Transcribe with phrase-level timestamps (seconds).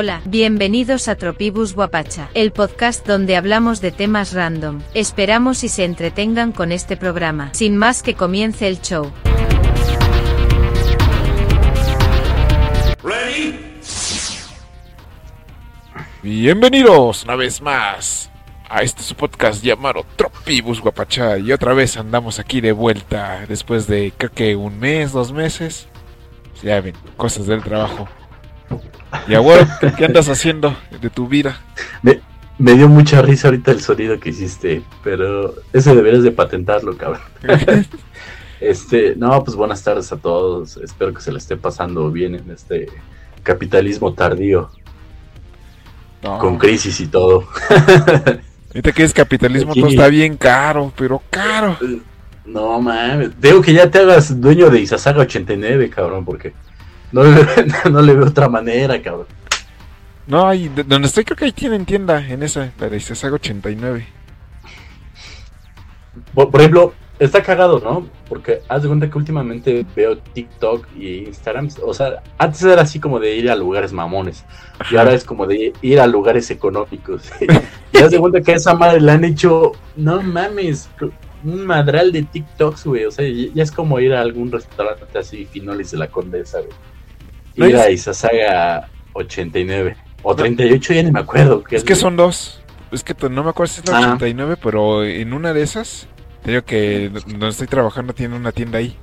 [0.00, 4.80] Hola, bienvenidos a Tropibus Guapacha, el podcast donde hablamos de temas random.
[4.94, 7.52] Esperamos y se entretengan con este programa.
[7.52, 9.10] Sin más que comience el show.
[16.22, 18.30] Bienvenidos una vez más
[18.68, 23.88] a este su podcast llamado Tropibus Guapacha y otra vez andamos aquí de vuelta después
[23.88, 25.88] de creo que un mes, dos meses.
[26.62, 28.06] Ya ven, cosas del trabajo.
[29.26, 31.60] Y ahora, ¿qué andas haciendo de tu vida?
[32.02, 32.20] Me,
[32.58, 37.22] me dio mucha risa ahorita el sonido que hiciste, pero ese deberías de patentarlo, cabrón.
[38.60, 40.76] este, no, pues buenas tardes a todos.
[40.78, 42.88] Espero que se le esté pasando bien en este
[43.42, 44.70] capitalismo tardío,
[46.22, 47.46] No, con crisis y todo.
[48.68, 49.80] ahorita que es capitalismo Aquí.
[49.80, 51.76] todo está bien caro, pero caro.
[52.44, 56.54] No mames, digo que ya te hagas dueño de Isasaga 89, cabrón, porque
[57.12, 57.46] no le,
[57.90, 59.26] no le veo otra manera, cabrón.
[60.26, 63.34] No, hay, de- donde estoy creo que ahí tienen tienda en esa, la de Isesaga
[63.36, 64.06] 89.
[66.34, 68.06] Por, por ejemplo, está cagado, ¿no?
[68.28, 71.68] Porque haz de cuenta que últimamente veo TikTok y Instagram.
[71.84, 74.44] O sea, antes era así como de ir a lugares mamones.
[74.90, 77.30] Y ahora es como de ir a lugares económicos.
[77.92, 80.90] y haz de cuenta que a esa madre le han hecho, no mames,
[81.44, 83.04] un madral de TikToks, güey.
[83.06, 86.72] O sea, ya es como ir a algún restaurante así, Finolis de la Condesa, güey.
[87.58, 89.96] No, Ir es- a Isasaga 89.
[90.22, 91.62] O 38, ya ni me acuerdo.
[91.70, 92.62] Es que son dos.
[92.90, 94.00] Es que no me acuerdo si es la Ah.
[94.00, 96.06] 89, pero en una de esas,
[96.42, 98.96] te digo que donde estoy trabajando tiene una tienda ahí.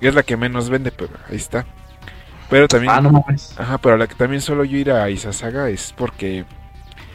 [0.00, 1.64] Y es la que menos vende, pero ahí está.
[2.50, 3.54] Pero también, Ah, no mames.
[3.58, 6.44] ajá, pero la que también suelo yo ir a Isasaga es porque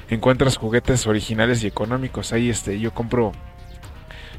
[0.09, 2.33] encuentras juguetes originales y económicos.
[2.33, 3.31] Ahí este, yo compro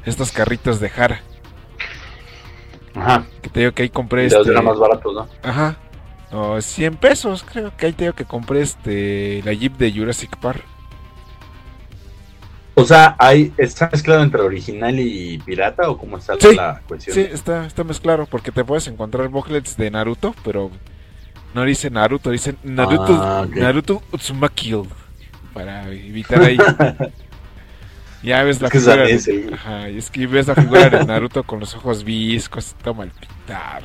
[0.05, 1.21] estos carritos de Jara.
[2.95, 3.23] Ajá.
[3.41, 4.51] Que te digo que ahí compré Los este.
[4.51, 5.27] eran más baratos, ¿no?
[5.43, 5.77] Ajá.
[6.31, 10.37] No, 100 pesos, creo que ahí te digo que compré este la Jeep de Jurassic
[10.37, 10.63] Park.
[12.73, 17.13] O sea, hay, ¿está mezclado entre original y pirata o cómo está Sí, la cuestión?
[17.13, 20.71] Sí, está, está más claro, porque te puedes encontrar booklets de Naruto, pero
[21.53, 23.55] no dice Naruto, dice Naruto, Ah, ok.
[23.57, 24.73] Naruto Uzumaki
[25.53, 26.57] para evitar ahí.
[28.23, 28.95] ya ves la Es que figura.
[28.95, 32.05] danés, de- el- Ajá, y es que ves la figura de Naruto con los ojos
[32.05, 33.83] viscos, está mal pintar.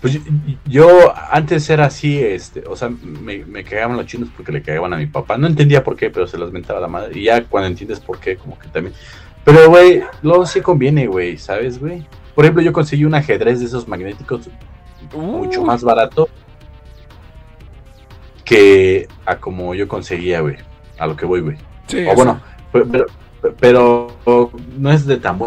[0.00, 0.18] Pues
[0.64, 4.92] yo, antes era así, este, o sea, me, me cagaban los chinos porque le cagaban
[4.92, 5.36] a mi papá.
[5.36, 7.18] No entendía por qué, pero se los mentaba la madre.
[7.18, 8.94] Y ya cuando entiendes por qué, como que también.
[9.44, 12.06] Pero, güey, luego sí conviene, güey, ¿sabes, güey?
[12.34, 14.48] Por ejemplo, yo conseguí un ajedrez de esos magnéticos
[15.12, 16.28] mucho Uh, más barato
[18.44, 20.56] que a como yo conseguía, güey.
[20.98, 21.56] A lo que voy, güey.
[21.86, 22.40] Sí, O bueno,
[22.72, 23.06] pe- pero,
[23.42, 25.38] pe- pero no es de tan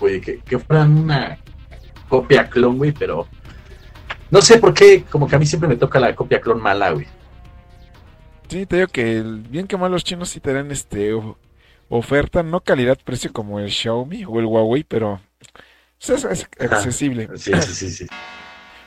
[0.00, 1.38] güey, que, que fueran una
[2.08, 3.28] copia clon, güey, pero
[4.30, 6.90] no sé por qué, como que a mí siempre me toca la copia clon mala,
[6.90, 7.06] güey.
[8.48, 11.14] Sí, te digo que bien que mal los chinos sí te dan este
[11.88, 15.20] oferta, no calidad-precio como el Xiaomi o el Huawei, pero
[15.98, 17.28] pues, es, es accesible.
[17.36, 18.06] Sí, sí, sí, sí.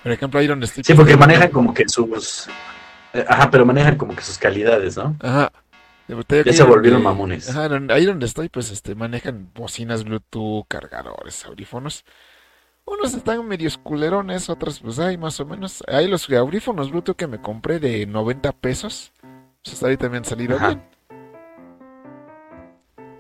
[0.04, 0.84] Por ejemplo, ahí donde estoy.
[0.84, 2.48] Sí, porque manejan como que sus,
[3.14, 5.16] eh, ajá, pero manejan como que sus calidades, ¿no?
[5.20, 5.52] Ajá.
[6.46, 7.50] Ya se volvieron mamones.
[7.50, 12.04] Ajá, ahí donde estoy, pues este manejan bocinas Bluetooth, cargadores, audífonos.
[12.92, 15.82] Unos están medios culerones, otros pues hay más o menos.
[15.88, 19.14] Hay los audífonos Bluetooth que me compré de 90 pesos.
[19.64, 20.68] Pues hasta ahorita me han salido Ajá.
[20.68, 20.84] bien.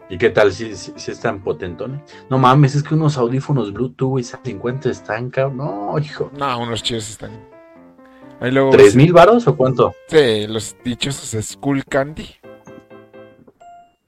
[0.09, 2.01] ¿Y qué tal si, si, si están potentones?
[2.29, 5.57] No mames, es que unos audífonos Bluetooth, güey, 50 están, cabrón.
[5.57, 6.29] No, hijo.
[6.37, 7.31] No, unos chidos están.
[8.41, 8.71] Ahí luego.
[8.71, 9.93] ¿Tres mil varos o cuánto?
[10.07, 12.27] Sí, los dichosos Skull Candy.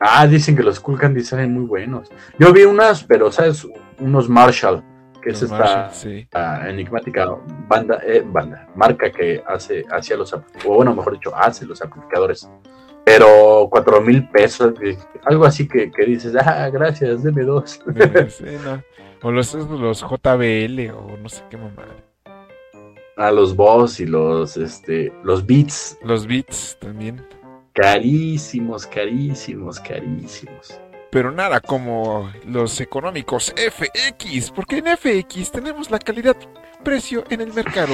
[0.06, 2.10] Ah, dicen que los Cool Candy salen muy buenos.
[2.38, 3.66] Yo vi unas, pero sabes,
[4.00, 4.84] unos Marshall,
[5.24, 6.28] que es esta sí.
[6.68, 7.36] enigmática
[7.68, 12.50] banda, eh, banda, marca que hace, hacía los, o bueno, mejor dicho, hace los amplificadores.
[13.06, 14.74] Pero cuatro mil pesos,
[15.26, 17.82] algo así que, que dices, ah, gracias, deme dos.
[18.30, 18.84] Sí, no.
[19.26, 21.96] O los, los JBL o no sé qué mamada.
[23.16, 27.26] A los Boss y los, este, los Beats, Los Beats también.
[27.72, 30.78] carísimos, carísimos, carísimos.
[31.14, 36.36] Pero nada como los económicos FX, porque en FX tenemos la calidad
[36.84, 37.94] precio en el mercado.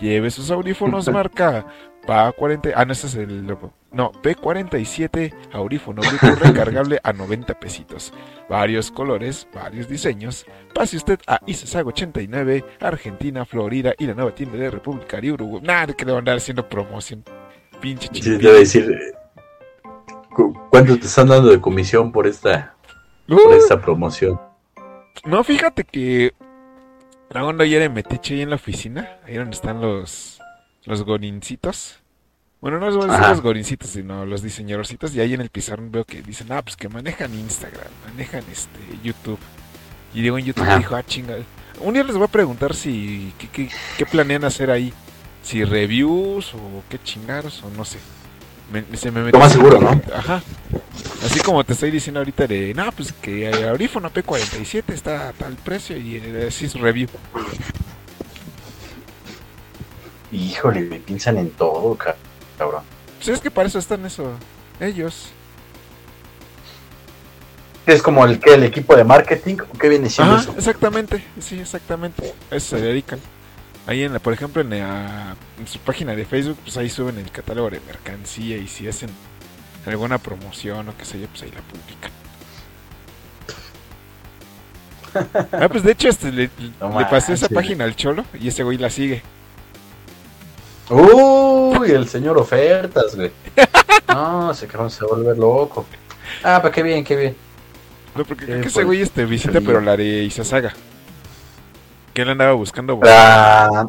[0.00, 1.66] Lleve sus audífonos marca
[2.06, 3.74] PA40, ah no ese es el logo.
[3.90, 8.12] No, P47 audífono Bluetooth recargable a 90 pesitos.
[8.48, 10.46] Varios colores, varios diseños.
[10.72, 15.62] Pase usted a Isesago 89, Argentina, Florida y la nueva tienda de República de Uruguay.
[15.64, 17.24] Nada que le van a andar haciendo promoción.
[17.80, 19.14] Pinche Sí, decir,
[20.34, 22.74] ¿cuánto te están dando de comisión por esta,
[23.28, 24.40] por Uh, esta promoción?
[25.24, 26.32] No, fíjate que
[27.30, 30.38] la onda ayer en Metiche ahí en la oficina, ahí donde están los
[30.84, 31.98] los gorincitos.
[32.60, 33.30] Bueno, no los, Ajá.
[33.30, 35.14] los gorincitos, sino los diseñadorcitos.
[35.14, 38.78] Y ahí en el pizarrón veo que dicen, ah, pues que manejan Instagram, manejan este
[39.02, 39.38] YouTube.
[40.14, 40.78] Y digo en YouTube, Ajá.
[40.78, 41.36] dijo, ah, chinga.
[41.80, 44.92] Un día les voy a preguntar si, qué, qué- qué planean hacer ahí.
[45.42, 47.98] Si reviews o qué chingaros o no sé.
[48.70, 50.00] Me, se me metió Lo más seguro, ¿no?
[50.14, 50.42] Ajá.
[51.24, 55.32] Así como te estoy diciendo ahorita de, no, pues que el audífono P47 está a
[55.32, 57.08] tal precio y eh, así es review.
[60.32, 62.16] Híjole, me piensan en todo, ca-
[62.56, 62.82] cabrón.
[63.18, 64.32] Pues es que para eso están eso,
[64.80, 65.28] ellos.
[67.86, 69.56] ¿Es como el que el equipo de marketing?
[69.72, 70.54] ¿O qué viene siendo Ajá, eso?
[70.56, 72.32] exactamente, sí, exactamente.
[72.50, 73.18] A eso se dedican.
[73.86, 77.18] Ahí en la, por ejemplo, en, la- en su página de Facebook, pues ahí suben
[77.18, 79.10] el catálogo de mercancía y si hacen
[79.86, 82.10] alguna promoción o qué sé yo, pues ahí la publican.
[85.52, 86.48] Ah, pues de hecho este, le,
[86.80, 89.22] No le pasé esa página al cholo y ese güey la sigue.
[90.88, 93.30] Uy, el señor ofertas, güey.
[94.08, 95.84] No, ese cabrón se volver loco.
[96.42, 97.36] Ah, pues qué bien, qué bien.
[98.14, 100.72] No, porque creo que ese pues, güey este, visita, pero la de Isasaga.
[102.14, 102.98] Que él andaba buscando.
[103.02, 103.88] La...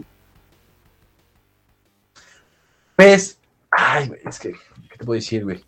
[2.95, 3.37] Pues,
[3.71, 5.63] ay, güey, es que, ¿qué te puedo decir, güey?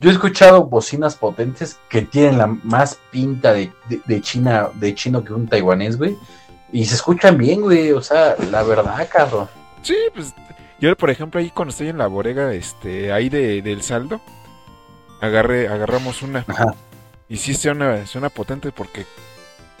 [0.00, 4.94] Yo he escuchado bocinas potentes que tienen la más pinta de, de, de China, de
[4.94, 6.16] chino que un taiwanés, güey.
[6.72, 7.92] Y se escuchan bien, güey.
[7.92, 9.48] O sea, la verdad, cabrón.
[9.82, 10.34] Sí, pues
[10.80, 14.20] yo por ejemplo ahí cuando estoy en la bodega, este, ahí de, del saldo,
[15.20, 16.44] agarré, agarramos una.
[16.46, 16.74] Ajá.
[17.28, 19.04] Y sí suena, suena potente porque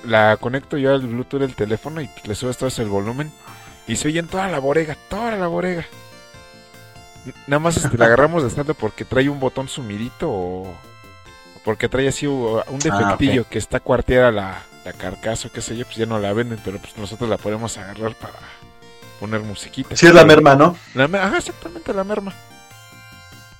[0.04, 3.32] la conecto yo al Bluetooth del teléfono y le subes todo el volumen.
[3.86, 5.86] Y se oye en toda la bodega, toda la bodega.
[7.24, 10.74] N- Nada más este, la agarramos de saldo porque trae un botón sumidito o
[11.64, 15.84] porque trae así un defectillo que está cuarteada la, la carcasa o qué sé yo,
[15.84, 18.34] pues ya no la venden, pero pues nosotros la podemos agarrar para
[19.20, 19.96] poner musiquita.
[19.96, 20.76] Sí es la merma, ¿no?
[20.94, 22.32] La Ajá, exactamente la merma.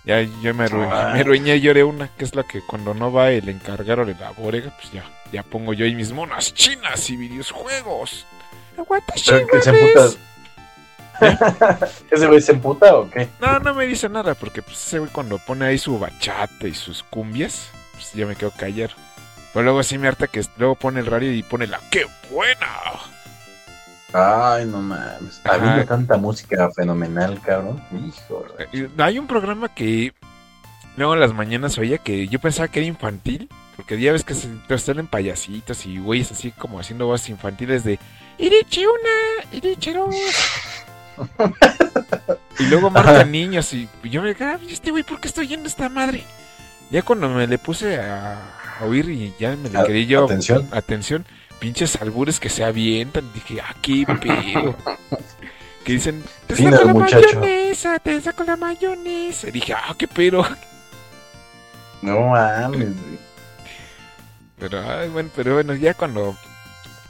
[0.09, 1.11] Ya yo me, arruiné, Ah.
[1.13, 4.15] me arruiné y lloré una, que es la que cuando no va el encargado de
[4.15, 8.25] la bodega, pues ya, ya pongo yo ahí mis monas chinas y videojuegos.
[8.79, 9.67] Mames.
[9.67, 10.09] emputa.
[12.11, 13.29] ¿Ese güey se emputa o qué?
[13.39, 16.75] No, no me dice nada, porque pues ese güey cuando pone ahí su bachata y
[16.75, 18.95] sus cumbias, pues ya me quedo callado.
[19.53, 22.67] Pero luego sí me harta que luego pone el radio y pone la ¡Qué buena!
[24.13, 25.41] Ay, no mames.
[25.45, 25.55] Ajá.
[25.55, 27.83] Habiendo tanta música fenomenal, cabrón.
[27.93, 28.69] Híjole.
[28.73, 30.13] Eh, Hay un programa que
[30.97, 34.35] luego en las mañanas oía que yo pensaba que era infantil, porque ya ves que
[34.35, 37.99] se te salen payasitos y güeyes así como haciendo voces infantiles de
[38.39, 40.15] Irichi una, Irichi dos.
[42.59, 45.69] y luego marcan niños y yo me quedaba, "¿Y este güey, ¿por qué estoy oyendo
[45.69, 46.25] esta madre?
[46.91, 48.39] Ya cuando me le puse a,
[48.81, 50.67] a oír y ya me le quería yo atención.
[50.73, 51.27] atención,
[51.59, 54.77] pinches albures que se avientan, dije, ah, qué pedo.
[55.85, 57.27] que dicen, te saco la muchacho.
[57.41, 59.49] mayonesa, te saco la mayonesa.
[59.49, 60.45] Dije, ah, qué pedo.
[62.03, 62.89] No mames.
[64.59, 66.37] Pero, ay, bueno, pero bueno, ya cuando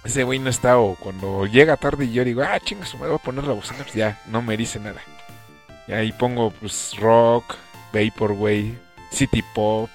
[0.04, 3.10] ese güey no está o cuando llega tarde y yo digo, ah, chinga, su madre,
[3.10, 5.00] voy a poner la bocina, pues ya, no me dice nada.
[5.86, 7.56] Y ahí pongo, pues, rock,
[7.92, 8.78] vaporwave,
[9.10, 9.90] city pop,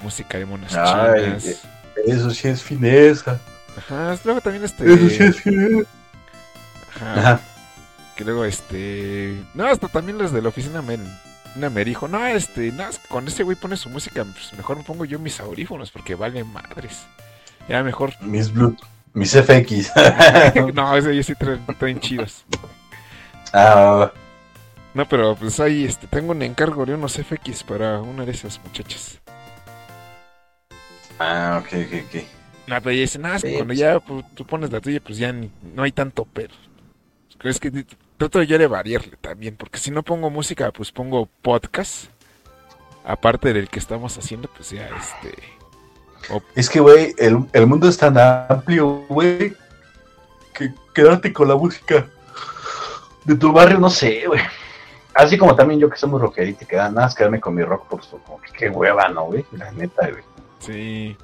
[0.00, 1.66] música de monas Ay, chinas.
[2.04, 3.42] Eso sí es fineza.
[3.76, 4.92] Ajá, luego también este...
[4.92, 5.88] Eso sí es fineza.
[6.88, 7.40] ajá, Ajá.
[8.14, 9.48] que luego este...
[9.54, 10.98] No, hasta también los de la oficina me,
[11.56, 14.84] una me dijo, no, este, no, cuando ese güey pone su música, pues mejor me
[14.84, 17.08] pongo yo mis audífonos porque vale madres.
[17.68, 18.88] Ya mejor Mis Bluetooth.
[19.14, 19.92] Mis FX.
[20.74, 22.44] no, ese ellos sí traen, traen chidos.
[23.52, 24.12] ah,
[24.94, 28.60] No, pero pues ahí este, tengo un encargo de unos FX para una de esas
[28.64, 29.20] muchachas.
[31.18, 32.22] Ah, ok, ok, ok.
[32.66, 33.78] No, pero ella dice, no, es que Sí, cuando pues.
[33.78, 36.52] ya pues, tú pones la tuya, pues ya ni- no hay tanto pero.
[37.44, 37.70] Es que
[38.16, 42.06] trato yo de variarle también, porque si no pongo música, pues pongo podcast.
[43.04, 45.34] Aparte del que estamos haciendo, pues ya este...
[46.56, 49.54] Es que, güey, el, el mundo es tan amplio, güey,
[50.52, 52.08] que quedarte con la música
[53.24, 54.40] de tu barrio, no sé, güey.
[55.14, 57.62] Así como también yo que soy muy rockerito y que nada más quedarme con mi
[57.62, 59.44] rock, pues como que qué hueva, ¿no, güey?
[59.52, 60.24] La neta, güey.
[60.60, 61.16] Sí.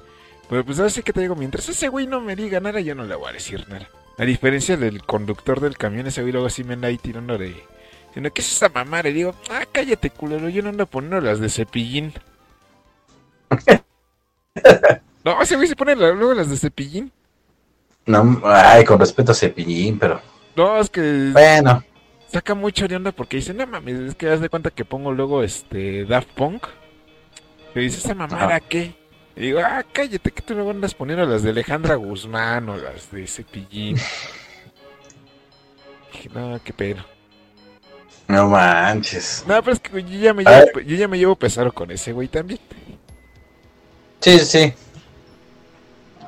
[0.49, 3.03] Pero pues así que te digo, mientras ese güey no me diga nada, yo no
[3.05, 3.87] le voy a decir nada.
[4.17, 7.55] A diferencia del conductor del camión, ese güey luego sí me anda ahí tirando de...
[8.07, 9.01] Diciendo, ¿qué es esa mamá?
[9.01, 12.13] Le digo, ah, cállate, culero, yo no ando poniendo las de cepillín.
[15.23, 17.11] no, ese güey se pone luego las de cepillín.
[18.05, 20.19] No, ay, con respeto a Cepillín, pero
[20.57, 21.83] No, es que bueno.
[22.27, 25.13] saca mucho de onda porque dice, no mames, es que haz de cuenta que pongo
[25.13, 26.65] luego este Daft Punk.
[27.73, 28.59] Que dice, ¿esa mamada Ajá.
[28.59, 28.93] qué?
[29.35, 33.11] Y digo, ah, cállate, que tú luego andas poniendo las de Alejandra Guzmán o las
[33.11, 33.97] de Cepillín.
[36.11, 37.03] Dije, no, qué pedo.
[38.27, 39.43] No manches.
[39.47, 42.13] No, pero es que yo ya me llevo, yo ya me llevo pesado con ese
[42.13, 42.59] güey también.
[44.19, 44.73] Sí, sí.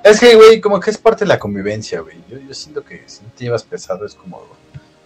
[0.03, 2.17] Es que, güey, como que es parte de la convivencia, güey.
[2.29, 4.43] Yo, yo siento que si no te llevas pesado es como...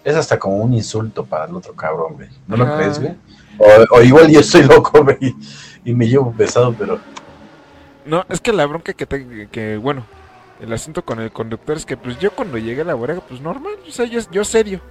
[0.04, 2.30] Es hasta como un insulto para el otro cabrón, güey.
[2.48, 3.16] ¿No lo crees, güey?
[3.58, 5.36] O, o igual yo soy loco, güey,
[5.86, 7.00] y me llevo pesado, pero...
[8.06, 10.06] No, es que la bronca que te, que bueno,
[10.62, 13.42] el asunto con el conductor es que pues yo cuando llegué a la bodega, pues
[13.42, 14.82] normal, o sea, yo, yo serio.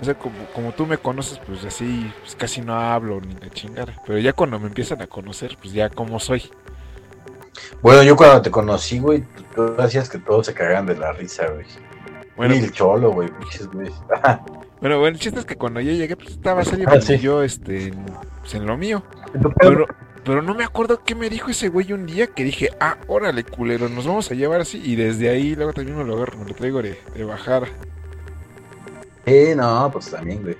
[0.00, 3.48] O sea, como, como tú me conoces, pues así, pues casi no hablo ni la
[3.50, 3.92] chingada.
[4.06, 6.50] Pero ya cuando me empiezan a conocer, pues ya como soy.
[7.80, 11.46] Bueno, yo cuando te conocí, güey, tú hacías que todos se cagaran de la risa,
[11.48, 11.66] güey.
[12.36, 13.88] Bueno, y el cholo, güey, pinches, güey.
[14.80, 17.18] bueno, bueno, el chiste es que cuando yo llegué, pues estaba serio, Ah, pues, sí.
[17.18, 18.04] yo, este, en-
[18.40, 19.02] pues, en lo mío.
[19.60, 19.86] Pero,
[20.24, 23.44] pero no me acuerdo qué me dijo ese güey un día que dije, ah, órale,
[23.44, 24.80] culero, nos vamos a llevar así.
[24.82, 27.68] Y desde ahí, luego también me lo agarro, me lo traigo de, de bajar.
[29.26, 30.56] Eh, no, pues también, güey.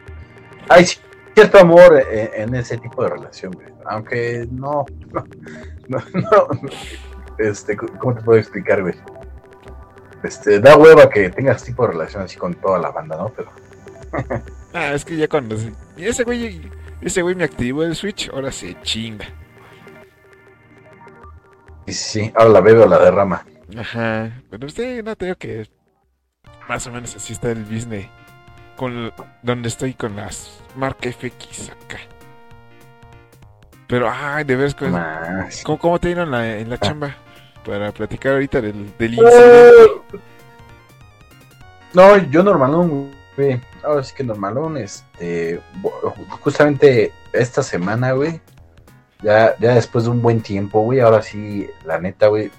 [0.69, 0.87] Hay
[1.35, 3.69] cierto amor en, en ese tipo de relación, güey.
[3.87, 5.25] Aunque no, no,
[5.89, 6.49] no, no,
[7.39, 8.95] este, ¿cómo te puedo explicar, güey?
[10.23, 13.33] Este, da hueva que tengas tipo de relación así con toda la banda, ¿no?
[13.35, 13.51] Pero,
[14.73, 15.57] Ah, es que ya cuando...
[15.97, 19.27] Y ese güey, ese güey me activó el Switch, ahora se chinga.
[21.87, 23.47] Sí, sí, sí, ahora la bebe o la derrama.
[23.79, 25.69] Ajá, pero usted no te digo que
[26.69, 28.07] más o menos así está el business
[28.77, 29.13] con
[29.43, 31.99] donde estoy con las marcas FX acá.
[33.87, 37.17] Pero ay, de veras, ¿cómo, cómo, te dieron la, en la chamba?
[37.65, 40.21] Para platicar ahorita del, del incidente.
[41.93, 43.61] No, yo normalón, güey.
[43.83, 45.61] Ahora sí que normalón, este,
[46.41, 48.41] justamente esta semana, güey.
[49.23, 52.51] Ya, ya después de un buen tiempo, güey, ahora sí, la neta, güey,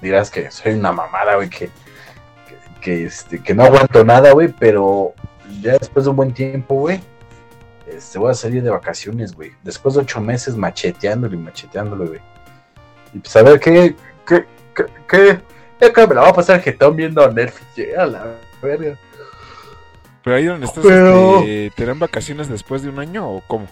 [0.00, 4.48] dirás que soy una mamada, güey, que, que, que, este, que no aguanto nada, güey,
[4.48, 5.12] pero
[5.60, 7.00] ya después de un buen tiempo, güey,
[7.86, 9.52] este, voy a salir de vacaciones, güey.
[9.62, 12.20] Después de ocho meses macheteándolo y macheteándolo, güey.
[13.12, 13.94] Y pues a ver qué,
[14.26, 14.44] qué,
[14.74, 14.86] qué,
[15.78, 18.96] qué, que me la voy a pasar jetón viendo a Netflix, ya, la verga.
[20.24, 23.68] Pero ahí donde estás, Pero- este, ¿te dan vacaciones después de un año o cómo?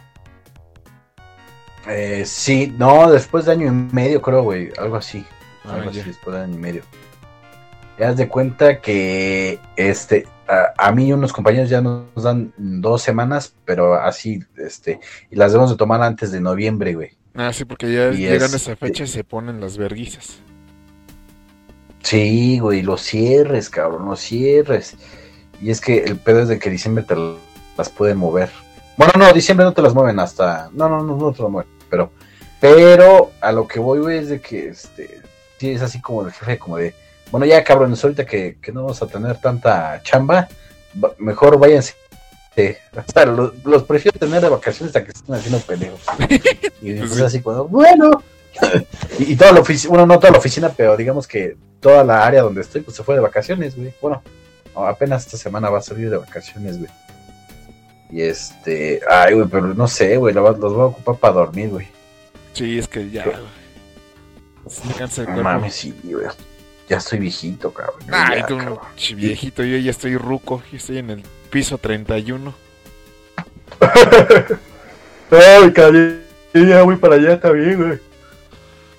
[1.89, 5.25] Eh, sí, no, después de año y medio, creo, güey, algo así.
[5.65, 6.83] Ah, algo así, después de año y medio.
[7.99, 13.03] Ya de cuenta que este a, a mí y unos compañeros ya nos dan dos
[13.03, 14.99] semanas, pero así, este,
[15.31, 17.13] y las debemos de tomar antes de noviembre, güey.
[17.35, 20.39] Ah, sí, porque ya Y llegan es- a esa fecha y se ponen las verguizas.
[22.03, 24.97] Sí, güey, los cierres, cabrón, los cierres.
[25.61, 27.15] Y es que el pedo es de que diciembre te
[27.79, 28.51] las pueden mover.
[28.97, 30.69] Bueno, no, diciembre no te las mueven hasta.
[30.73, 31.71] No, no, no, no te las mueven.
[31.95, 32.11] Pero,
[32.61, 35.21] pero a lo que voy, güey, es de que este.
[35.61, 36.95] Es así como el jefe, como de.
[37.31, 40.49] Bueno, ya cabrones, ahorita que, que no vamos a tener tanta chamba,
[41.19, 41.95] mejor váyanse.
[42.57, 46.01] Eh, o sea, los, los prefiero tener de vacaciones a que estén haciendo pendejos.
[46.83, 47.23] Y sí.
[47.23, 48.23] así cuando, bueno.
[49.19, 52.25] y, y toda la oficina, bueno, no toda la oficina, pero digamos que toda la
[52.25, 53.93] área donde estoy, pues se fue de vacaciones, güey.
[54.01, 54.23] Bueno,
[54.75, 56.91] apenas esta semana va a salir de vacaciones, güey.
[58.11, 61.35] Y este, ay, güey, pero no sé, güey, lo va- los voy a ocupar para
[61.35, 61.89] dormir, güey.
[62.53, 63.25] Sí, es que ya.
[63.25, 63.37] güey.
[64.69, 65.51] Se me cansa el No cuerpo.
[65.51, 66.27] mames, sí, güey.
[66.89, 67.97] Ya estoy viejito, cabrón.
[68.13, 68.79] Ay, Ya, tú, cabrón.
[69.17, 72.55] viejito, yo ya estoy ruco, yo estoy en el piso 31.
[75.31, 76.21] Ay, cabrón,
[76.53, 77.99] ya voy para allá también, güey.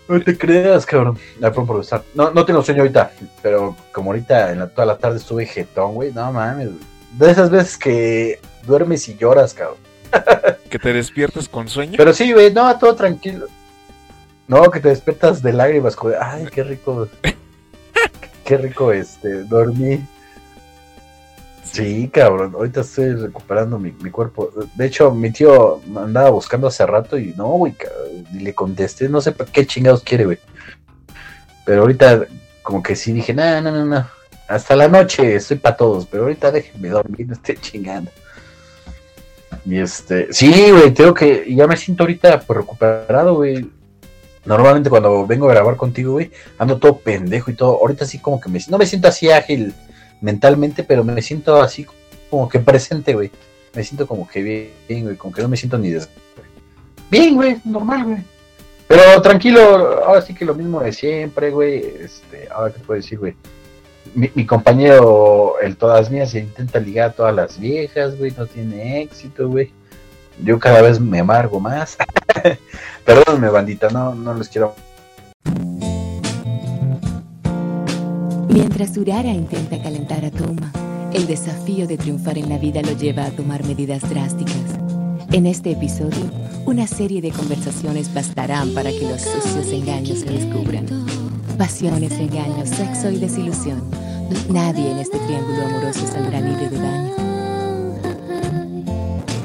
[0.07, 1.17] No te creas, cabrón.
[2.13, 5.95] No, no tengo sueño ahorita, pero como ahorita en la, toda la tarde estuve jetón,
[5.95, 6.11] güey.
[6.11, 6.69] No mames.
[7.13, 9.77] De esas veces que duermes y lloras, cabrón.
[10.69, 11.93] Que te despiertas con sueño.
[11.97, 13.47] Pero sí, güey, no, todo tranquilo.
[14.47, 17.07] No, que te despiertas de lágrimas, de, ay, qué rico.
[18.43, 20.05] qué rico este, dormí.
[21.63, 24.51] Sí, cabrón, ahorita estoy recuperando mi, mi cuerpo.
[24.75, 27.75] De hecho, mi tío andaba buscando hace rato y no, güey,
[28.33, 30.39] y le contesté, no sé para qué chingados quiere, güey.
[31.65, 32.27] Pero ahorita,
[32.61, 34.07] como que sí dije, no, no, no, no.
[34.47, 38.11] Hasta la noche estoy para todos, pero ahorita déjenme dormir, no esté chingando.
[39.65, 43.67] Y este, sí, güey, tengo que, ya me siento ahorita pues, recuperado, güey.
[44.45, 46.29] Normalmente cuando vengo a grabar contigo, güey,
[46.59, 47.79] ando todo pendejo y todo.
[47.79, 49.73] Ahorita sí como que me, no me siento así ágil
[50.21, 51.87] mentalmente, pero me siento así
[52.29, 53.31] como que presente, güey.
[53.73, 56.07] Me siento como que bien, güey, como que no me siento ni des...
[57.09, 58.17] Bien, güey, normal, güey.
[58.87, 61.83] Pero tranquilo, ahora sí que lo mismo de siempre, güey.
[62.01, 63.35] Este, ahora qué puedo decir, güey.
[64.15, 69.01] Mi, compañero, el todas mías, se intenta ligar a todas las viejas, güey, no tiene
[69.01, 69.73] éxito, güey.
[70.41, 71.97] Yo cada vez me amargo más.
[73.05, 74.73] Perdóname, bandita, no, no les quiero.
[78.47, 80.71] Mientras Urara intenta calentar a Toma,
[81.13, 84.79] el desafío de triunfar en la vida lo lleva a tomar medidas drásticas.
[85.33, 86.31] En este episodio,
[86.65, 90.85] una serie de conversaciones bastarán para que los sucios engaños se descubran.
[91.57, 93.81] Pasiones, engaños, sexo y desilusión.
[94.49, 97.15] Nadie en este triángulo amoroso saldrá libre de daño.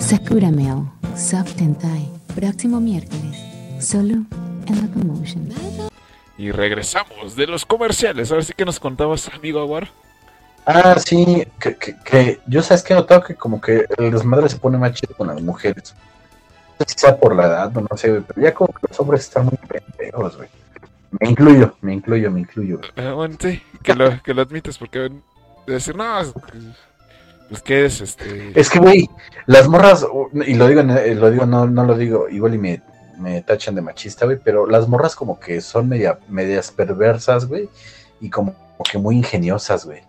[0.00, 3.36] Sakura Mail, Soft Tentai, próximo miércoles,
[3.78, 4.24] solo
[4.66, 5.50] en Locomotion.
[6.36, 8.32] Y regresamos de los comerciales.
[8.32, 9.88] Ahora sí que nos contabas, amigo Aguar.
[10.66, 14.48] Ah, sí, que, que, que yo sabes que he notado que como que el desmadre
[14.48, 15.94] se pone más chido con las mujeres.
[16.78, 18.98] No sé si sea por la edad o no sé, pero ya como que los
[18.98, 20.48] hombres están muy pendejos, güey.
[21.18, 22.80] Me incluyo, me incluyo, me incluyo.
[22.96, 25.10] Ah, bueno, sí, que lo, que lo admites, porque de
[25.66, 26.32] decir, no, es-
[27.48, 28.52] pues que es este.
[28.58, 29.10] Es que, güey,
[29.46, 30.06] las morras,
[30.46, 32.82] y lo digo, eh, lo digo, no, no lo digo, igual y me,
[33.18, 37.68] me tachan de machista, güey, pero las morras como que son media, medias perversas, güey,
[38.20, 38.54] y como
[38.88, 40.02] que muy ingeniosas, güey.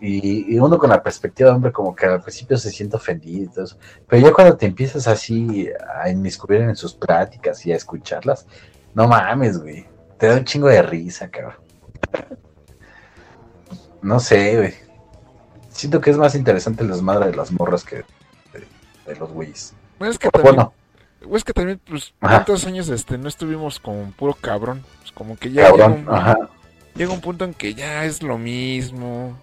[0.00, 3.44] Y, y uno con la perspectiva de hombre como que al principio se siente ofendido
[3.44, 3.76] y todo eso.
[4.08, 5.68] Pero ya cuando te empiezas así
[6.02, 8.46] a inmiscuir en sus pláticas y a escucharlas,
[8.94, 9.86] no mames, güey.
[10.18, 11.54] Te da un chingo de risa, cabrón.
[14.02, 14.74] No sé, güey.
[15.70, 17.96] Siento que es más interesante el desmadre de las morras que
[18.52, 18.66] de,
[19.06, 19.74] de los güeyes.
[19.98, 20.72] Bueno, es que también, Bueno,
[21.36, 24.84] es que también, pues, tantos años este, no estuvimos con puro cabrón.
[25.00, 26.36] Pues como que ya llega cabrón, un, ajá.
[26.94, 29.36] llega un punto en que ya es lo mismo.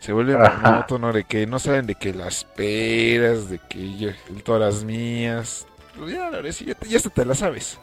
[0.00, 4.10] Se vuelve monótono de que no saben de que las peras, de que yo,
[4.44, 5.66] todas mías.
[5.96, 7.78] Pues ya, la verdad, sí, ya, te- ya hasta te la sabes.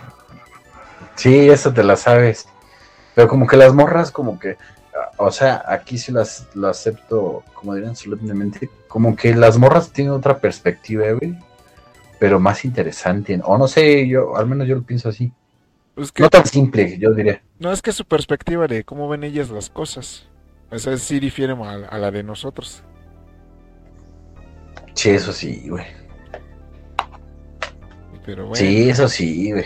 [1.16, 2.48] Sí, eso te la sabes.
[3.14, 4.58] Pero como que las morras, como que,
[5.18, 10.14] o sea, aquí sí las lo acepto, como dirían solemnemente, como que las morras tienen
[10.14, 11.38] otra perspectiva, güey,
[12.20, 13.40] pero más interesante.
[13.44, 15.32] O no sé, yo, al menos yo lo pienso así.
[15.96, 17.42] Pues que, No tan simple, yo diría.
[17.60, 20.28] no es que su perspectiva de cómo ven ellas las cosas.
[20.72, 22.84] O sea, sí difiere a, a la de nosotros.
[24.94, 25.86] Sí, eso sí, güey.
[28.26, 28.56] Pero bueno.
[28.56, 29.66] Sí, eso sí, güey.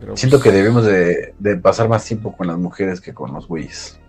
[0.00, 3.32] Pero, Siento pues, que debemos de, de pasar más tiempo con las mujeres que con
[3.32, 4.00] los güeyes.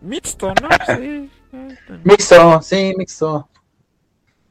[0.00, 0.68] Mixto, ¿no?
[0.96, 1.30] Sí.
[2.04, 3.48] Mixto, sí, mixto.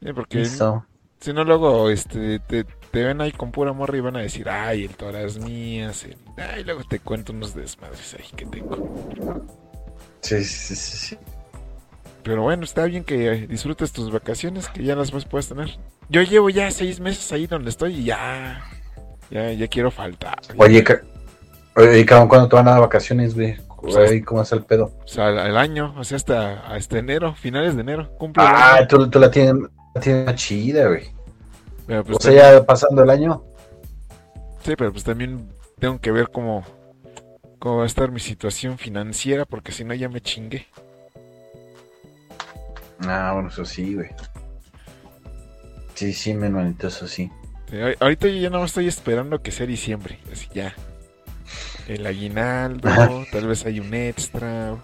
[0.02, 0.86] Sí, porque Mixto.
[1.20, 4.48] si no luego este te, te ven ahí con pura morra y van a decir,
[4.50, 6.16] ay, el todas mías, el...
[6.38, 9.12] ay, luego te cuento unos desmadres ahí que tengo.
[10.22, 11.18] Sí, sí, sí, sí.
[12.24, 15.80] Pero bueno, está bien que disfrutes tus vacaciones, que ya las más puedes tener.
[16.10, 18.64] Yo llevo ya seis meses ahí donde estoy y ya,
[19.32, 20.40] ya, ya quiero faltar.
[20.58, 21.02] Oye, ca-
[21.76, 23.58] oye, cabrón, ¿cuándo te van a dar vacaciones, güey?
[23.82, 24.92] Pues, Oye, ¿Cómo es el pedo?
[25.04, 28.50] O sea, al, al año, o sea, hasta, hasta enero, finales de enero, cumple el
[28.52, 29.56] Ah, tú, tú la tienes,
[29.96, 31.10] la tienes chida, güey.
[31.88, 33.44] Pero, pues, O sea, ya pasando el año.
[34.64, 36.64] Sí, pero pues también tengo que ver cómo,
[37.58, 40.68] cómo va a estar mi situación financiera, porque si no ya me chingué.
[43.08, 44.10] Ah, bueno, eso sí, güey.
[45.96, 47.32] Sí, sí, mi hermanito, eso sí.
[47.72, 50.74] Ahor- Ahorita yo ya no estoy esperando que sea diciembre, así ya.
[51.88, 53.10] El aguinaldo, Ajá.
[53.32, 54.76] tal vez hay un extra.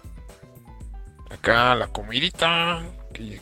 [1.30, 2.82] Acá la comidita.
[3.12, 3.40] Que,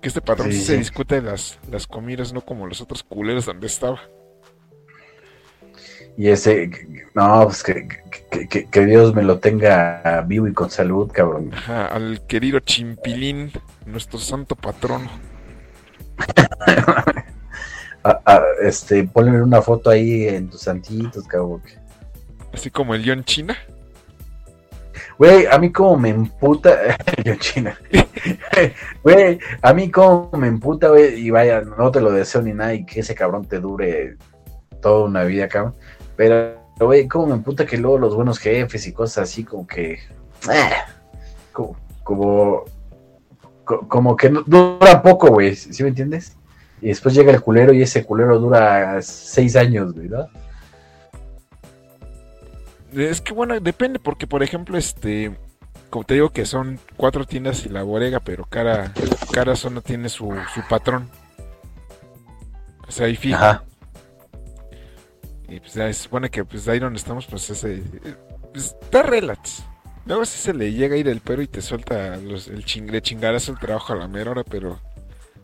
[0.00, 3.46] que este patrón Sí, sí, se discute las, las comidas, no como los otros culeros
[3.46, 4.00] donde estaba.
[6.16, 6.70] Y ese,
[7.14, 7.88] no, pues que,
[8.30, 11.50] que, que- que Dios me lo tenga vivo y con salud, cabrón.
[11.52, 13.50] Ajá, al querido Chimpilín,
[13.86, 15.10] nuestro santo patrono.
[18.62, 21.62] Este, ponle una foto ahí en tus santitos, cabrón.
[22.52, 23.56] Así como el León China.
[25.18, 26.76] Güey, a mí como me emputa.
[27.24, 27.78] Yo china.
[29.02, 31.14] Güey, a mí como me emputa, güey.
[31.20, 32.74] Y vaya, no te lo deseo ni nada.
[32.74, 34.16] Y que ese cabrón te dure
[34.82, 35.74] toda una vida, cabrón.
[36.16, 39.98] Pero, güey, como me emputa que luego los buenos jefes y cosas así, como que.
[40.48, 40.86] ah,
[41.52, 41.76] como.
[42.02, 42.64] Como,
[43.64, 45.54] co- como que dura poco, güey.
[45.56, 46.36] ¿Sí me entiendes?
[46.84, 50.28] Y después llega el culero y ese culero dura seis años, güey, ¿no?
[52.92, 55.34] Es que bueno, depende, porque por ejemplo, este.
[55.88, 58.92] Como te digo que son cuatro tiendas y la bodega, pero cada,
[59.32, 61.08] cada zona tiene su, su patrón.
[62.86, 63.36] O sea, ahí fijo.
[63.36, 63.64] Ajá.
[65.48, 67.82] Y pues ya se supone que pues ahí donde estamos, pues ese.
[68.52, 69.64] Pues, está relax.
[70.04, 72.90] Luego sí se le llega a ir el perro y te suelta los, el ching,
[72.90, 74.78] le chingarazo el trabajo a la mera hora, pero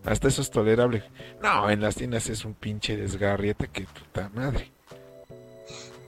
[0.04, 1.02] hasta eso es tolerable.
[1.42, 4.70] No, en las tiendas es un pinche desgarriete que puta madre.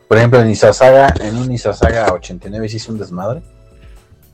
[0.08, 3.42] Por ejemplo, en Isasaga, en un Isasaga 89 sí hizo un desmadre.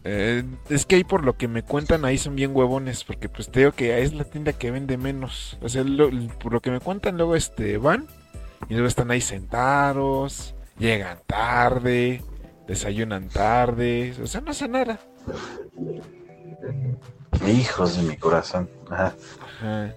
[0.04, 3.50] Eh, es que ahí por lo que me cuentan ahí son bien huevones, porque pues
[3.50, 5.58] te digo que es la tienda que vende menos.
[5.60, 8.06] O sea, lo- por lo que me cuentan luego este van
[8.68, 12.22] y luego están ahí sentados, llegan tarde,
[12.66, 14.98] desayunan tarde, o sea, no hace nada.
[17.46, 18.68] Hijos de mi corazón.
[18.90, 19.14] Ajá.
[19.60, 19.94] Ajá.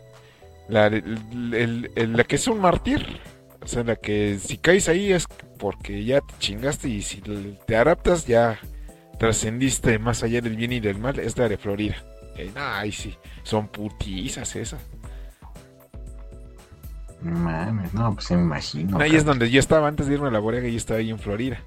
[0.69, 3.05] La, el- el- el- la que es un mártir.
[3.63, 5.25] O sea, la que si caes ahí es
[5.59, 7.21] porque ya te chingaste y si
[7.67, 8.59] te adaptas ya
[9.19, 11.19] trascendiste más allá del bien y del mal.
[11.19, 11.95] Es la de Florida.
[12.37, 14.81] Eh, no, ahí sí, son putizas esas.
[17.21, 18.97] Mames, no, pues me imagino.
[18.99, 21.11] ahí es donde yo estaba antes de irme a la bodega y yo estaba ahí
[21.11, 21.61] en Florida.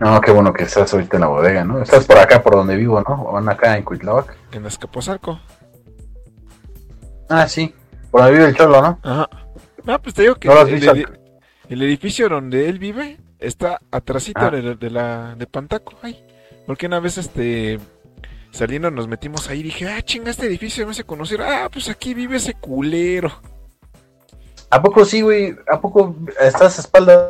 [0.00, 1.82] No, qué bueno que estás ahorita en la bodega, ¿no?
[1.82, 3.24] Estás por acá, por donde vivo, ¿no?
[3.24, 4.36] O van acá en Cuitláhuac.
[4.52, 5.40] En Azcapotzalco.
[7.28, 7.74] Ah, sí.
[8.10, 8.98] Por donde vive el cholo, ¿no?
[9.02, 9.28] Ajá.
[9.84, 14.40] No, pues te digo que ¿No lo has el, edificio donde él vive está atrasito
[14.40, 14.50] Ah.
[14.50, 16.24] de, de la de Pantaco, ay.
[16.66, 17.78] Porque una vez este
[18.50, 21.42] saliendo nos metimos ahí y dije, ah, chinga, este edificio me hace conocer.
[21.42, 23.32] Ah, pues aquí vive ese culero.
[24.70, 25.56] ¿A poco sí, güey?
[25.70, 27.28] ¿A poco estás a espaldas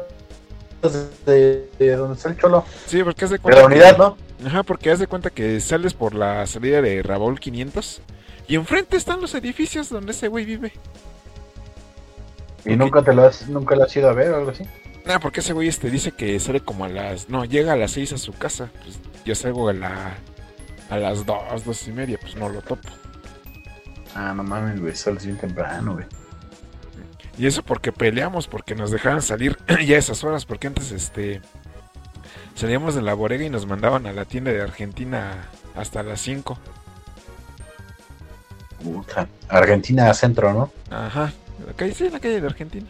[1.26, 2.64] de, de donde está el cholo?
[2.86, 3.60] Sí, porque haz de De cuenta.
[3.60, 4.16] la unidad, que- ¿no?
[4.46, 8.00] Ajá, porque haz de cuenta que sales por la salida de Rabaul 500
[8.46, 10.72] y enfrente están los edificios donde ese güey vive.
[12.64, 14.64] ¿Y nunca te lo has, nunca lo has ido a ver o algo así?
[15.06, 17.28] Ah, porque ese güey este dice que sale como a las.
[17.30, 18.68] No, llega a las 6 a su casa.
[18.84, 20.14] Pues yo salgo a la.
[20.90, 22.88] A las 2, 2 y media, pues no lo topo.
[24.14, 26.06] Ah, no mames, güey, sales bien temprano, güey.
[27.38, 31.40] Y eso porque peleamos, porque nos dejaban salir ya a esas horas, porque antes este.
[32.54, 36.58] Salíamos de la bodega y nos mandaban a la tienda de Argentina hasta las 5.
[38.82, 39.28] Puta.
[39.48, 40.72] Argentina centro, ¿no?
[40.90, 41.32] Ajá.
[41.64, 42.86] La calle, sí, la calle de Argentina.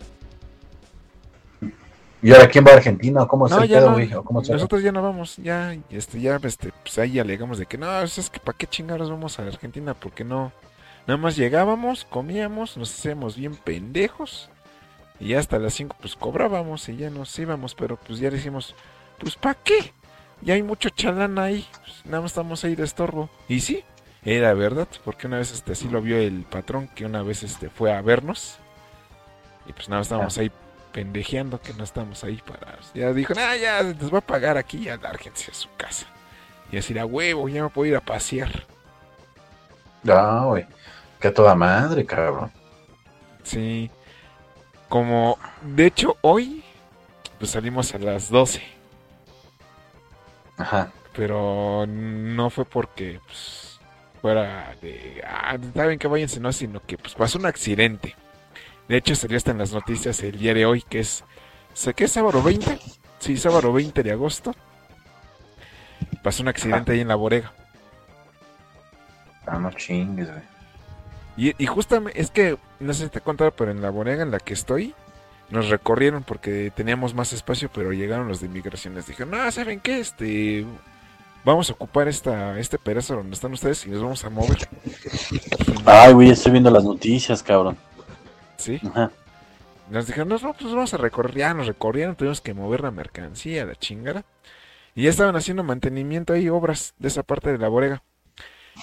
[2.22, 3.22] ¿Y ahora quién va a Argentina?
[3.22, 4.12] ¿O ¿Cómo No, el ya pedo, güey?
[4.14, 7.66] ¿O cómo se Nosotros ya no vamos, ya, este, ya, este, pues ahí alegamos de
[7.66, 10.52] que no, es que para qué chingados vamos a Argentina, porque no,
[11.08, 14.50] nada más llegábamos, comíamos, nos hacíamos bien pendejos,
[15.18, 18.74] y ya hasta las 5 pues cobrábamos y ya nos íbamos, pero pues ya decimos,
[19.18, 19.94] pues ¿para qué?
[20.42, 23.82] Ya hay mucho chalán ahí, pues, nada más estamos ahí de estorbo, y sí,
[24.22, 27.70] era verdad, porque una vez este, así lo vio el patrón, que una vez este,
[27.70, 28.58] fue a vernos,
[29.66, 30.52] y pues nada más estábamos ahí
[30.92, 32.78] pendejeando que no estamos ahí para.
[32.94, 36.06] Ya dijo, ah, ya les voy a pagar aquí, ya lárguense a su casa.
[36.70, 38.66] Y así a huevo, ya me puedo ir a pasear.
[40.06, 40.66] Ah, güey.
[41.20, 42.52] Que a toda madre, cabrón.
[43.42, 43.90] Sí.
[44.88, 46.62] Como, de hecho, hoy,
[47.38, 48.62] pues salimos a las 12.
[50.56, 50.92] Ajá.
[51.14, 53.80] Pero no fue porque, pues,
[54.22, 55.22] fuera de.
[55.26, 58.14] Ah, saben que váyanse, no, sino que, pues, pasó un accidente.
[58.88, 61.24] De hecho, salió hasta en las noticias el día de hoy, que es.
[61.74, 62.78] ¿sé ¿Qué es sábado 20?
[63.18, 64.54] Sí, sábado 20 de agosto.
[66.22, 67.52] Pasó un accidente ahí en la bodega.
[69.46, 70.57] Ah, no chingues, güey.
[71.38, 74.24] Y, y justamente, es que, no sé si te he contado, pero en la bodega
[74.24, 74.94] en la que estoy,
[75.50, 79.06] nos recorrieron porque teníamos más espacio, pero llegaron los de inmigraciones.
[79.06, 80.00] Dijeron, no, ¿saben qué?
[80.00, 80.66] Este,
[81.44, 84.68] vamos a ocupar esta, este pedazo donde están ustedes y nos vamos a mover.
[85.86, 87.76] Ay, güey, estoy viendo las noticias, cabrón.
[88.56, 88.80] Sí.
[88.90, 89.10] Ajá.
[89.90, 91.34] Nos dijeron, no, no, pues vamos a recorrer.
[91.36, 94.24] Ya nos recorrieron, tuvimos que mover la mercancía, la chingada.
[94.94, 98.02] Y ya estaban haciendo mantenimiento ahí, obras de esa parte de la bodega.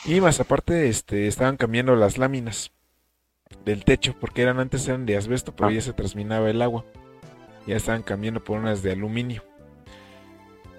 [0.03, 2.71] Y más aparte, este, estaban cambiando las láminas
[3.63, 5.71] del techo, porque eran antes eran de asbesto, pero Ah.
[5.71, 6.83] ya se transminaba el agua.
[7.65, 9.43] Ya estaban cambiando por unas de aluminio.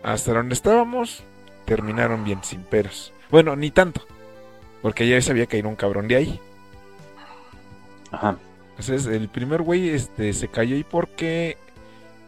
[0.04, 1.24] Hasta donde estábamos,
[1.64, 3.12] terminaron bien, sin peros.
[3.30, 4.02] Bueno, ni tanto,
[4.82, 6.40] porque ya sabía caer un cabrón de ahí.
[8.12, 8.36] Ajá.
[8.70, 11.56] Entonces, el primer güey este, se cayó ahí porque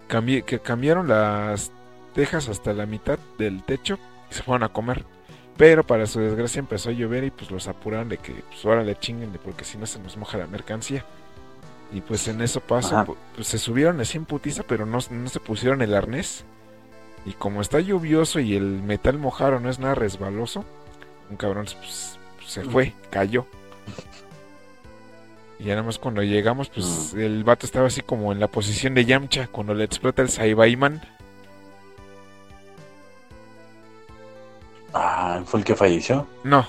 [0.09, 1.71] cambi- que cambiaron las
[2.15, 3.99] tejas hasta la mitad del techo
[4.31, 5.05] y se fueron a comer.
[5.59, 8.85] Pero para su desgracia empezó a llover y pues los apuraron de que pues ahora
[8.85, 11.05] le chinguen de porque si no se nos moja la mercancía.
[11.93, 15.41] Y pues en eso pasó, pues se subieron así en putiza, pero no, no se
[15.41, 16.45] pusieron el arnés.
[17.27, 20.65] Y como está lluvioso y el metal mojado no es nada resbaloso,
[21.29, 23.45] un cabrón pues, se fue, cayó.
[25.59, 28.95] Y ya nada más cuando llegamos, pues el vato estaba así como en la posición
[28.95, 31.01] de Yamcha cuando le explota el Saibaiman.
[34.95, 36.27] Ah, fue el que falleció.
[36.45, 36.67] No,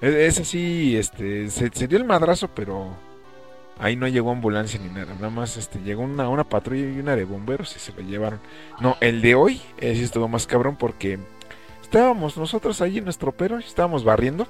[0.00, 2.88] e- ese sí, este, se, se dio el madrazo, pero
[3.78, 5.14] ahí no llegó ambulancia ni nada.
[5.14, 8.40] Nada más este, llegó una, una patrulla y una de bomberos y se lo llevaron.
[8.80, 11.18] No, el de hoy, ese sí estuvo más cabrón porque
[11.82, 14.46] estábamos nosotros ahí en nuestro pero, estábamos barriendo.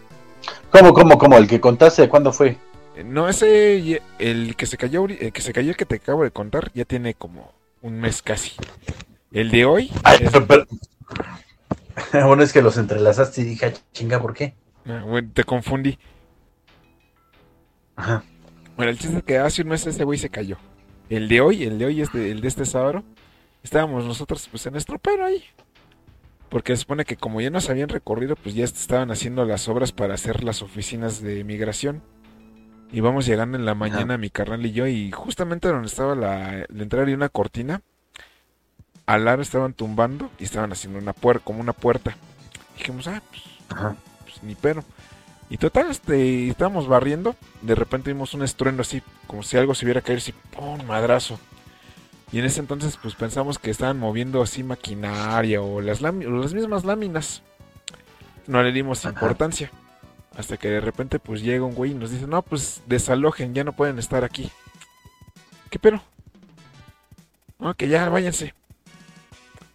[0.70, 1.36] ¿Cómo, cómo, cómo?
[1.36, 2.08] ¿El que contaste?
[2.08, 2.56] ¿Cuándo fue?
[2.96, 6.22] Eh, No, ese, el que se cayó, el que se cayó, el que te acabo
[6.22, 7.52] de contar, ya tiene como
[7.82, 8.52] un mes casi.
[9.32, 10.66] El de hoy, Ay, es- pero, pero-
[12.26, 14.54] bueno, es que los entrelazaste y dije, "Ah, chinga, ¿por qué?
[14.86, 15.98] ah, bueno, te confundí.
[17.96, 18.22] Ajá.
[18.76, 20.56] Bueno, el chiste es que hace un mes ese güey se cayó.
[21.08, 23.02] El de hoy, el de hoy, este, el de este sábado,
[23.62, 25.42] estábamos nosotros pues en nuestro pero ahí.
[26.48, 29.92] Porque se supone que como ya nos habían recorrido, pues ya estaban haciendo las obras
[29.92, 32.02] para hacer las oficinas de migración.
[32.90, 36.64] Y vamos llegando en la mañana mi carnal y yo y justamente donde estaba la,
[36.68, 37.82] la entrada de una cortina,
[39.08, 42.14] al lado estaban tumbando y estaban haciendo una puerta, como una puerta.
[42.76, 43.96] Dijimos, ah, pues, Ajá.
[44.24, 44.84] pues ni pero.
[45.48, 49.86] Y total, este, estábamos barriendo, de repente vimos un estruendo así, como si algo se
[49.86, 50.84] hubiera caído así, ¡pum!
[50.84, 51.40] madrazo.
[52.32, 56.52] Y en ese entonces, pues pensamos que estaban moviendo así maquinaria o las, o las
[56.52, 57.42] mismas láminas.
[58.46, 59.14] No le dimos Ajá.
[59.14, 59.70] importancia.
[60.36, 63.64] Hasta que de repente, pues llega un güey y nos dice, no, pues desalojen, ya
[63.64, 64.52] no pueden estar aquí.
[65.70, 66.02] ¿Qué pero?
[67.58, 68.52] No, que ya váyanse.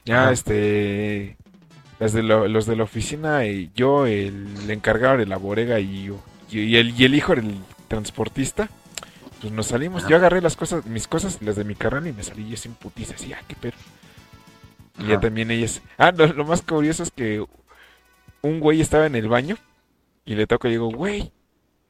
[0.05, 1.37] Ya, este.
[1.99, 6.05] Las de lo- los de la oficina y yo, el encargado de la bodega y,
[6.05, 7.55] yo- y, y el, y el hijo del
[7.87, 8.67] transportista,
[9.39, 10.07] pues nos salimos.
[10.07, 12.57] Yo agarré las cosas, mis cosas y las de mi carnal y me salí yo
[12.57, 13.77] sin putiza, así, ah, qué pero.
[14.99, 15.81] Y ya también ellas.
[15.97, 17.43] Ah, no, lo más curioso es que
[18.41, 19.55] un güey estaba en el baño
[20.25, 21.31] y le toco y digo, güey,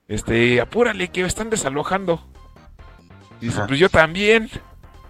[0.08, 2.23] este, apúrale que están desalojando.
[3.41, 3.67] Y dice, Ajá.
[3.67, 4.49] pues yo también.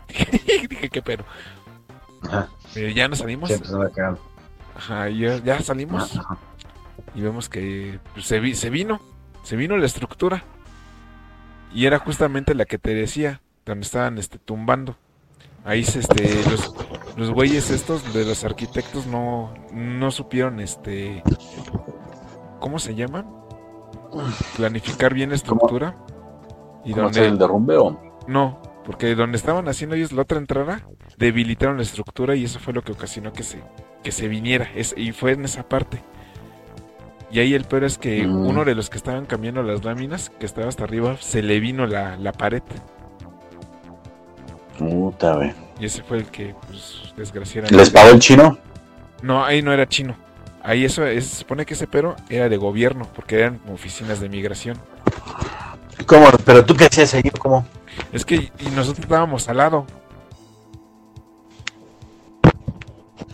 [0.69, 1.25] Dije, qué pero.
[2.73, 3.49] Pero ya nos salimos.
[3.49, 3.61] Sí.
[4.75, 6.37] Ajá, ya, ya salimos Ajá.
[7.13, 8.99] y vemos que pues, se, vi- se vino,
[9.43, 10.43] se vino la estructura.
[11.73, 14.95] Y era justamente la que te decía, donde estaban este, tumbando.
[15.65, 16.73] Ahí se, este, los,
[17.15, 21.23] los güeyes estos de los arquitectos no, no supieron, este,
[22.59, 23.25] ¿cómo se llaman?
[24.57, 25.95] Planificar bien la estructura.
[26.85, 27.97] Y ¿Cómo donde, el derrumbe o?
[28.27, 30.81] no, porque donde estaban haciendo ellos la otra entrada,
[31.17, 33.59] debilitaron la estructura y eso fue lo que ocasionó que se,
[34.03, 34.69] que se viniera.
[34.75, 36.01] Es, y fue en esa parte.
[37.31, 38.45] Y ahí el peor es que Mm.
[38.47, 41.87] uno de los que estaban cambiando las láminas, que estaba hasta arriba, se le vino
[41.87, 42.61] la, la pared.
[44.77, 45.53] Puta, güey.
[45.79, 47.75] Y ese fue el que, pues, desgraciadamente...
[47.75, 48.57] ¿Les pagó el chino?
[49.21, 50.15] No, ahí no era chino.
[50.61, 54.29] Ahí eso, es- se supone que ese pero era de gobierno, porque eran oficinas de
[54.29, 54.77] migración.
[56.05, 56.27] ¿Cómo?
[56.45, 57.23] ¿Pero tú qué hacías ahí?
[57.39, 57.65] ¿Cómo?
[58.11, 59.85] Es que y nosotros estábamos al lado.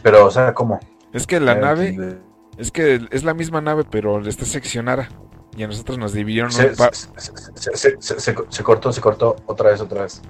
[0.01, 0.79] Pero, o sea, ¿cómo?
[1.13, 1.87] Es que la Ya nave...
[1.89, 2.15] entendí.
[2.57, 5.07] Es que es la misma nave, pero está seccionada.
[5.55, 9.37] Y a nosotros nos dividieron Se, un pa- se, cortó, se cortó.
[9.45, 10.21] Otra vez, otra vez.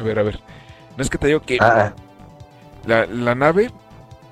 [0.00, 0.40] A ver, a ver.
[0.96, 1.92] No es que te digo que Ah,
[2.86, 3.70] la, la nave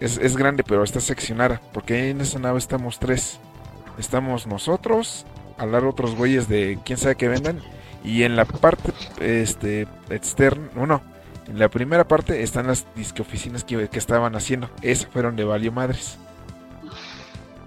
[0.01, 1.61] es, es grande, pero está seccionada.
[1.75, 3.39] Porque en esa nave estamos tres.
[3.99, 5.27] Estamos nosotros,
[5.59, 7.61] al lado otros güeyes de quién sabe qué vendan.
[8.05, 11.01] Y en la parte este, externa, no.
[11.49, 14.69] En la primera parte están las disque oficinas que, que estaban haciendo.
[14.83, 16.19] Esas fueron de valió madres.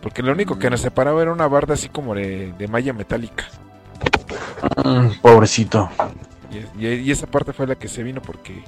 [0.01, 3.45] Porque lo único que nos separaba era una barda así como de, de malla metálica.
[4.85, 5.89] mm, pobrecito.
[6.77, 8.63] Y, y- y esa parte fue la que se vino porque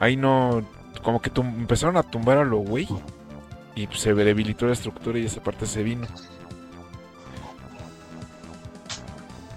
[0.00, 0.62] ahí no,
[1.02, 2.88] como que tum- empezaron a tumbar a lo güey
[3.74, 6.06] y se debilitó la estructura y esa parte se vino.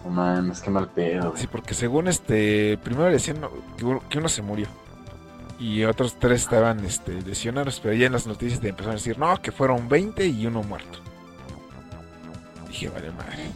[0.08, 1.42] No mames, qué mal pedo, güey.
[1.42, 3.42] Sí, porque según este, primero decían
[3.78, 4.68] que uno, que uno se murió
[5.60, 9.20] y otros tres estaban este, lesionados, pero ya en las noticias te empezaron a decir,
[9.20, 11.00] no, que fueron 20 y uno muerto.
[12.68, 13.52] Dije, vale madre.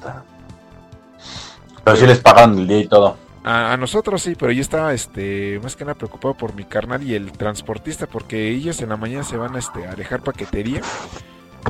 [1.84, 3.18] Pero sí les pagaron el día y todo.
[3.44, 7.02] A, a nosotros sí, pero yo estaba este más que nada preocupado por mi carnal
[7.02, 10.82] y el transportista porque ellos en la mañana se van este, a dejar paquetería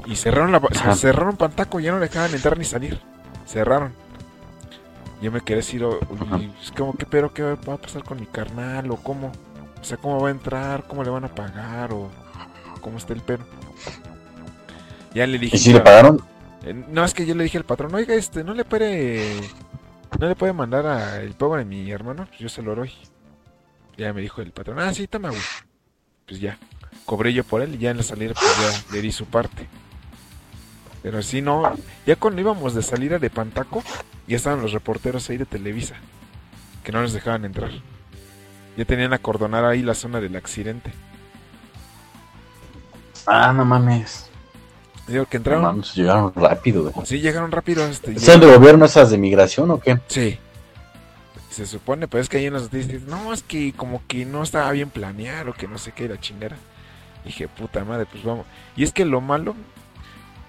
[0.06, 0.96] y cerraron la Ajá.
[0.96, 3.00] cerraron Pantaco, ya no dejaban entrar ni salir.
[3.46, 3.94] Cerraron.
[5.22, 8.90] Yo me quedé y es como que pero qué va a pasar con mi carnal
[8.90, 9.32] o cómo,
[9.80, 12.10] o sea, cómo va a entrar, cómo le van a pagar o
[12.82, 13.46] cómo está el pero.
[15.14, 16.22] Ya le dije ¿Y si le pagaron?
[16.64, 19.40] eh, No, es que yo le dije al patrón, oiga, este, no le puede,
[20.20, 22.92] no le puede mandar a el pago de mi hermano, yo se lo doy.
[23.98, 25.42] Ya me dijo el patrón, ah, sí, toma, güey.
[26.26, 26.58] Pues ya,
[27.06, 29.68] cobré yo por él y ya en la salida pues ya le di su parte.
[31.04, 31.64] Pero si no,
[32.06, 33.84] ya cuando íbamos de salida de Pantaco,
[34.28, 35.96] ya estaban los reporteros ahí de Televisa,
[36.84, 37.72] que no nos dejaban entrar.
[38.78, 40.92] Ya tenían acordonada ahí la zona del accidente.
[43.26, 44.28] Ah, no mames.
[45.08, 47.06] Digo que No entraron, mames, llegaron rápido, güey.
[47.06, 47.86] sí, llegaron rápido.
[47.86, 50.00] Este, ¿Son de gobierno esas de migración o qué?
[50.08, 50.38] Sí.
[51.50, 54.42] Se supone, pero es que ahí en las noticias no, es que como que no
[54.42, 56.56] estaba bien planeado, que no sé qué, la chingera.
[57.26, 58.46] Dije, puta madre, pues vamos.
[58.78, 59.56] Y es que lo malo,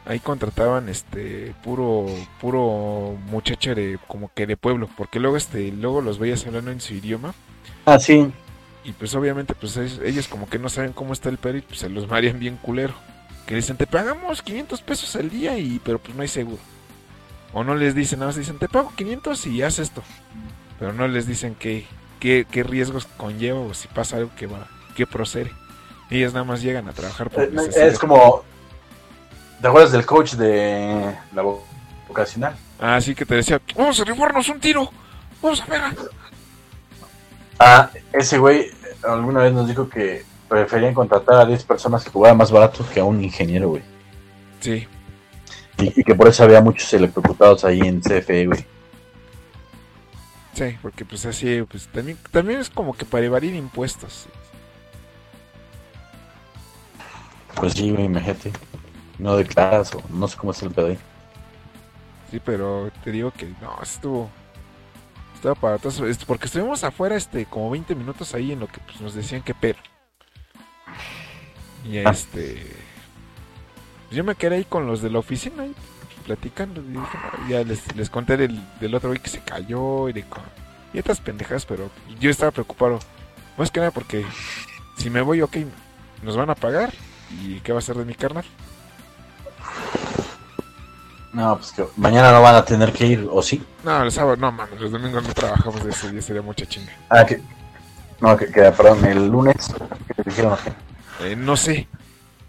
[0.06, 2.06] ahí contrataban este puro,
[2.40, 6.80] puro muchacho de, como que de pueblo, porque luego este, luego los veías hablando en
[6.80, 7.34] su idioma,
[7.84, 8.30] Ah, sí.
[8.84, 11.80] y pues obviamente, pues ellos, como que no saben cómo está el pedo y pues
[11.80, 12.94] se los marean bien culero.
[13.46, 16.58] Que dicen, te pagamos 500 pesos al día, y pero pues no hay seguro.
[17.52, 20.02] O no les dicen, nada más dicen, te pago 500 y haz esto.
[20.78, 21.84] Pero no les dicen qué,
[22.20, 25.50] qué, qué riesgos conlleva o si pasa algo que va, que procede.
[26.08, 27.50] Ellos nada más llegan a trabajar por Eh.
[27.76, 28.44] Es como.
[29.62, 31.60] ¿Te acuerdas del coach de la vo-
[32.08, 32.56] vocacional?
[32.80, 34.90] Ah, sí que te decía, vamos a rifarnos un tiro,
[35.40, 35.82] vamos a ver.
[37.60, 38.70] Ah, ese güey
[39.08, 42.98] alguna vez nos dijo que preferían contratar a 10 personas que jugaran más barato que
[43.00, 43.82] a un ingeniero, güey.
[44.60, 44.86] Sí,
[45.78, 48.66] Y, y que por eso había muchos electrocutados ahí en CFE, güey.
[50.54, 54.26] sí, porque pues así, pues también, también es como que para evadir impuestos.
[57.54, 58.50] Pues sí, güey, imagínate.
[59.22, 60.98] No declaras o no sé cómo es el pedo ahí.
[62.32, 64.28] Sí, pero te digo que no, estuvo.
[65.36, 66.00] Estaba para todos.
[66.00, 69.42] este, Porque estuvimos afuera este como 20 minutos ahí en lo que pues, nos decían
[69.42, 69.78] que pero.
[71.88, 72.66] Y este.
[74.08, 75.74] pues, yo me quedé ahí con los de la oficina ahí
[76.26, 76.80] platicando.
[76.80, 80.14] Y dije, "No", ya les, les conté del, del otro güey que se cayó y
[80.14, 80.24] de
[80.92, 82.98] y otras pendejas, pero yo estaba preocupado.
[83.56, 84.26] Más que nada porque
[84.98, 85.58] si me voy, ok,
[86.22, 86.92] nos van a pagar.
[87.40, 88.44] ¿Y qué va a ser de mi carnal?
[91.32, 93.64] No, pues que mañana no van a tener que ir, ¿o sí?
[93.84, 96.92] No, el sábado, no mames, los domingos no trabajamos de ese día, sería mucha chinga.
[97.08, 97.40] Ah, que.
[98.20, 99.74] No, que, que perdón, el lunes.
[100.16, 100.56] te dijeron
[101.20, 101.88] Eh, no sé,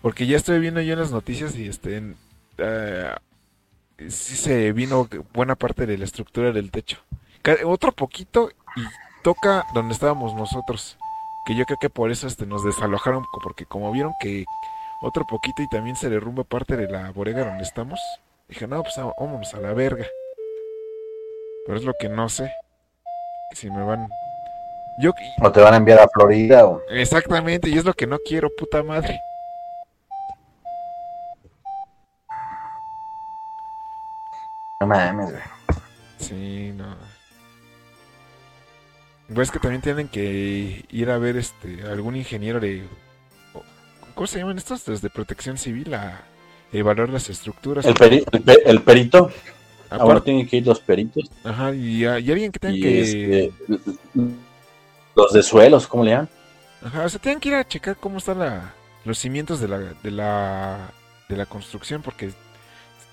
[0.01, 2.17] porque ya estoy viendo yo en las noticias y este, en-
[2.57, 3.09] eh,
[4.09, 6.97] sí se vino buena parte de la estructura del techo.
[7.65, 8.81] Otro poquito y
[9.23, 10.97] toca donde estábamos nosotros,
[11.45, 14.45] que yo creo que por eso este, nos desalojaron, porque como vieron que
[15.01, 17.99] otro poquito y también se derrumba parte de la bodega donde estamos,
[18.47, 20.05] dije, no, pues ah, vámonos a la verga.
[21.65, 22.51] Pero es lo que no sé,
[23.53, 24.07] si me van...
[24.99, 26.81] Yo, O te van a enviar a Florida o.
[26.89, 29.19] Exactamente, y es lo que no quiero, puta madre.
[34.79, 35.43] No mames, güey.
[36.19, 36.95] Sí, no.
[39.33, 42.87] Pues que también tienen que ir a ver este algún ingeniero de
[44.13, 44.85] ¿cómo se llaman estos?
[44.85, 46.21] Desde protección civil a
[46.73, 47.85] evaluar las estructuras.
[47.85, 49.29] El, peri- el, pe- el perito.
[49.89, 51.29] Aparte- Ahora tienen que ir los peritos.
[51.43, 53.51] ajá, y, y alguien que tenga que este,
[55.15, 56.29] los de suelos, ¿cómo le llaman?
[56.83, 58.73] Ajá, o sea, tienen que ir a checar cómo están la,
[59.05, 60.91] los cimientos de la, de la
[61.29, 62.31] de la construcción porque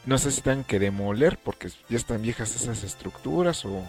[0.04, 3.84] no sé si tengan que demoler porque ya están viejas esas estructuras o,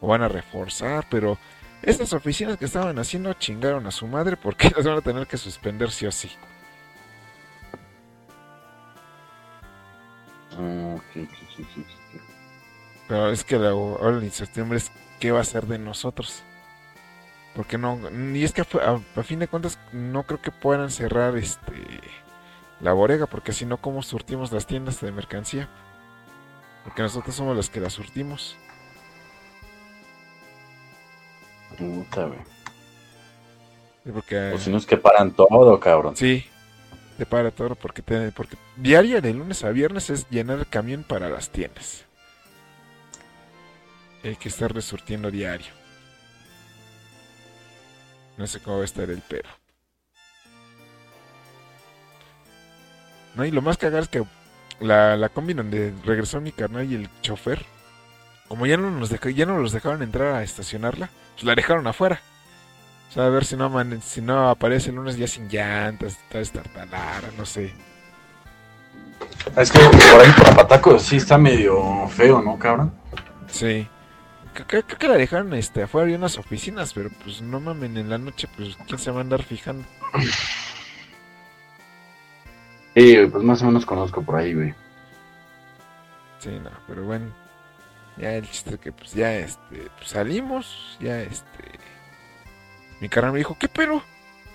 [0.00, 1.38] o van a reforzar, pero
[1.82, 5.36] estas oficinas que estaban haciendo chingaron a su madre porque las van a tener que
[5.36, 6.30] suspender sí o sí.
[10.58, 11.00] Ah.
[13.08, 14.90] Pero es que la, ahora la incertidumbre es
[15.20, 16.42] qué va a ser de nosotros.
[17.54, 18.00] Porque no,
[18.34, 21.72] y es que a, fin de cuentas no creo que puedan cerrar este
[22.80, 25.68] la bodega, porque si no, ¿cómo surtimos las tiendas de mercancía?
[26.82, 28.56] Porque nosotros somos los que las surtimos.
[31.78, 32.40] Puta, güey.
[34.04, 36.16] Sí, Porque, O si no es que paran todo, cabrón.
[36.16, 36.44] sí,
[37.16, 41.04] te para todo, porque, te- porque diario de lunes a viernes es llenar el camión
[41.04, 42.04] para las tiendas.
[44.22, 45.72] Hay que estar resurtiendo diario.
[48.36, 49.48] No sé cómo va a estar el pero.
[53.34, 54.24] No, y lo más cagado es que
[54.80, 57.64] la, la combi donde regresó mi carnal y el chofer,
[58.48, 61.86] como ya no nos dejó- ya no los dejaron entrar a estacionarla, pues la dejaron
[61.86, 62.20] afuera.
[63.08, 66.14] O sea, a ver si no aman- si no aparece el lunes ya sin llantas,
[66.14, 67.72] está destartalada, no sé.
[69.56, 72.92] Es que por ahí por Apataco sí está medio feo, ¿no, cabrón?
[73.46, 73.86] Sí.
[74.68, 78.18] Creo, que la dejaron este, afuera de unas oficinas, pero pues no mamen, en la
[78.18, 79.84] noche, pues quién se va a andar fijando.
[82.94, 84.72] Sí, pues más o menos conozco por ahí, güey.
[86.38, 87.26] Sí, no, pero bueno.
[88.16, 91.80] Ya el chiste que pues ya este, pues, salimos, ya este.
[93.04, 94.02] Mi carnal me dijo, ¿qué pero?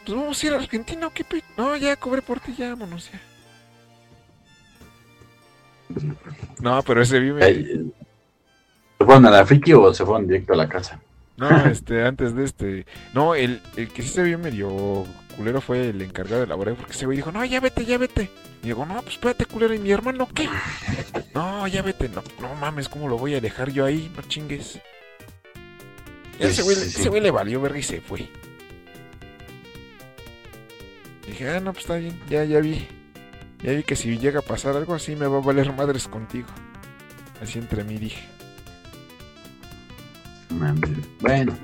[0.03, 2.69] Pues vamos a ir a Argentina o qué pe-?" No, ya cobré por ti, ya
[2.69, 3.21] vámonos ya.
[6.59, 7.91] No, pero ese vive.
[8.97, 10.99] ¿Se fueron a la friki o se fueron directo a la casa?
[11.37, 12.87] No, este, antes de este.
[13.13, 15.05] No, el, el que sí se vio medio
[15.37, 17.99] culero fue el encargado de la bodega, porque ese güey dijo, no, ya vete, ya
[17.99, 18.31] vete.
[18.63, 20.49] Y digo, no, pues espérate, culero, ¿y mi hermano qué?
[21.35, 24.11] No, ya vete, no, no mames, ¿cómo lo voy a dejar yo ahí?
[24.15, 24.79] No chingues.
[26.39, 27.01] Ese güey, Sí, sí, sí.
[27.01, 28.29] ese güey le valió verga y se fue.
[31.27, 32.87] Dije, ah, no, pues está bien, ya, ya vi.
[33.61, 36.47] Ya vi que si llega a pasar algo así me va a valer madres contigo.
[37.41, 38.25] Así entre mí dije.
[41.19, 41.57] Bueno.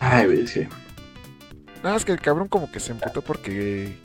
[0.00, 0.66] Ay, güey, sí.
[1.82, 3.96] Nada, es que el cabrón como que se emputó porque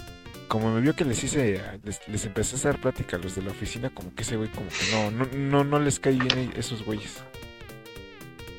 [0.47, 3.41] como me vio que les hice, les, les empecé a hacer plática a los de
[3.41, 6.53] la oficina, como que ese güey como que no, no, no, no les cae bien
[6.55, 7.23] esos güeyes.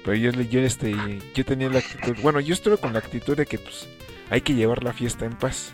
[0.07, 0.95] Pero yo, este,
[1.35, 3.89] yo tenía la actitud, bueno, yo estuve con la actitud de que pues
[4.31, 5.73] hay que llevar la fiesta en paz.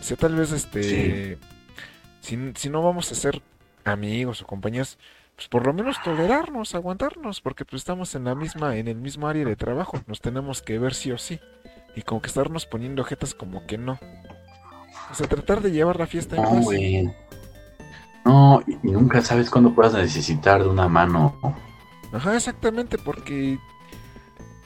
[0.00, 1.36] O sea, tal vez este,
[2.22, 3.42] si, si no vamos a ser
[3.84, 4.98] amigos o compañeros,
[5.36, 9.28] pues por lo menos tolerarnos, aguantarnos, porque pues estamos en la misma, en el mismo
[9.28, 11.38] área de trabajo, nos tenemos que ver sí o sí.
[11.94, 13.98] Y como que estarnos poniendo objetos como que no.
[15.10, 16.64] O sea, tratar de llevar la fiesta en No, paz.
[18.24, 21.36] No, y y nunca sabes cuándo puedas necesitar de una mano.
[22.12, 23.58] Ajá, exactamente, porque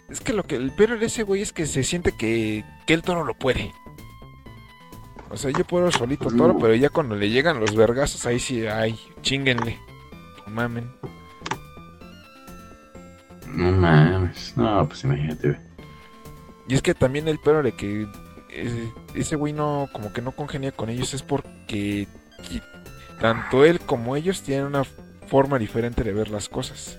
[0.09, 2.95] es que lo que el pero de ese güey es que se siente que, que
[2.95, 3.72] el toro lo puede.
[5.30, 8.66] O sea, yo puedo solito toro, pero ya cuando le llegan los vergazos, ahí sí,
[8.66, 9.78] ay, chinguenle.
[10.47, 10.93] No mamen.
[13.47, 14.53] No mames.
[14.57, 15.61] No, pues imagínate, güey.
[16.68, 18.07] Y es que también el pero de que
[18.51, 22.07] ese, ese güey no, como que no congenia con ellos es porque
[23.20, 24.84] tanto él como ellos tienen una
[25.28, 26.99] forma diferente de ver las cosas.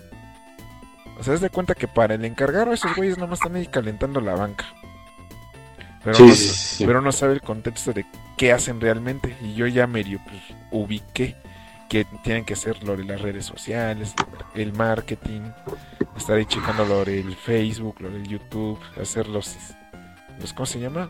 [1.24, 4.20] O sea, haz de cuenta que para el encargado esos güeyes nomás están ahí calentando
[4.20, 4.66] la banca.
[6.04, 6.86] Pero, Sí, no, sí, sa- sí.
[6.86, 8.06] pero no sabe el contexto de
[8.36, 9.38] qué hacen realmente.
[9.42, 11.38] Y yo ya medio pues, ubiqué
[11.88, 14.14] que tienen que hacer lo de las redes sociales,
[14.54, 15.44] el marketing,
[16.18, 19.56] estar ahí checando lo del Facebook, lo del YouTube, hacer los,
[20.42, 21.10] los ¿cómo se llama?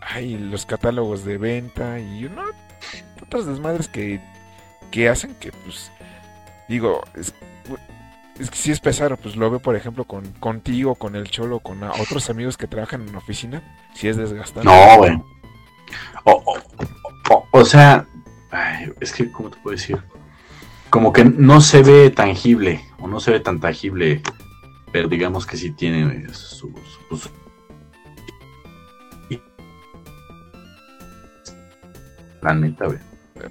[0.00, 2.44] Ay, los catálogos de venta y no,
[3.22, 4.20] otras desmadres que,
[4.90, 5.92] que hacen que pues
[6.66, 7.34] digo, es,
[8.40, 11.60] es que sí es pesado, pues lo veo por ejemplo con contigo, con el cholo,
[11.60, 13.62] con otros amigos que trabajan en la oficina,
[13.94, 14.68] sí es desgastante.
[14.68, 15.12] No, güey.
[16.24, 16.58] O, o,
[17.34, 18.06] o- o sea,
[18.50, 20.02] ay, es que, ¿cómo te puedo decir?
[20.90, 24.22] Como que no se ve tangible, o no se ve tan tangible,
[24.92, 26.70] pero digamos que sí tiene sus...
[27.08, 27.30] sus-
[32.42, 32.98] La neta, güey.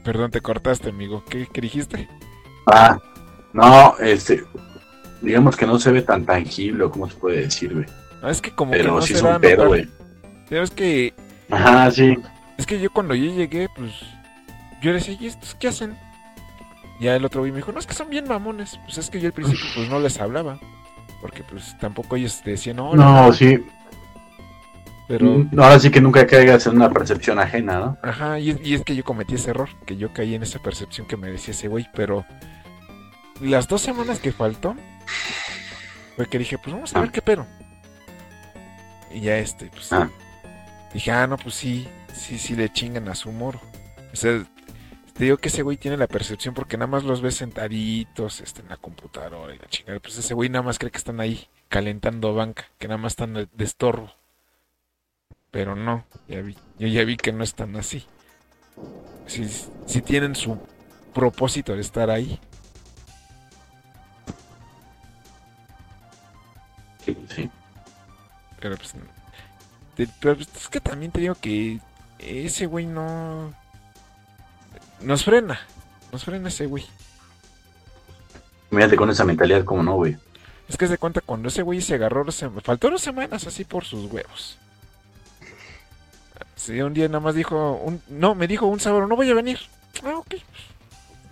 [0.03, 1.23] Perdón, te cortaste, amigo.
[1.29, 2.09] ¿Qué, qué dijiste?
[2.67, 2.97] Ah,
[3.53, 4.43] no, este...
[5.21, 7.85] Digamos que no se ve tan tangible, o cómo se puede decir, güey.
[8.21, 9.87] No, es que como que Pero no sí se es un pedo, güey.
[10.49, 11.13] Pero es que
[11.49, 12.17] Ajá, sí.
[12.57, 13.91] Es que yo cuando yo llegué, pues
[14.81, 15.97] yo le decía, ¿y estos qué hacen?
[16.99, 18.79] Ya el otro güey me dijo, no, es que son bien mamones.
[18.85, 20.59] Pues es que yo al principio pues no les hablaba.
[21.21, 23.03] Porque pues tampoco ellos decían, hola.
[23.03, 23.63] No, sí.
[25.07, 27.97] Pero, No, Ahora sí que nunca caigas en una percepción ajena, ¿no?
[28.03, 30.59] ajá, y, es- y es que yo cometí ese error, que yo caí en esa
[30.59, 31.87] percepción que me decía ese güey.
[31.95, 32.25] Pero
[33.41, 34.75] las dos semanas que faltó,
[36.15, 37.45] fue que dije, pues vamos a ver qué pero.
[39.11, 40.09] Y ya este, pues Ah.
[40.93, 43.59] dije, ah, no, pues sí, sí, sí le chingan a su moro.
[44.11, 44.43] O sea,
[45.13, 48.61] te digo que ese güey tiene la percepción porque nada más los ves sentaditos este,
[48.61, 49.99] en la computadora y la chingada.
[49.99, 53.33] Pues ese güey nada más cree que están ahí calentando banca, que nada más están
[53.33, 54.11] de estorbo.
[55.51, 58.05] Pero no, ya vi, yo ya vi que no están así.
[59.25, 59.47] Sí,
[59.87, 60.59] sí tienen su
[61.13, 62.39] propósito de estar ahí.
[67.13, 67.49] Sí, sí.
[68.59, 68.93] Pero pues,
[69.95, 71.79] te- pero pues, es que también te digo que
[72.19, 73.53] ese güey no...
[75.01, 75.59] Nos frena.
[76.11, 76.85] Nos frena ese güey.
[78.71, 80.17] Mírate con esa mentalidad, como no, güey.
[80.67, 83.85] Es que se cuenta cuando ese güey se agarró, sem- faltó dos semanas así por
[83.85, 84.57] sus huevos.
[86.55, 89.33] Sí, un día nada más dijo, un, no, me dijo un sábado, no voy a
[89.33, 89.59] venir.
[90.03, 90.35] Ah, ok.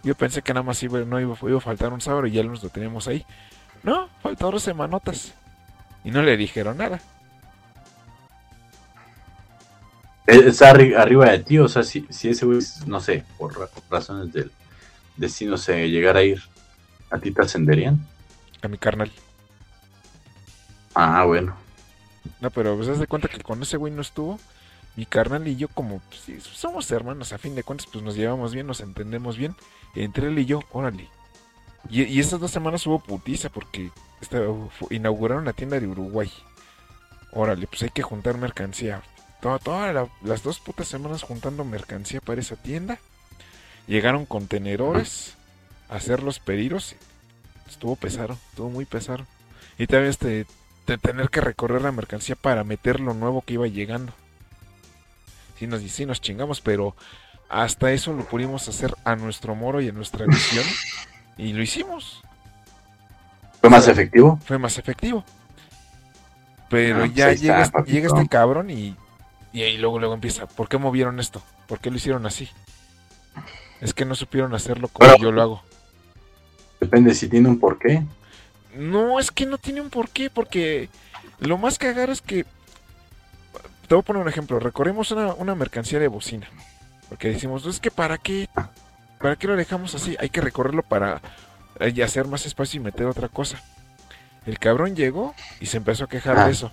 [0.04, 2.44] Yo pensé que nada más iba, no iba, iba a faltar un sábado y ya
[2.44, 3.26] nos lo teníamos ahí.
[3.84, 5.34] No, faltó dos semanotas.
[6.04, 7.02] Y no le dijeron nada.
[10.28, 13.58] Eh, Está arri- arriba de ti, o sea, si, si ese güey, no sé, por
[13.58, 14.52] ra- razones del
[15.16, 16.42] destino se llegara a ir,
[17.10, 18.06] ¿a ti te ascenderían?
[18.62, 19.12] A mi carnal.
[20.94, 21.56] Ah, bueno.
[22.42, 24.40] No, pero pues haz de cuenta que cuando ese güey no estuvo,
[24.96, 28.54] mi carnal y yo como pues, somos hermanos, a fin de cuentas pues nos llevamos
[28.54, 29.56] bien, nos entendemos bien.
[29.96, 31.08] Entre él y yo, órale.
[31.90, 33.92] Y, y estas dos semanas hubo putiza porque
[34.78, 36.32] fu- inauguraron la tienda de Uruguay.
[37.32, 39.02] Órale, pues hay que juntar mercancía.
[39.42, 43.00] Toda, toda la- las dos putas semanas juntando mercancía para esa tienda.
[43.88, 45.36] Llegaron contenedores
[45.90, 46.96] a hacer los pedidos.
[47.70, 49.26] Estuvo pesado, estuvo muy pesado.
[49.78, 50.46] Y también este,
[50.88, 54.14] de tener que recorrer la mercancía para meter lo nuevo que iba llegando.
[55.60, 56.96] Sí nos, sí nos chingamos, pero
[57.50, 60.66] hasta eso lo pudimos hacer a nuestro moro y a nuestra visión.
[61.38, 62.22] y lo hicimos.
[63.62, 64.40] ¿Fue más efectivo?
[64.46, 65.24] Fue más efectivo.
[66.70, 68.96] Pero Ah, pues ya ahí está, llega, este- llega este cabrón y,
[69.54, 70.46] y ahí luego, luego empieza.
[70.48, 71.42] ¿Por qué movieron esto?
[71.68, 72.50] ¿Por qué lo hicieron así?
[73.82, 75.64] Es que no supieron hacerlo como Pero- yo lo hago.
[76.80, 78.04] Depende si tiene un porqué.
[78.76, 80.90] No, es que no tiene un porqué, porque
[81.40, 82.46] lo más que agarra es que.
[83.88, 84.60] Te voy a poner un ejemplo.
[84.60, 86.48] Recorrimos una, una mercancía de bocina.
[87.10, 88.48] Porque decimos, es que para qué.
[89.20, 90.16] ¿Para qué lo dejamos así?
[90.20, 91.22] Hay que recorrerlo para
[91.80, 93.60] eh, hacer más espacio y meter otra cosa.
[94.46, 96.46] El cabrón llegó y se empezó a quejar Ah.
[96.46, 96.72] de eso.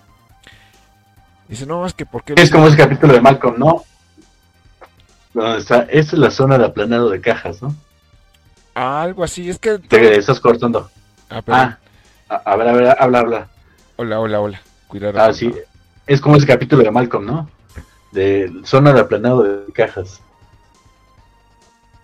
[1.49, 3.85] Dice, no, es que ¿por qué lo Es como ese capítulo de Malcolm, ¿no?
[5.57, 7.75] Está, esta es la zona de aplanado de cajas, ¿no?
[8.75, 9.79] Algo así, es que...
[9.79, 10.91] Te estás cortando.
[11.29, 11.77] Ah, perdón.
[12.29, 13.49] Ah, a, a ver, a ver, habla, habla.
[13.97, 14.61] Hola, hola, hola.
[14.89, 15.21] Cuidado.
[15.21, 15.53] Ah, sí.
[16.07, 17.51] Es como ese capítulo de Malcolm, ¿no?
[18.13, 20.21] De zona de aplanado de cajas.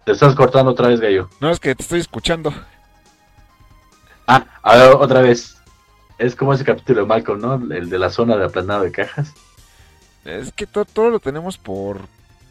[0.05, 1.29] Te estás cortando otra vez, gallo.
[1.41, 2.53] No, es que te estoy escuchando.
[4.27, 5.57] Ah, a ver, otra vez.
[6.19, 7.55] Es como ese capítulo de Malcolm, ¿no?
[7.75, 9.33] El de la zona de aplanado de cajas.
[10.25, 12.03] Es que to- todo lo tenemos por,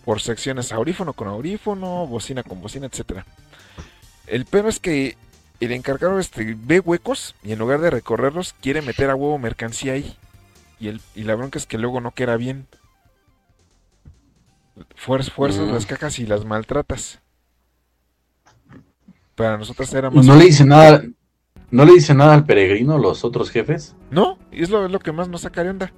[0.05, 3.25] por secciones, audífono con audífono, bocina con bocina, etcétera.
[4.27, 5.17] El pero es que
[5.59, 9.93] el encargado este ve huecos y en lugar de recorrerlos quiere meter a huevo mercancía
[9.93, 10.17] ahí.
[10.79, 12.67] Y, el, y la bronca es que luego no queda bien.
[14.95, 15.73] Fuerzas, fuerzas Mm.
[15.73, 17.19] las cajas y las maltratas.
[19.39, 20.25] Para nosotros era más...
[20.25, 21.01] No le dice nada.
[21.71, 23.95] ¿No le dice nada al peregrino los otros jefes?
[24.11, 25.93] No, y es lo, es lo que más nos saca de onda.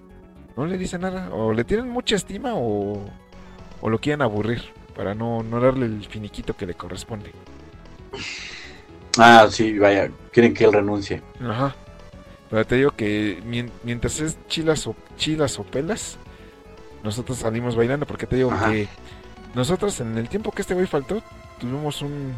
[0.56, 1.30] No le dice nada.
[1.34, 3.02] O le tienen mucha estima o,
[3.82, 4.62] o lo quieren aburrir.
[4.96, 7.32] Para no, no darle el finiquito que le corresponde.
[9.18, 10.12] Ah, sí, vaya.
[10.32, 11.24] Quieren que él renuncie.
[11.42, 11.76] Ajá.
[12.52, 16.18] Pero te digo que mien- mientras es chilas o, chilas o pelas,
[17.04, 18.06] nosotros salimos bailando.
[18.06, 18.70] Porque te digo Ajá.
[18.72, 18.88] que
[19.56, 21.24] nosotros en el tiempo que este güey faltó,
[21.60, 22.34] tuvimos un,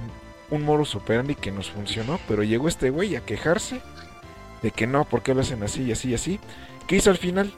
[0.54, 2.20] un modus operandi que nos funcionó.
[2.28, 3.82] Pero llegó este güey a quejarse
[4.62, 6.39] de que no, ¿por qué lo hacen así y así y así?
[6.88, 7.54] ¿Qué hizo al final?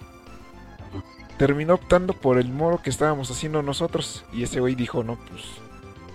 [1.37, 4.25] Terminó optando por el modo que estábamos haciendo nosotros.
[4.31, 5.43] Y ese güey dijo, no, pues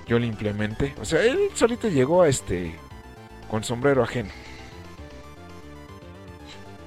[0.06, 0.94] yo lo implementé.
[1.00, 2.74] O sea, él solito llegó a este
[3.50, 4.30] con sombrero ajeno.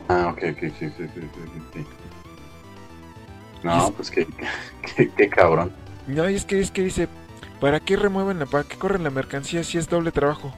[0.10, 1.88] Ah, ok, ok, ok, ok, ok, ok.
[3.64, 4.28] No, pues qué,
[4.96, 5.72] qué, qué cabrón.
[6.08, 7.08] No, y es que es que dice,
[7.64, 10.53] ¿para qué remueven la, para qué corren la mercancía si es doble trabajo?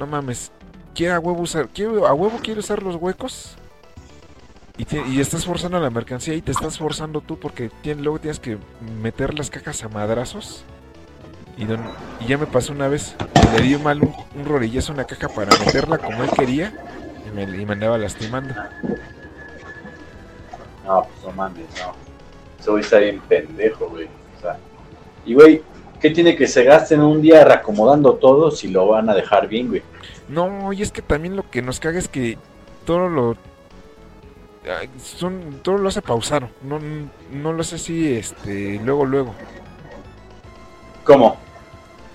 [0.00, 0.50] No mames,
[0.94, 3.54] quiere a huevo usar, quiere, a huevo quiere usar los huecos
[4.78, 7.70] y, estás forzando la mercancía y te estás forzando tú porque
[8.02, 8.56] luego tienes que
[9.02, 10.64] meter las cajas a madrazos.
[11.58, 11.66] Y,
[12.26, 13.14] ya me pasó una vez,
[13.54, 14.46] le di mal un, un
[14.88, 16.72] a una caja para meterla como él quería
[17.28, 18.54] y me, y me lastimando.
[20.86, 21.94] No, pues no mames, no.
[22.64, 24.06] Güey está bien pendejo, güey.
[24.06, 24.56] O sea,
[25.26, 25.62] y güey,
[26.06, 29.66] ¿qué tiene que se gasten un día reacomodando todo si lo van a dejar bien,
[29.66, 29.82] güey?
[30.28, 32.38] No, y es que también lo que nos caga es que
[32.84, 33.36] todo lo
[34.78, 36.78] ay, son todo lo hace pausado, no
[37.32, 39.34] no lo hace así este luego luego.
[41.02, 41.36] ¿Cómo?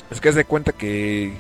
[0.10, 1.34] Es que haz de cuenta que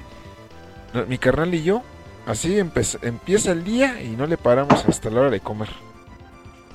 [1.07, 1.83] mi carnal y yo
[2.27, 5.69] así empieza el día y no le paramos hasta la hora de comer.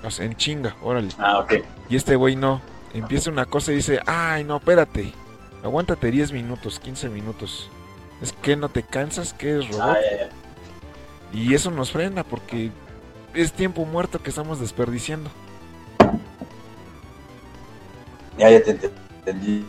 [0.03, 1.09] O sea, en chinga, órale.
[1.19, 1.53] Ah, ok.
[1.91, 2.63] Y este güey no,
[2.95, 5.13] empieza una cosa y dice, "Ay, no, espérate.
[5.63, 7.71] Aguántate 10 minutos, 15 minutos."
[8.23, 9.83] Es que no te cansas, que es robot.
[9.83, 10.31] Ah, ya, ya.
[11.39, 12.71] Y eso nos frena porque
[13.35, 15.31] es tiempo muerto que estamos desperdiciando.
[18.39, 18.91] Ya, ya te ent-
[19.25, 19.65] entendí.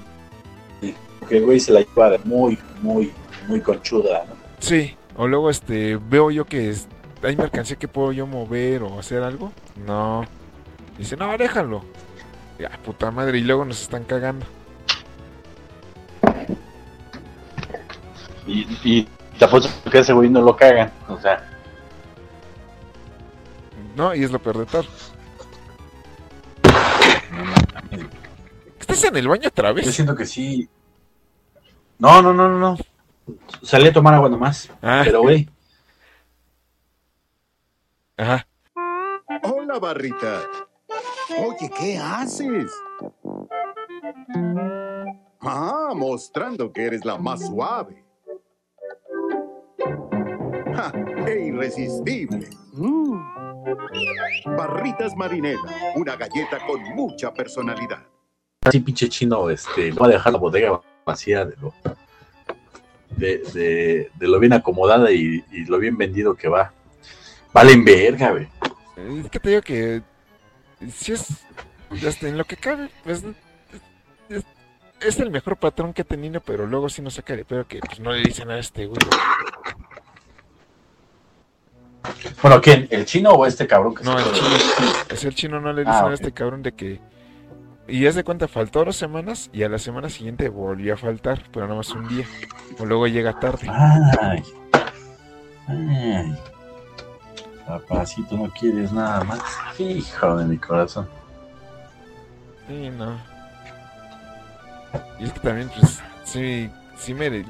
[1.30, 3.12] Güey se la lleva muy, muy,
[3.48, 4.36] muy conchuda, ¿no?
[4.60, 6.88] Sí, o luego este veo yo que es-
[7.22, 9.52] hay mercancía que puedo yo mover o hacer algo.
[9.86, 10.24] No.
[10.98, 11.84] Dice, no, déjalo.
[12.60, 14.46] Ya, puta madre, y luego nos están cagando.
[18.48, 20.92] Y, y te apuesto que ese güey no lo cagan.
[21.10, 21.48] O sea,
[23.96, 24.86] No, y es lo peor de todo.
[28.80, 29.94] ¿Estás en el baño otra yo vez?
[29.94, 30.70] siento que sí.
[32.00, 32.78] No, no, no, no, no.
[33.62, 34.70] Salí a tomar agua nomás.
[34.82, 35.50] Ah, Pero, güey,
[38.16, 38.48] ajá.
[39.44, 40.42] Hola, Barrita.
[41.40, 42.72] Oye, ¿qué haces?
[45.42, 48.06] Ah, mostrando que eres la más suave.
[50.76, 50.92] ¡Ja!
[51.26, 52.50] ¡Qué irresistible!
[52.74, 53.20] Mm.
[54.58, 55.62] Barritas Marinela,
[55.96, 58.04] una galleta con mucha personalidad.
[58.64, 61.74] así pinche chino, este, va a dejar la bodega vacía de lo,
[63.18, 66.72] de, de, de lo bien acomodada y, y lo bien vendido que va.
[67.54, 68.48] Valen verga, güey.
[69.24, 70.02] Es que te digo que
[70.94, 71.28] si es
[72.24, 73.24] en lo que cabe, pues
[74.30, 74.44] es,
[75.02, 77.80] es el mejor patrón que he tenido, pero luego sí nos saca de pero que
[77.80, 79.00] pues, no le dicen a este güey.
[82.42, 82.88] Bueno, ¿quién?
[82.92, 84.48] ¿El chino o este cabrón que No, se el chino.
[85.10, 86.12] Es el chino no le dicen Ah, a ok.
[86.14, 87.00] este cabrón de que.
[87.88, 91.44] Y ya de cuenta, faltó dos semanas y a la semana siguiente volvió a faltar,
[91.54, 92.26] pero nada más un día.
[92.80, 93.68] O luego llega tarde.
[93.70, 94.44] Ay.
[95.68, 96.38] Ay.
[97.66, 99.42] Papacito, no quieres nada más.
[99.80, 101.08] Hijo de mi corazón.
[102.68, 103.18] Sí, no.
[105.20, 106.70] Y es que también, pues, sí,
[107.00, 107.46] sí me...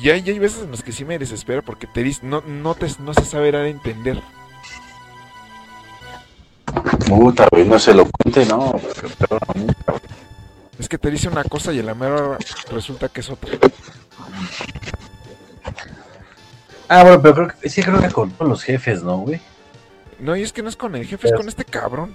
[0.00, 2.74] Ya, ya hay veces en las que sí me desespero porque te dice, no, no,
[2.74, 4.20] te, no se sabe dar a entender.
[7.06, 8.78] Puta, güey, no se lo cuente, no.
[9.18, 9.38] Pero.
[10.78, 12.38] Es que te dice una cosa y a la mera hora
[12.70, 13.50] resulta que es otra.
[16.88, 19.40] Ah, bueno, pero creo que sí creo que con todos los jefes, ¿no, güey?
[20.20, 22.14] No, y es que no es con el jefe, es Pero- con este cabrón.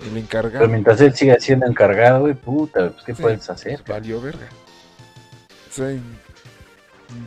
[0.00, 0.68] El Pero encargado.
[0.68, 3.22] mientras él siga siendo encargado, güey, puta, pues, ¿qué Sí.
[3.22, 3.82] puedes hacer?
[3.84, 4.46] Pues valió verga.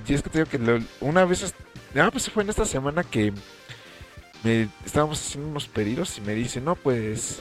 [0.08, 1.54] Y es que te digo que lo- una vez,
[2.00, 3.34] ah, pues fue en esta semana que
[4.44, 7.40] me estábamos haciendo unos pedidos y me dice, no, pues,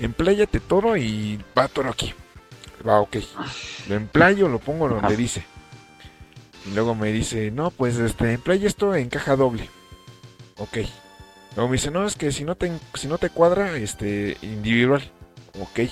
[0.00, 2.14] empláyate todo y va todo aquí.
[2.86, 3.16] Va, ok.
[3.88, 5.44] Lo emplayo, lo pongo donde dice.
[6.66, 9.68] Y luego me dice, no, pues, este, emplaya esto en caja doble.
[10.58, 10.78] Ok.
[11.56, 15.02] Luego me dice, no, es que si no te, si no te cuadra, este, individual.
[15.60, 15.90] Ok.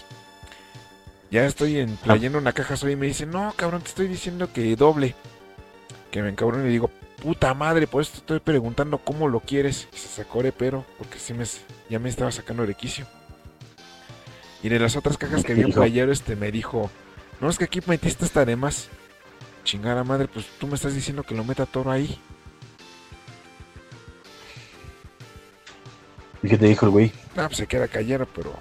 [1.31, 4.75] Ya estoy emplayando una caja soy y me dice, no, cabrón, te estoy diciendo que
[4.75, 5.15] doble.
[6.11, 6.91] Que me encabrón y le digo,
[7.23, 9.89] puta madre, por eso te estoy preguntando cómo lo quieres.
[9.95, 11.45] Y se sacó de pero, porque sí me,
[11.89, 13.07] ya me estaba sacando de quicio.
[14.63, 15.79] Y de las otras cajas que había Hijo.
[15.79, 16.91] emplayado, este me dijo,
[17.41, 18.89] no, es que aquí metiste esta de más.
[19.63, 22.19] Chingada madre, pues tú me estás diciendo que lo meta todo ahí.
[26.43, 27.13] ¿Y qué te dijo el güey?
[27.37, 28.59] Ah, pues se queda callado, pero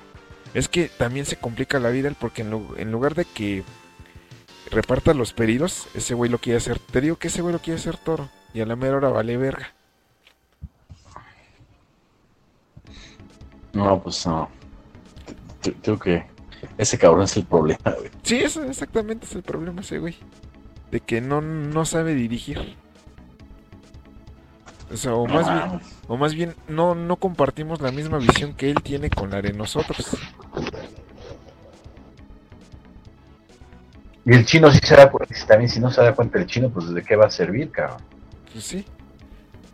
[0.54, 3.64] es que también se complica la vida porque en, lu- en lugar de que
[4.72, 6.80] reparta los pedidos, ese güey lo quiere hacer.
[6.80, 9.38] Te digo que ese güey lo quiere hacer toro y a la mera hora vale
[9.38, 9.74] verga.
[13.74, 14.50] No, pues no.
[15.84, 16.26] Creo que
[16.78, 18.10] ese cabrón es el problema, güey.
[18.24, 20.16] Sí, eso exactamente es el problema ese güey.
[20.91, 22.76] De que no, no sabe dirigir.
[24.92, 28.72] O sea, o más bien, o más bien no, no compartimos la misma visión que
[28.72, 30.18] él tiene con la de nosotros.
[34.26, 36.70] Y el chino sí se da cuenta, también si no se da cuenta el chino,
[36.70, 38.02] pues de qué va a servir, cabrón.
[38.52, 38.86] Pues sí.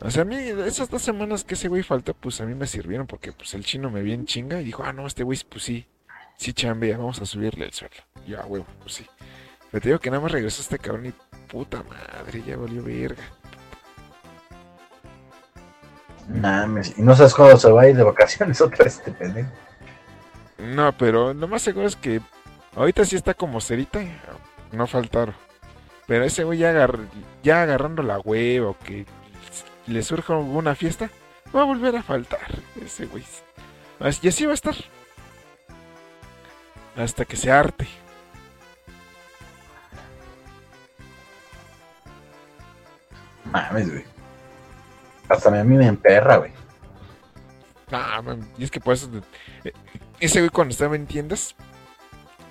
[0.02, 2.68] O sea, a mí esas dos semanas que ese güey faltó, pues a mí me
[2.68, 5.40] sirvieron porque pues el chino me vio en chinga y dijo, ah, no, este güey,
[5.50, 5.88] pues sí,
[6.38, 7.98] sí chambea, vamos a subirle el sueldo.
[8.26, 9.06] Y yo, ah, huevo, pues sí.
[9.72, 11.14] Pero te digo que nada más regresó este cabrón y
[11.48, 13.24] puta madre, ya valió verga.
[16.28, 19.50] Mames, y no sabes cuándo se va a ir de vacaciones otra vez este pendejo.
[20.58, 22.22] No, pero lo más seguro es que
[22.76, 24.00] ahorita sí está como cerita,
[24.72, 25.36] no faltaron.
[26.08, 27.00] Pero ese güey ya, agar-
[27.44, 29.06] ya agarrando la hueva o que
[29.88, 31.10] le surja alguna fiesta,
[31.56, 33.24] va a volver a faltar ese güey.
[34.22, 34.76] Y así va a estar.
[36.96, 37.88] Hasta que se arte.
[43.52, 44.06] Mames, güey.
[45.30, 46.52] Hasta a mí me emperra, güey.
[47.92, 49.10] Ah, man, y es que por eso.
[49.64, 49.72] eh,
[50.20, 51.56] Ese güey cuando estaba en tiendas.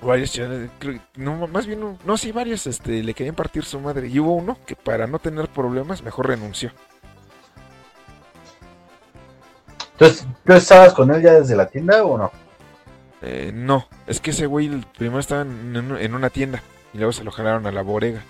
[0.02, 0.70] Varios chavales,
[1.16, 4.08] no, más bien, no, sí, varios este, le querían partir su madre.
[4.08, 6.72] Y hubo uno que para no tener problemas, mejor renunció.
[9.92, 12.32] Entonces, ¿tú estabas con él ya desde la tienda o no?
[13.22, 14.68] Eh, no, es que ese güey
[14.98, 16.62] primero estaba en, en- una tienda
[16.92, 18.22] y luego se lo jalaron a la bodega.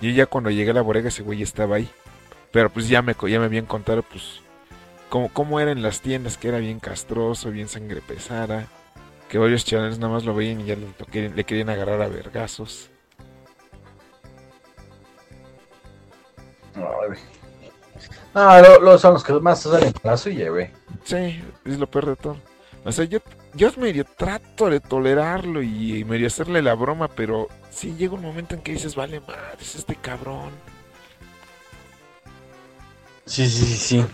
[0.00, 1.88] Y ya cuando llegué a la bodega ese güey estaba ahí.
[2.52, 4.40] Pero pues ya me, ya me habían contado pues
[5.08, 8.66] cómo, cómo eran las tiendas, que era bien castroso, bien sangre pesada.
[9.28, 12.90] Que varios chavales nada más lo veían y ya le, le querían agarrar a vergazos.
[16.74, 17.18] Güey.
[18.34, 20.70] No, lo- lo- son los que más salen la suya, güey.
[21.04, 22.36] Sí, es lo peor de todo.
[22.84, 23.18] O sea, yo,
[23.54, 28.54] yo medio trato de tolerarlo y medio hacerle la broma, pero sí llega un momento
[28.54, 30.50] en que dices, vale madre, es este cabrón.
[33.30, 34.06] Sí, sí, sí, sí.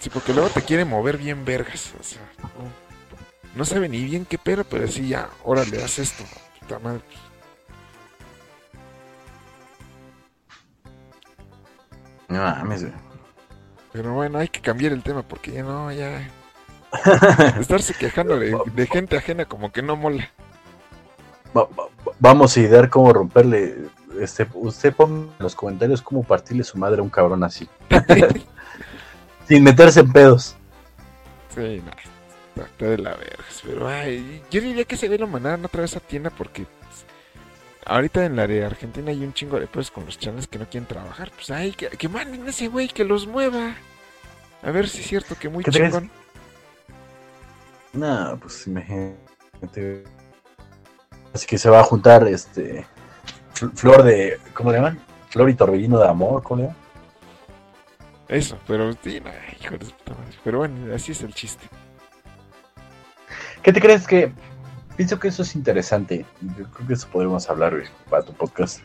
[0.00, 1.92] Sí, porque luego te quiere mover bien vergas.
[2.00, 2.48] O sea, no,
[3.54, 6.24] no sabe ni bien qué pero, pero sí ya, órale, haz esto.
[6.60, 7.02] Puta madre.
[12.28, 12.94] No mames, güey.
[13.92, 16.28] Pero bueno, hay que cambiar el tema porque ya no, ya.
[17.60, 20.28] Estarse quejando de, de gente ajena como que no mola.
[21.56, 21.88] Va- va-
[22.18, 23.76] vamos a idear cómo romperle.
[24.20, 27.68] Este, usted ponga en los comentarios cómo partirle su madre a un cabrón así.
[29.48, 30.56] Sin meterse en pedos.
[31.54, 33.44] Sí, no, está de la verga.
[33.62, 37.04] Pero ay, yo diría que se ve lo mandaron otra vez a tienda porque pues,
[37.84, 40.68] ahorita en la de Argentina hay un chingo de pedos con los channels que no
[40.68, 41.30] quieren trabajar.
[41.34, 43.74] Pues ay, que, que manden a ese güey que los mueva.
[44.62, 46.10] A ver si es cierto que muy chingón.
[47.92, 50.04] No, pues imagínate.
[51.32, 52.86] Así que se va a juntar este.
[53.58, 54.38] Fl- Flor de.
[54.54, 54.98] ¿Cómo le llaman?
[55.30, 56.80] Flor y torbellino de amor, ¿cómo le llaman?
[58.28, 59.30] Eso, pero sí, no,
[59.60, 60.36] hijo de puta madre.
[60.42, 61.66] Pero bueno, así es el chiste.
[63.62, 64.32] ¿Qué te crees que.?
[64.96, 66.24] Pienso que eso es interesante.
[66.56, 68.80] Yo creo que eso podríamos hablar, güey, para tu podcast.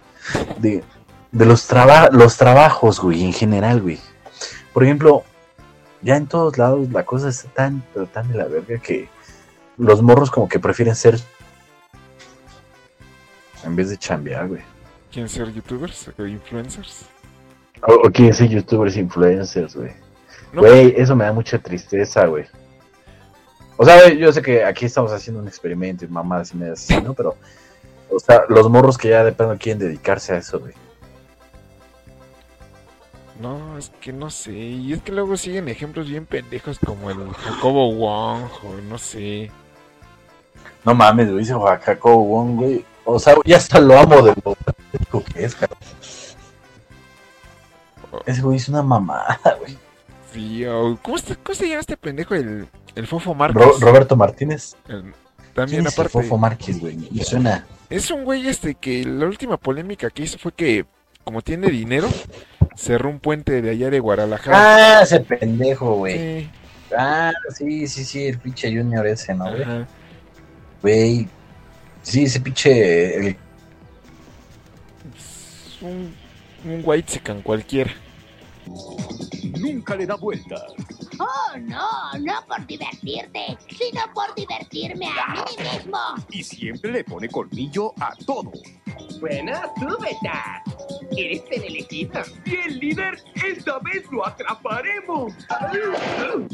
[0.58, 0.84] De,
[1.32, 4.00] de los, traba- los trabajos, güey, en general, güey.
[4.74, 5.24] Por ejemplo,
[6.02, 9.08] ya en todos lados la cosa está tan, pero tan de la verga que
[9.78, 11.18] los morros como que prefieren ser
[13.64, 14.62] en vez de chambear, güey.
[15.12, 17.06] quieren ser youtubers o influencers.
[17.88, 19.92] O, o quieren ser youtubers influencers, güey.
[20.54, 22.46] No, Güey, eso me da mucha tristeza, güey.
[23.78, 27.02] O sea, yo sé que aquí estamos haciendo un experimento y mamadas y medias así,
[27.02, 27.14] ¿no?
[27.14, 27.36] Pero,
[28.12, 30.74] o sea, los morros que ya de plano quieren dedicarse a eso, güey.
[33.40, 34.52] No, es que no sé.
[34.52, 39.50] Y es que luego siguen ejemplos bien pendejos como el Jacobo Wong o no sé.
[40.86, 42.86] No mames, güey, dice Jacobo Wong, güey.
[43.06, 44.34] O sea, ya hasta lo amo de
[45.12, 45.80] lo que es, cabrón.
[48.26, 49.78] Ese güey es una mamada, güey.
[50.34, 52.36] Sí, o- ¿cómo, está- cómo se llama este pendejo?
[52.36, 53.62] El, el Fofo Márquez.
[53.64, 54.76] Ro- Roberto Martínez.
[54.88, 55.14] El- ¿Quién
[55.54, 56.10] también es el aparte.
[56.12, 56.96] Fofo Márquez, güey?
[57.12, 57.66] Me suena.
[57.90, 60.86] Es un güey este que la última polémica que hizo fue que,
[61.26, 62.08] como tiene dinero,
[62.76, 64.98] cerró un puente de allá de Guadalajara.
[65.00, 66.18] Ah, ese pendejo, güey.
[66.44, 66.50] Sí,
[66.98, 69.64] Ah, sí, sí, sí, el pinche Junior ese, ¿no, güey?
[70.82, 71.30] Güey.
[72.02, 73.18] Sí, ese pinche.
[73.18, 73.28] El...
[75.16, 76.14] Es un,
[76.66, 77.92] un white secan cualquiera.
[79.60, 80.56] Nunca le da vuelta.
[81.20, 85.98] Oh, no, no por divertirte, sino por divertirme a mí mismo.
[86.30, 88.52] Y siempre le pone colmillo a todo.
[89.20, 90.64] Buenas, tú, Beta.
[91.16, 92.24] Eres elegida.
[92.44, 95.34] Bien, líder, esta vez lo atraparemos.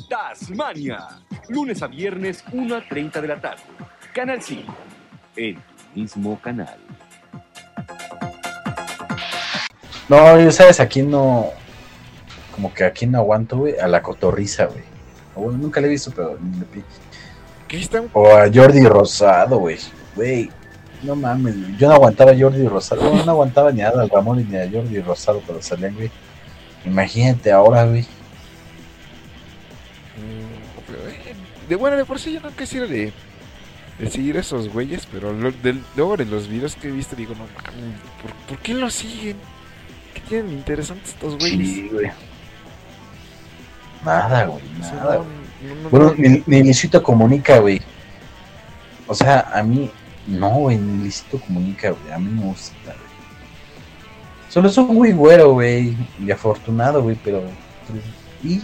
[0.10, 1.08] Tasmania.
[1.50, 3.64] Lunes a viernes, 1 a 30 de la tarde.
[4.14, 4.76] Canal 5.
[5.38, 5.58] El
[5.96, 6.76] mismo canal.
[10.10, 11.52] No, yo sabes, aquí no.
[12.56, 14.84] Como que aquí no aguanto, güey, a la cotorriza, güey.
[15.36, 16.38] Bueno, nunca le he visto, pero.
[17.68, 18.10] ¿Qué están?
[18.14, 19.78] O a Jordi Rosado, güey.
[20.16, 20.50] Güey.
[21.04, 21.78] No mames, güey.
[21.78, 23.24] Yo no aguantaba a Jordi Rosado.
[23.24, 26.10] No aguantaba ni a Adal Ramón ni a Jordi Rosado cuando salían, güey.
[26.86, 28.02] Imagínate ahora, güey.
[30.16, 32.88] Mm, De bueno, de por sí yo no quisiera
[34.00, 35.52] de, seguir a esos güeyes, pero lo-
[35.96, 39.38] luego de los videos que he visto digo, no mames, ¿por, por qué los siguen?
[40.14, 41.68] ¿Qué tienen interesantes estos güeyes?
[41.68, 42.12] Sí, güey.
[44.06, 44.64] Nada, güey.
[44.80, 45.28] Nada, no, güey.
[45.76, 46.14] no, no, Bueno, no.
[46.18, 47.82] ni, ni Luisito comunica, güey.
[49.08, 49.90] O sea, a mí,
[50.28, 52.14] no, güey, ni Luisito comunica, güey.
[52.14, 52.98] A mí me gusta, güey.
[54.50, 55.96] Solo es un güey güero, güey.
[56.24, 57.44] Y afortunado, güey, pero.
[58.44, 58.62] Y.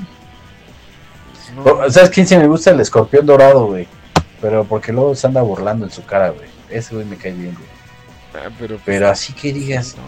[1.55, 2.71] No, O- ¿Sabes quién sí me gusta?
[2.71, 3.87] El escorpión dorado, güey.
[4.43, 6.49] Pero porque luego se anda burlando en su cara, güey.
[6.69, 8.45] Ese güey me cae bien, güey.
[8.45, 9.95] ah, pero, Pero así que digas.
[9.95, 10.03] no.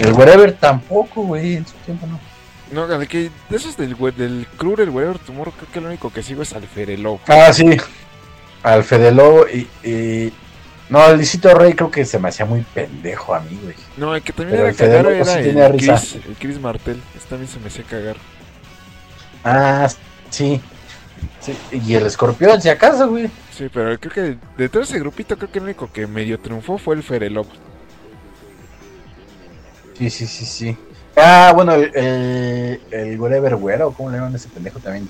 [0.00, 1.56] El wherever tampoco, güey.
[1.56, 2.20] En su tiempo no.
[2.70, 6.12] No, de que de esos del, del crew del Whatever Tomorrow, creo que lo único
[6.12, 7.18] que sigo es al Ferelo.
[7.26, 7.76] Ah, sí.
[8.62, 8.84] Al
[9.16, 10.32] Lobo y, y-
[10.88, 13.74] No, el Luisito Rey creo que se me hacía muy pendejo a mí, güey.
[13.96, 15.76] No, el que también Pero era el cagar Lobo era sí el.
[15.76, 17.02] Chris, el Chris Martel.
[17.16, 18.16] Este también se me hacía cagar.
[19.44, 19.88] Ah,
[20.30, 20.60] sí.
[21.40, 21.56] Sí.
[21.72, 23.28] Y el escorpión, si acaso, güey.
[23.52, 26.38] Sí, pero creo que de, de todo ese grupito, creo que el único que medio
[26.40, 27.46] triunfó fue el Ferelo.
[29.98, 30.76] Sí, sí, sí, sí.
[31.16, 35.08] Ah, bueno, el, el, wherever güero, ¿cómo le llaman a ese pendejo también?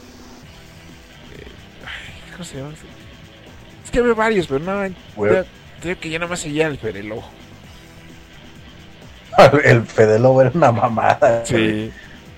[2.33, 2.73] ¿Cómo se llama?
[2.73, 2.83] ese?
[3.85, 5.45] Es que había varios, pero no, ya-
[5.81, 7.23] creo que ya nada más seguía el Ferelo.
[9.65, 11.43] El Fede Lobo era una mamada.
[11.51, 11.89] güey.
[11.89, 11.93] Sí.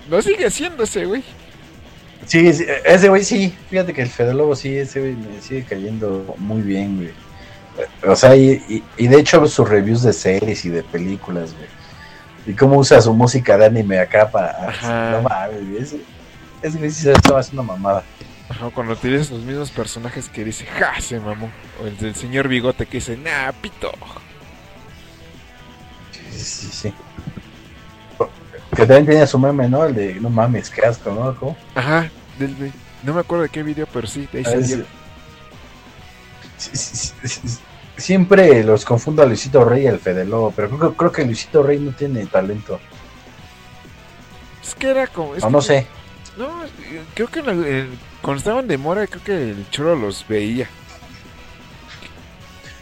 [0.09, 1.23] No sigue haciéndose, güey.
[2.27, 3.55] Sí, sí, ese güey sí.
[3.69, 7.11] Fíjate que el Fede Lobo sí, ese güey me sigue cayendo muy bien, güey.
[8.05, 11.67] O sea, y, y, y de hecho sus reviews de series y de películas, güey.
[12.45, 14.69] Y cómo usa su música de anime acá para...
[14.69, 15.11] Ajá.
[15.11, 15.83] No mames, güey.
[15.83, 16.01] Ese,
[16.61, 18.03] ese güey sí se estaba haciendo mamada.
[18.49, 21.49] Ajá, cuando tienes los mismos personajes que dice, ja, se mamó.
[21.81, 23.91] O el del señor bigote que dice, nah, pito.
[26.11, 26.93] Sí, sí, sí.
[28.75, 29.85] Que también tenía su meme, ¿no?
[29.85, 31.35] El de no mames, qué asco, ¿no?
[31.35, 31.57] ¿Cómo?
[31.73, 32.09] Ajá,
[32.39, 32.71] del,
[33.03, 34.85] no me acuerdo de qué video, pero sí, de ahí Ah, salió.
[37.97, 41.25] Siempre los confundo a Luisito Rey y al Fede Lobo, pero creo, que- creo que
[41.25, 42.79] Luisito Rey no tiene talento.
[44.63, 45.35] Es que era como.
[45.35, 45.87] es O que- no sé.
[46.37, 46.47] No,
[47.15, 50.67] creo que en- cuando estaban de mora, creo que el choro los veía.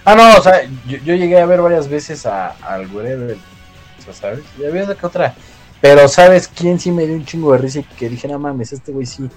[0.04, 3.38] Ah, no, o sea, yo, yo llegué a ver varias veces a, al Wherever,
[4.00, 4.42] o sea, ¿sabes?
[4.60, 5.34] Ya había una que otra.
[5.88, 8.74] Pero, ¿sabes quién sí me dio un chingo de risa y que dije, no mames,
[8.74, 9.30] este güey sí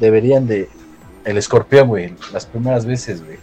[0.00, 0.68] deberían de...
[1.24, 3.38] El escorpión, güey, las primeras veces, güey.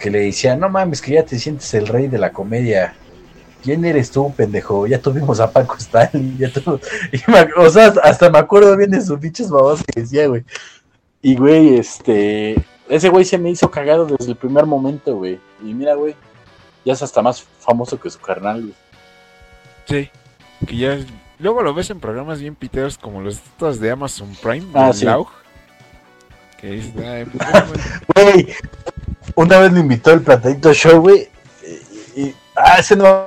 [0.00, 2.96] Que, le decía, no mames, que ya te sientes el rey de la comedia.
[3.62, 4.88] ¿Quién eres tú, pendejo?
[4.88, 6.80] Ya tuvimos a Paco Stanley, ya tu-
[7.12, 10.42] y me o sea, hasta, me acuerdo bien de sus pinches babas que decía, güey.
[11.22, 12.56] Y, güey, este...
[12.88, 15.38] Ese güey se me hizo cagado desde el primer momento, güey.
[15.62, 16.16] Y mira, güey,
[16.84, 18.74] ya es hasta más famoso que su carnal, güey.
[19.86, 20.10] Sí.
[20.66, 20.98] Que ya.
[21.38, 24.66] Luego lo ves en programas bien piteros como los estos de Amazon Prime.
[24.74, 25.04] Ah, de sí.
[25.04, 25.28] Laug,
[26.60, 27.66] que dices, "Ay, pues, bueno,
[28.14, 28.32] bueno".
[28.32, 28.54] Güey,
[29.34, 31.28] una vez me invitó el Platadito Show, güey.
[32.16, 33.26] Y, y- Ah, ese no.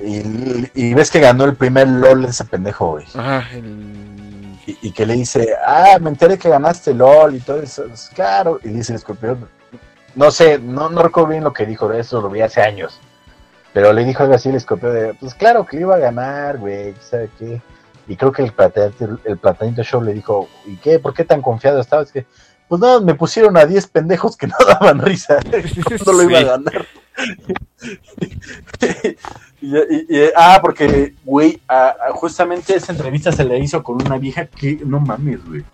[0.00, 3.04] Y, y ves que ganó el primer LOL ese pendejo, güey.
[3.14, 4.54] Ajá, el...
[4.66, 7.84] Y, y que le dice, ah, me enteré que ganaste LOL y todo eso.
[7.86, 8.60] Es claro.
[8.62, 9.48] Y dice el escorpión,
[10.14, 13.00] no sé, no, no recuerdo bien lo que dijo, eso lo vi hace años.
[13.78, 16.96] Pero le dijo algo así el escorpión de, pues claro que iba a ganar, güey,
[17.00, 17.62] ¿sabe qué?
[18.08, 20.98] Y creo que el platanito, el platanito show le dijo, ¿y qué?
[20.98, 22.10] ¿Por qué tan confiado estabas?
[22.10, 22.26] que,
[22.66, 25.38] pues no, me pusieron a 10 pendejos que no daban risa.
[26.06, 26.86] no lo iba a ganar.
[29.60, 34.04] Y- y- y- ah, porque, güey, a- a- justamente esa entrevista se le hizo con
[34.04, 35.64] una vieja que, no mames, güey.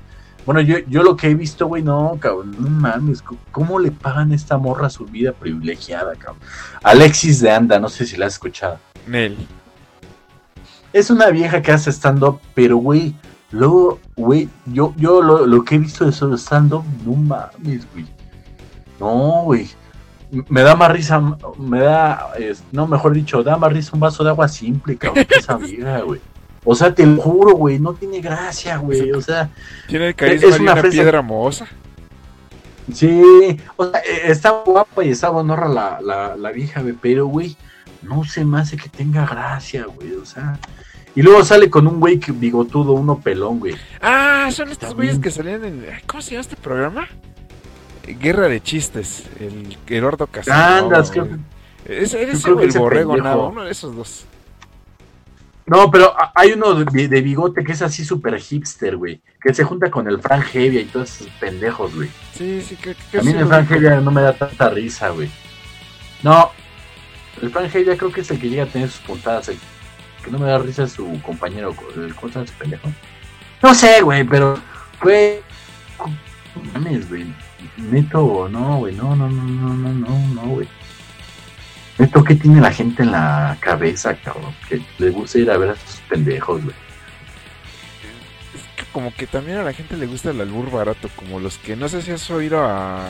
[0.47, 4.32] Bueno, yo, yo lo que he visto, güey, no, cabrón, no mames, ¿cómo le pagan
[4.32, 6.42] a esta morra su vida privilegiada, cabrón?
[6.82, 8.78] Alexis de Anda, no sé si la has escuchado.
[9.07, 9.36] Nel.
[10.92, 13.14] Es una vieja que hace stand-up, pero, güey,
[13.51, 18.07] luego, güey, yo, yo lo, lo que he visto de su stand-up, no mames, güey.
[19.01, 19.68] No, güey.
[20.49, 21.20] Me da más risa,
[21.59, 25.24] me da, es- no, mejor dicho, da más risa un vaso de agua simple, cabrón,
[25.24, 26.20] que esa vieja, güey.
[26.64, 29.12] O sea, te lo juro, güey, no tiene gracia, güey.
[29.12, 29.50] O sea,
[29.86, 30.94] Tiene el carisma Es una una, fresa.
[30.94, 31.66] piedra mohosa.
[32.92, 33.22] Sí,
[33.76, 37.56] o sea, eh, está guapa y está buenorra la, la, la vieja, güey, pero, güey,
[38.02, 40.58] no se me hace que tenga gracia, güey, o sea.
[41.14, 43.74] Y luego sale con un güey bigotudo, uno pelón, güey.
[44.02, 45.86] Ah, son estos güeyes que salían en...
[46.06, 47.08] ¿Cómo se llama este programa?
[48.20, 49.24] Guerra de chistes.
[49.38, 50.86] El Gerardo Casano.
[50.86, 54.24] Andas, creo yo ese creo que el borrego, nada, uno de esos dos.
[55.66, 59.20] No, pero hay uno de, de bigote que es así súper hipster, güey.
[59.40, 62.10] Que se junta con el Frank Hevia y todos esos pendejos, güey.
[62.34, 63.70] Sí, sí, que, que A mí sí el Frank.
[63.70, 65.30] Hevia no me da tanta risa, güey.
[66.22, 66.50] No,
[67.40, 69.48] el Frank Hevia creo que es el que llega a tener sus puntadas.
[69.48, 69.58] El
[70.22, 71.74] que no me da risa su compañero.
[71.96, 72.88] el- ¿Cómo se pendejo?
[73.62, 74.58] No sé, güey, pero,
[75.02, 75.38] güey.
[76.74, 77.26] Mames, güey.
[77.78, 78.94] Neto, no, güey.
[78.94, 80.68] No, no, no, no, no, no, no, güey.
[81.99, 84.55] Neto, ¿qué tiene la gente en la cabeza, cabrón?
[84.68, 86.74] Que le gusta ir a ver a esos pendejos, güey.
[88.55, 91.59] Es que como que también a la gente le gusta el albur barato, como los
[91.59, 93.07] que no sé si has oído a,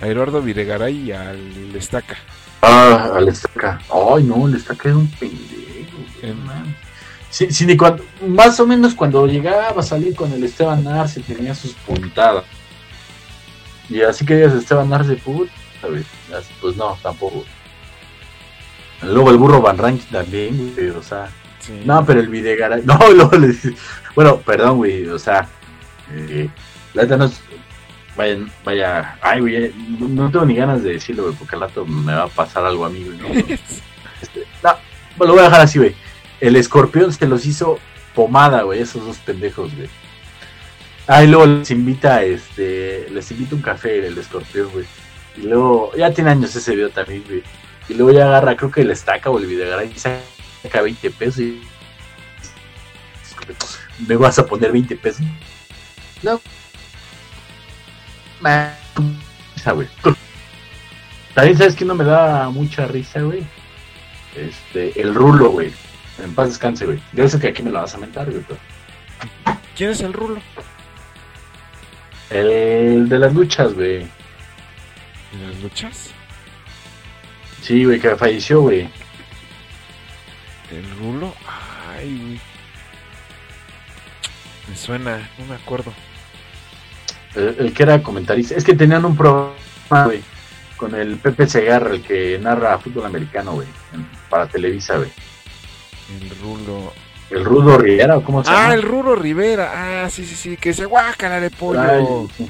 [0.00, 2.16] a Eduardo Videgaray y al Estaca.
[2.62, 3.78] Ah, al estaca.
[3.92, 5.98] Ay, no, el estaca era un pendejo.
[6.44, 6.74] man.
[7.30, 11.20] Sí, sí, ni cuando, más o menos cuando llegaba a salir con el Esteban Arce
[11.20, 12.44] tenía sus puntadas.
[13.88, 17.44] Y así que digas Esteban Arce, puta, pues no, tampoco.
[19.02, 21.28] Luego el burro Van Ranking también, güey, o sea.
[21.60, 21.82] Sí.
[21.84, 22.82] No, pero el Videgaray.
[22.84, 22.98] No.
[24.14, 25.06] Bueno, perdón, güey.
[25.08, 25.48] O sea,
[26.12, 26.48] eh,
[26.94, 27.40] la neta no es.
[28.16, 29.18] Vaya, vaya.
[29.20, 32.24] Ay, güey, no, no tengo ni ganas de decirlo, güey, porque al rato me va
[32.24, 33.18] a pasar algo a mí, güey.
[33.18, 33.28] ¿no?
[34.22, 35.94] Este, no, lo voy a dejar así, güey.
[36.40, 37.78] El escorpión se los hizo
[38.14, 39.90] pomada, güey, esos dos pendejos, güey.
[41.06, 44.86] Ah, y luego les invita, este, les invita un café el escorpión, güey.
[45.36, 47.42] Y luego, ya tiene años ese video también, güey.
[47.88, 51.40] Y luego ya agarra, creo que el estaca o el videogaray y saca 20 pesos
[51.40, 51.62] y...
[54.06, 55.24] Me vas a poner 20 pesos.
[56.22, 56.40] No.
[59.56, 59.88] Esa, güey.
[61.34, 63.44] También sabes que no me da mucha risa, güey.
[64.34, 65.72] Este, el rulo, güey.
[66.22, 67.00] En paz descanse, güey.
[67.12, 68.58] Yo sé que aquí me lo vas a mentar, güey, pero...
[69.76, 70.40] ¿Quién es el rulo?
[72.30, 74.08] El de las luchas, güey.
[75.36, 76.10] ¿En las luchas?
[77.62, 78.88] Sí, güey, que falleció, güey.
[80.70, 81.34] ¿El rulo?
[81.94, 82.40] Ay, güey.
[84.68, 85.92] Me suena, no me acuerdo.
[87.34, 88.54] El, el que era comentarista.
[88.54, 89.56] Es que tenían un programa,
[90.06, 90.22] güey,
[90.76, 93.68] con el Pepe Segarra, el que narra fútbol americano, güey,
[94.30, 95.10] para Televisa, güey.
[96.20, 96.92] El rulo.
[97.28, 98.68] El Rudo Rivera, ¿o cómo se llama?
[98.68, 100.04] Ah, el Rulo Rivera.
[100.04, 100.56] Ah, sí, sí, sí.
[100.56, 101.80] Que se guácala de pollo.
[101.80, 102.04] Ay,
[102.36, 102.48] sí.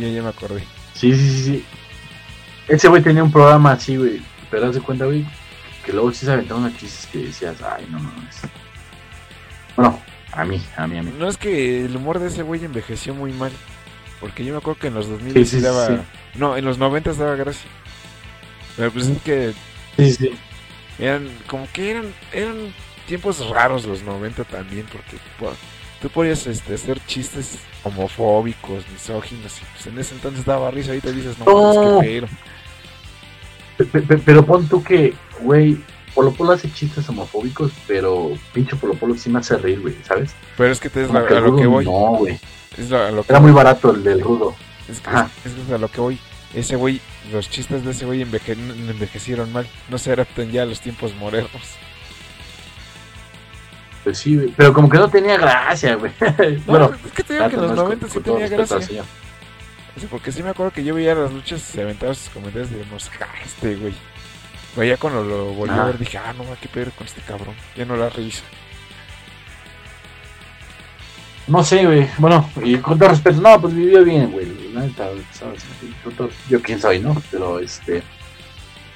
[0.00, 0.64] Ya, ya me acordé.
[1.00, 1.64] Sí, sí, sí, sí.
[2.68, 4.20] Ese güey tenía un programa así, güey.
[4.50, 5.24] Pero haz de cuenta, güey,
[5.84, 8.40] que luego sí se aventaban unos chistes que decías, ay, no mames.
[9.76, 9.98] Bueno,
[10.32, 11.12] a mí, a mí, a mí.
[11.18, 13.52] No es que el humor de ese güey envejeció muy mal.
[14.20, 15.86] Porque yo me acuerdo que en los 2000 Sí, sí, sí, daba.
[15.86, 15.94] sí.
[16.34, 17.70] No, en los 90 daba gracia.
[18.76, 19.52] Pero pues es que
[19.96, 20.30] Sí, sí.
[20.98, 21.28] eran.
[21.46, 22.12] Como que eran.
[22.32, 22.74] Eran
[23.06, 24.86] tiempos raros los 90 también.
[24.92, 25.52] Porque pues,
[26.00, 29.58] tú podías este, hacer chistes homofóbicos, misóginos.
[29.60, 30.90] Y pues en ese entonces daba risa.
[30.90, 31.74] Ahorita dices, no, No.
[31.94, 33.86] mames, qué feo.
[33.92, 35.78] Pe- pe- Pero pon tú que, güey,
[36.14, 40.32] Polo Polo hace chistes homofóbicos, pero pinche Polo Polo sí me hace reír, güey, ¿sabes?
[40.56, 41.84] Pero es que te es la- que a lo que voy.
[41.84, 42.38] No, güey.
[42.76, 44.54] Es lo- a lo que Era muy barato el del rudo.
[44.88, 46.18] Es que, es, es que es a lo que voy.
[46.52, 47.00] Ese güey,
[47.32, 49.66] los chistes de ese güey enveje- envejecieron mal.
[49.88, 51.62] No se adaptan ya a los tiempos modernos.
[54.04, 54.54] Pues sí, güey.
[54.56, 56.12] Pero como que no tenía gracia, güey.
[56.20, 59.04] No, bueno, es que te digo que en los no es 90 sí tenía gracia.
[60.10, 62.70] porque sí me acuerdo que yo veía las luchas y se aventaba sus comentarios
[63.20, 63.94] ah, este güey.
[64.74, 67.54] Pero ya cuando lo volví a ver dije, ah, no, qué pedo con este cabrón.
[67.76, 68.42] Ya no la risa.
[71.46, 72.08] No sé, güey.
[72.18, 74.46] Bueno, y con todo respeto, no, pues vivió bien, güey.
[76.48, 77.20] Yo quién soy, ¿no?
[77.30, 78.02] Pero este.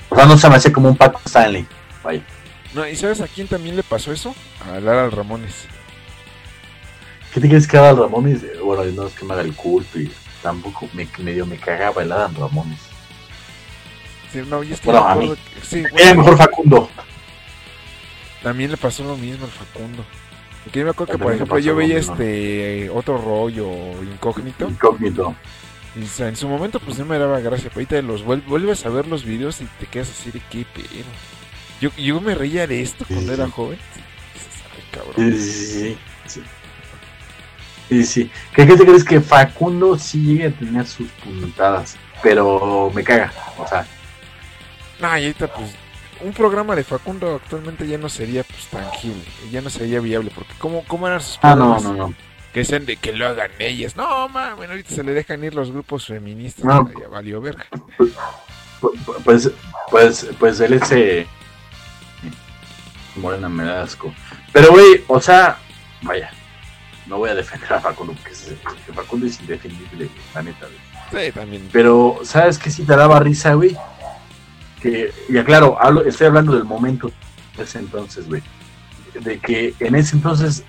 [0.09, 1.67] O sea, no se me hace como un Paco Stanley.
[2.05, 2.23] Vaya.
[2.75, 4.35] No, ¿y sabes a quién también le pasó eso?
[4.73, 5.67] A Lara Ramones.
[7.33, 8.43] ¿Qué te crees que Adam Ramones?
[8.43, 10.11] Eh, Bueno, no es que me haga el culto y
[10.43, 12.79] tampoco me, medio me cagaba el Adam Ramones.
[14.33, 15.31] Sí, no, y es que Bueno, a mí.
[15.55, 16.91] que- sí, Era mejor Facundo.
[18.43, 20.05] también le pasó lo mismo al Facundo.
[20.65, 23.71] Porque yo me acuerdo que, por ejemplo, yo veía este otro rollo
[24.03, 24.69] incógnito.
[24.69, 25.35] Incógnito.
[25.95, 28.45] Y o sea, en su momento pues no me daba gracia, pero ahorita los vuel-
[28.47, 31.05] vuelves a ver los videos y te quedas así de qué pedo.
[31.81, 33.53] Yo, yo me reía de esto cuando Sí, era sí.
[33.53, 33.79] joven.
[34.35, 35.33] Dices, "Ay, cabrón".
[35.39, 35.97] Sí,
[36.27, 36.43] sí,
[37.89, 38.05] sí.
[38.05, 38.31] sí.
[38.55, 41.97] ¿Qué, qué te crees que Facundo sí llegue a tener sus puntadas?
[42.23, 43.33] Pero me caga.
[43.59, 43.87] O sea,
[45.01, 45.75] No, y ahorita pues
[46.21, 50.53] un programa de Facundo actualmente ya no sería pues tangible, ya no sería viable, porque
[50.59, 51.83] ¿cómo, cómo eran sus ah, no, programas?
[51.85, 52.15] no, no.
[52.55, 53.97] Que sean de que lo hagan ellas.
[53.97, 56.65] No, mames, ahorita se le dejan ir los grupos feministas.
[56.65, 56.89] No.
[56.99, 57.67] Ya valió verga.
[57.99, 58.13] Pu-
[59.05, 59.51] pu- Pues,
[59.91, 61.27] pues, pues él ese.
[63.17, 64.13] Morena me da asco.
[64.53, 65.59] Pero, güey, o sea,
[66.03, 66.31] vaya.
[67.07, 68.55] No voy a defender a Facundo porque es-
[68.95, 71.27] Facundo es indefendible, la neta, güey.
[71.27, 71.69] Sí, también.
[71.73, 73.77] Pero, ¿sabes qué sí te daba risa, güey?
[74.81, 77.11] Que, ya claro, hablo, estoy hablando del momento
[77.57, 78.43] de ese entonces, güey.
[79.21, 80.65] De que en ese entonces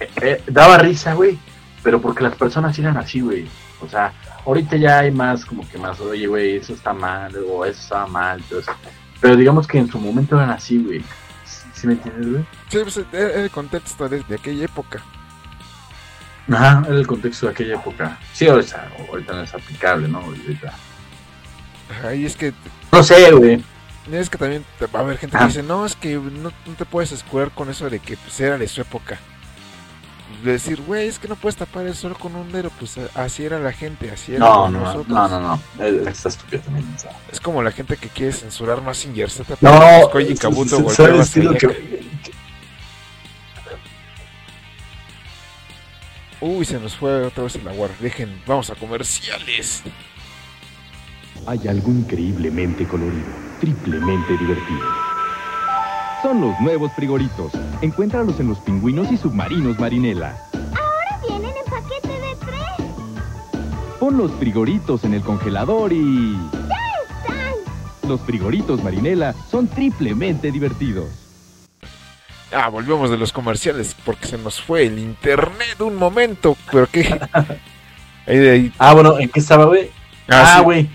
[0.00, 1.38] eh, eh, daba risa, güey.
[1.82, 3.46] Pero porque las personas eran así, güey.
[3.80, 4.12] O sea,
[4.44, 8.06] ahorita ya hay más, como que más, oye, güey, eso está mal, o eso estaba
[8.06, 8.70] mal, eso.
[9.20, 11.02] Pero digamos que en su momento eran así, güey.
[11.80, 12.44] ¿Sí, me entiendes, güey?
[12.68, 15.02] Sí, pues era el contexto de, de aquella época.
[16.52, 18.18] Ajá, era el contexto de aquella época.
[18.32, 20.18] Sí, o sea, ahorita no es aplicable, ¿no?
[20.18, 20.74] Ahorita.
[21.90, 22.52] Ajá, y es que
[22.92, 23.64] No sé, güey.
[24.10, 24.64] Es que también
[24.94, 25.46] va a haber gente que Ah.
[25.46, 28.58] dice, no, es que no, no te puedes escudar con eso de que pues, era
[28.58, 29.18] de su época.
[30.44, 33.24] De decir, güey, es que no puedes tapar el sol con un dedo, pues a-
[33.24, 35.08] así era la gente, así era No, no, nosotros.
[35.08, 35.62] no, no, no.
[35.84, 36.86] Eh, Está estúpido también.
[36.94, 37.12] o sea.
[37.30, 39.56] Es como la gente que quiere censurar más sin Z.
[39.60, 41.68] No, Koji Kabuto ¿sabes qué es lo Sayaka.
[41.74, 42.00] que-
[46.42, 47.88] Uy, se nos fue otra vez el agua.
[48.00, 49.82] Dejen, vamos a comerciales.
[51.46, 53.26] Hay algo increíblemente colorido,
[53.60, 55.09] triplemente divertido.
[56.22, 57.52] Son los nuevos frigoritos.
[57.80, 60.36] Encuéntralos en los pingüinos y submarinos Marinela.
[60.52, 62.86] Ahora vienen en paquete de tres.
[63.98, 66.36] Pon los frigoritos en el congelador y...
[67.18, 68.08] ¡Están!
[68.08, 71.08] Los frigoritos Marinela son triplemente divertidos.
[72.52, 76.56] Ah, volvemos de los comerciales porque se nos fue el internet un momento.
[76.70, 77.02] Pero qué.
[78.26, 78.72] Ahí de ahí.
[78.78, 79.90] Ah, bueno, ¿en qué estaba, güey?
[80.28, 80.90] Ah, Ah, sí.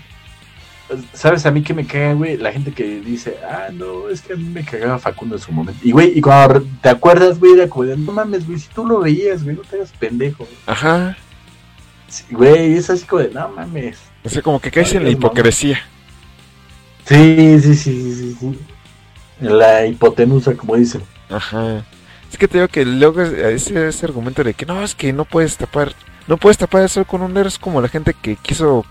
[1.12, 2.36] ¿Sabes a mí que me caga, güey?
[2.36, 5.50] La gente que dice, ah, no, es que a mí me cagaba Facundo en su
[5.52, 5.80] momento.
[5.82, 8.86] Y, güey, y cuando te acuerdas, güey, era como de, no mames, güey, si tú
[8.86, 10.44] lo veías, güey, no te hagas pendejo.
[10.44, 10.56] güey".
[10.66, 11.16] Ajá.
[12.08, 13.98] Sí, Güey, es así como de, no mames.
[14.24, 15.80] O sea, como que caes en la hipocresía.
[17.04, 18.58] Sí, sí, sí, sí, sí,
[19.40, 21.02] la hipotenusa, como dicen.
[21.28, 21.84] Ajá.
[22.30, 25.12] Es que te digo que luego es- ese, ese argumento de que no, es que
[25.12, 25.92] no puedes tapar,
[26.26, 28.84] no puedes tapar el sol con un dedo, es como la gente que quiso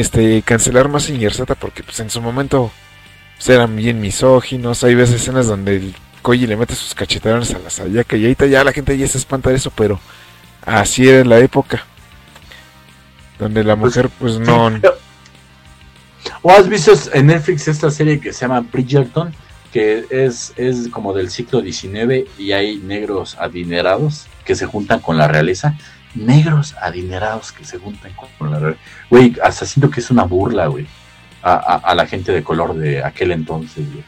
[0.00, 2.70] este cancelar más Z porque pues en su momento
[3.36, 7.58] pues, eran bien misóginos, hay veces escenas donde el Koji le mete sus cachetadones a
[7.58, 10.00] la Sayaka y ahorita ya la gente ya se espanta de eso, pero
[10.64, 11.84] así era en la época.
[13.38, 14.70] Donde la Pues, mujer pues no...
[16.40, 19.34] ¿O has visto en Netflix esta serie que se llama Bridgerton?
[19.72, 25.18] Que es, es como del siglo XIX y hay negros adinerados que se juntan con
[25.18, 25.76] la realeza.
[26.14, 28.74] Negros adinerados que se juntan con, la.
[29.10, 30.86] Güey, hasta siento que es una burla, güey.
[31.42, 34.04] A, a- a la gente de color de aquel entonces, güey.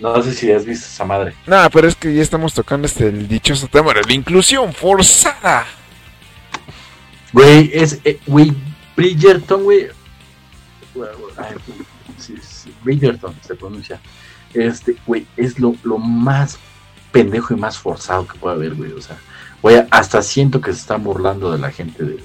[0.00, 1.34] No sé si has visto esa madre.
[1.46, 5.64] Nada, pero es que ya estamos tocando este el dichoso tema de la inclusión forzada.
[7.32, 8.52] Güey, es, eh, güey,
[8.96, 9.88] Bridgerton, güey.
[11.36, 11.54] Ay,
[12.18, 14.00] sí, sí, Bridgerton se pronuncia.
[14.52, 16.58] Este, güey, es lo, lo más
[17.12, 18.92] pendejo y más forzado que puede haber, güey.
[18.92, 19.16] O sea,
[19.62, 22.22] güey, hasta siento que se están burlando de la gente de,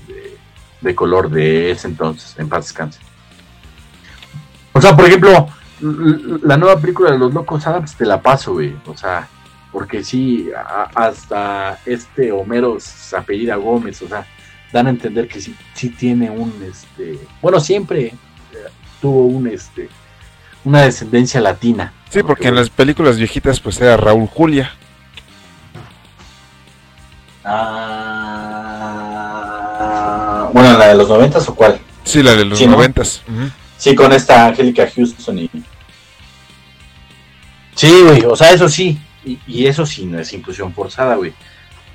[0.81, 2.99] de- color de ese entonces, en paz descanse.
[4.73, 5.47] O sea, por ejemplo,
[6.43, 8.75] la nueva película de los locos Adams te la paso, güey.
[8.85, 9.27] O sea,
[9.71, 10.49] porque sí,
[10.93, 14.27] hasta este Homero se apellida Gómez, o sea,
[14.71, 18.15] dan a entender que sí, sí tiene un, este, bueno, siempre eh,
[19.01, 19.89] tuvo un, este,
[20.65, 21.93] una descendencia latina.
[22.09, 24.71] Sí, porque en las películas viejitas pues era Raúl Julia.
[29.57, 31.79] Ah, bueno, la de los noventas o cuál?
[32.03, 32.73] Sí, la de los Sí, ¿no?
[32.73, 33.21] noventas.
[33.77, 35.49] Sí, con esta Angélica Houston y...
[37.75, 38.97] Sí, güey, o sea, eso sí.
[39.25, 41.33] Y, y eso sí no es inclusión forzada, güey.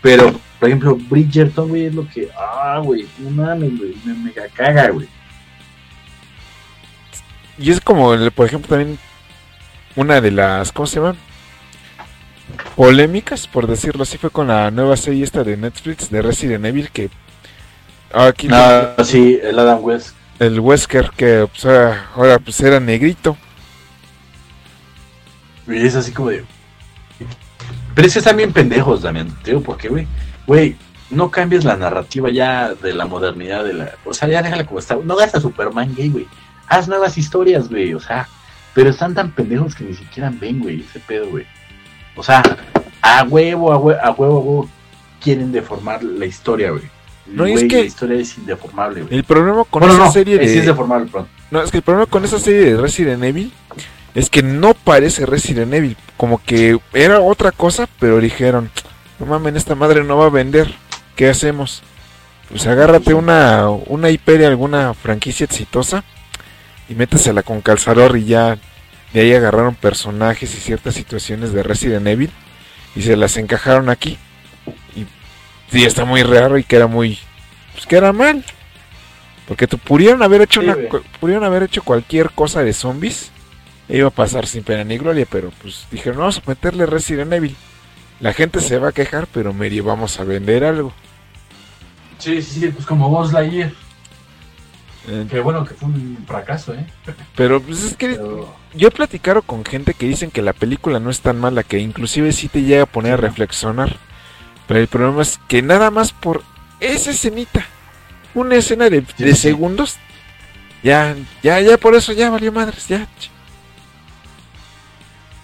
[0.02, 2.28] Pero, por ejemplo, Bridgerton, güey, es lo que...
[2.38, 5.08] Ah, güey, no mames, güey, me mega caga, güey.
[7.58, 8.98] Y es como, por ejemplo, también
[9.96, 11.14] una de las, ¿cómo se llama?
[12.76, 16.90] Polémicas, por decirlo así, fue con la nueva serie esta de Netflix de Resident Evil
[16.90, 17.10] que
[18.12, 20.14] aquí Ah, sí, el Adam West.
[20.38, 23.36] el Wesker que pues, ahora, ahora, pues era negrito.
[25.68, 26.44] Y es así como de...
[27.94, 29.02] Pero es que están bien pendejos.
[29.02, 30.06] Te digo, ¿por qué, güey?
[30.46, 30.76] Güey,
[31.10, 33.92] no cambies la narrativa ya de la modernidad de la...
[34.04, 34.96] O sea, ya déjala como está.
[34.96, 36.26] No hagas a Superman gay, güey.
[36.66, 37.94] Haz nuevas historias, güey.
[37.94, 38.28] O sea,
[38.74, 41.46] pero están tan pendejos que ni siquiera ven, güey, ese pedo, güey.
[42.20, 42.42] O sea,
[43.00, 44.68] a huevo, a huevo, a huevo, a huevo,
[45.22, 46.82] quieren deformar la historia, güey.
[47.26, 49.14] No, y es que- La historia es indeformable, güey.
[49.16, 51.28] El problema con Bueno, esa no, serie de es deformable, perdón.
[51.50, 53.50] No, es que el problema con esa serie de Resident Evil
[54.14, 55.96] es que no parece Resident Evil.
[56.18, 58.70] Como que era otra cosa, pero dijeron,
[59.18, 60.74] no mames, esta madre no va a vender.
[61.16, 61.82] ¿Qué hacemos?
[62.50, 66.04] Pues agárrate una, una IP de alguna franquicia exitosa
[66.86, 68.58] y métesela con calzador y ya
[69.12, 72.30] de ahí agarraron personajes y ciertas situaciones de Resident Evil
[72.94, 74.18] y se las encajaron aquí.
[74.94, 75.06] Y
[75.72, 77.18] sí, está muy raro y queda muy...
[77.72, 78.44] Pues queda mal.
[79.48, 80.76] Porque tú pudieron haber hecho Sí, una,
[81.18, 83.32] pudieron haber hecho cualquier cosa de zombies.
[83.88, 87.32] E iba a pasar sin pena ni gloria, pero pues dijeron, vamos a meterle Resident
[87.32, 87.56] Evil.
[88.20, 90.92] La gente se va a quejar, pero medio vamos a vender algo.
[92.18, 93.70] Sí, sí, sí, pues como Lightyear.
[93.70, 93.74] Eh,
[95.28, 96.86] Que bueno, que fue un fracaso, ¿eh?
[97.34, 98.54] Pero pues es que Pero...
[98.74, 101.78] yo he platicado con gente que dicen que la película no es tan mala, que
[101.78, 103.96] inclusive sí te llega a poner a reflexionar.
[104.68, 106.42] Pero el problema es que nada más por
[106.78, 107.66] esa escenita,
[108.34, 109.96] una escena de, Sí, de sí, segundos,
[110.82, 113.08] ya, ya, ya por eso ya valió madres, ya.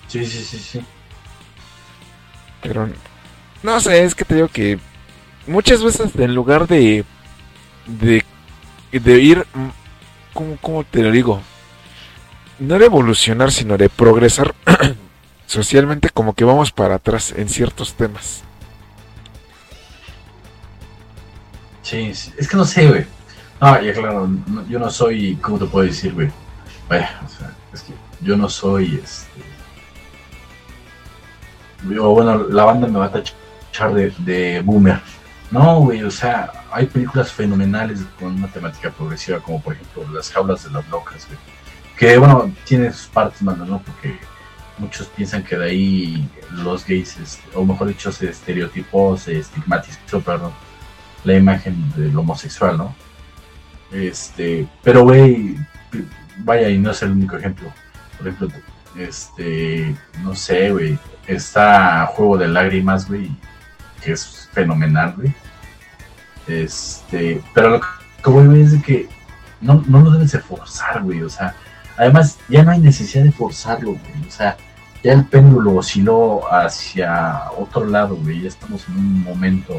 [0.06, 0.80] Sí, sí, sí, sí.
[2.62, 2.88] Pero
[3.62, 4.78] no sé, es que te digo que
[5.46, 7.04] muchas veces en lugar de
[7.86, 8.24] de,
[8.99, 9.68] de ir mm,
[10.61, 11.40] ¿cómo, te lo digo?
[12.59, 14.55] No de evolucionar, sino de progresar
[15.47, 18.42] socialmente como que vamos para atrás en ciertos temas.
[21.82, 23.07] Sí, es que no sé, güey.
[23.61, 24.28] No, ya claro,
[24.68, 26.30] yo no soy, ¿cómo te puedo decir, güey?
[26.88, 29.26] Vaya, o sea, es que yo no soy, este...
[31.88, 35.01] Yo, bueno, la banda me va a tachar de, de boomer.
[35.51, 40.31] No, güey, o sea, hay películas fenomenales con una temática progresiva, como por ejemplo Las
[40.31, 41.27] jaulas de las locas.
[41.97, 43.81] Que, bueno, tiene sus partes malas, ¿no?
[43.81, 44.18] Porque
[44.77, 50.20] muchos piensan que de ahí los gays, este, o mejor dicho, se estereotipó, se estigmatizó,
[50.20, 50.53] perdón,
[51.24, 52.95] la imagen del homosexual, ¿no?
[53.91, 55.57] Este, pero güey,
[56.41, 57.72] vaya, y no es el único ejemplo.
[58.18, 58.61] Por ejemplo,
[58.99, 63.31] este, no sé, güey, está Juego de Lágrimas, güey,
[64.05, 65.32] que es fenomenal, güey.
[66.47, 69.09] Este, pero lo que voy, güey, es de que
[69.60, 71.55] no, no lo debes de forzar, güey, o sea,
[71.97, 74.56] además ya no hay necesidad de forzarlo, güey, o sea,
[75.02, 79.74] ya el péndulo osciló hacia otro lado, güey, ya estamos en un momento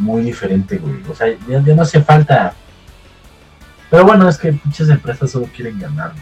[0.00, 0.96] muy diferente, güey.
[1.08, 2.54] O sea, ya, ya no hace falta.
[3.90, 6.12] Pero bueno, es que muchas empresas solo quieren ganar.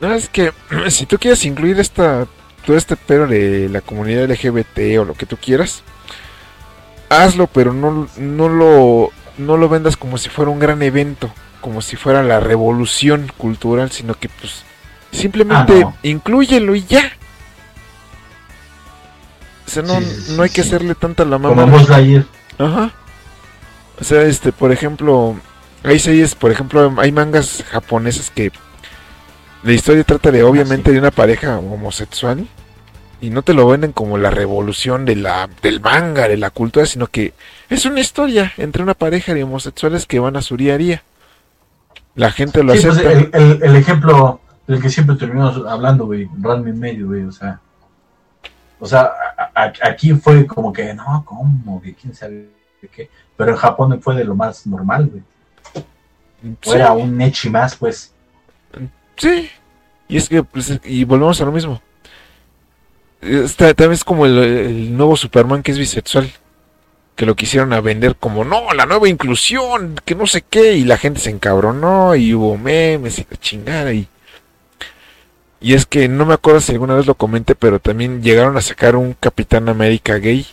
[0.00, 0.52] No, es que
[0.88, 2.26] si tú quieres incluir esta
[2.66, 5.82] todo este pero de la comunidad LGBT o lo que tú quieras,
[7.12, 11.30] hazlo, pero no, no lo no lo vendas como si fuera un gran evento,
[11.60, 14.64] como si fuera la revolución cultural, sino que pues
[15.10, 15.96] simplemente Ah, no.
[16.02, 17.12] inclúyelo y ya.
[19.66, 21.78] O sea, no, Sí, sí, sí, no hay que hacerle tanta la Como mamá.
[21.78, 22.24] Buzz Lightyear.
[22.58, 22.90] Ajá.
[24.00, 25.36] O sea, este, por ejemplo,
[25.82, 28.52] hay series, por ejemplo, hay mangas japoneses que
[29.62, 32.46] la historia trata de obviamente de una pareja homosexual
[33.22, 36.84] y no te lo venden como la revolución de la del manga, de la cultura,
[36.84, 37.32] sino que
[37.70, 41.02] es una historia entre una pareja de homosexuales que van a su día a día.
[42.14, 43.38] La gente lo Sí, pues, acepta.
[43.38, 47.32] el, el- el ejemplo del que siempre terminamos hablando, güey, Ranma y medio, güey, o
[47.32, 47.58] sea.
[48.80, 49.10] O sea,
[49.54, 51.80] a- a- aquí fue como que, no, ¿cómo?
[51.80, 52.48] Que quién sabe
[52.82, 53.08] de qué.
[53.36, 55.22] Pero en Japón fue de lo más normal, güey.
[56.60, 56.70] Sí.
[56.72, 58.12] Era un echi más, pues.
[59.16, 59.48] Sí.
[60.08, 61.80] Y es que, pues, y volvemos a lo mismo.
[63.22, 66.30] Esta, también es como el, el nuevo Superman que es bisexual.
[67.14, 70.74] Que lo quisieron a vender como, no, la nueva inclusión, que no sé qué.
[70.76, 73.92] Y la gente se encabronó y hubo memes y la chingada.
[73.92, 74.08] Y,
[75.60, 78.62] y es que no me acuerdo si alguna vez lo comenté, pero también llegaron a
[78.62, 80.46] sacar un Capitán América gay.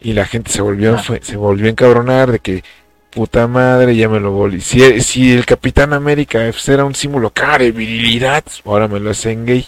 [0.00, 0.98] Y la gente se volvió, Ah.
[0.98, 2.64] fue- se volvió a encabronar de que
[3.10, 4.60] puta madre, ya me lo volví.
[4.60, 9.10] Si, si el Capitán América pues, era un símbolo cara de virilidad, ahora me lo
[9.10, 9.66] hacen gay.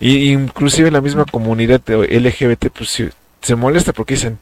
[0.00, 3.12] Y inclusive la misma comunidad de LGBT pues se,
[3.42, 4.38] se molesta porque dicen,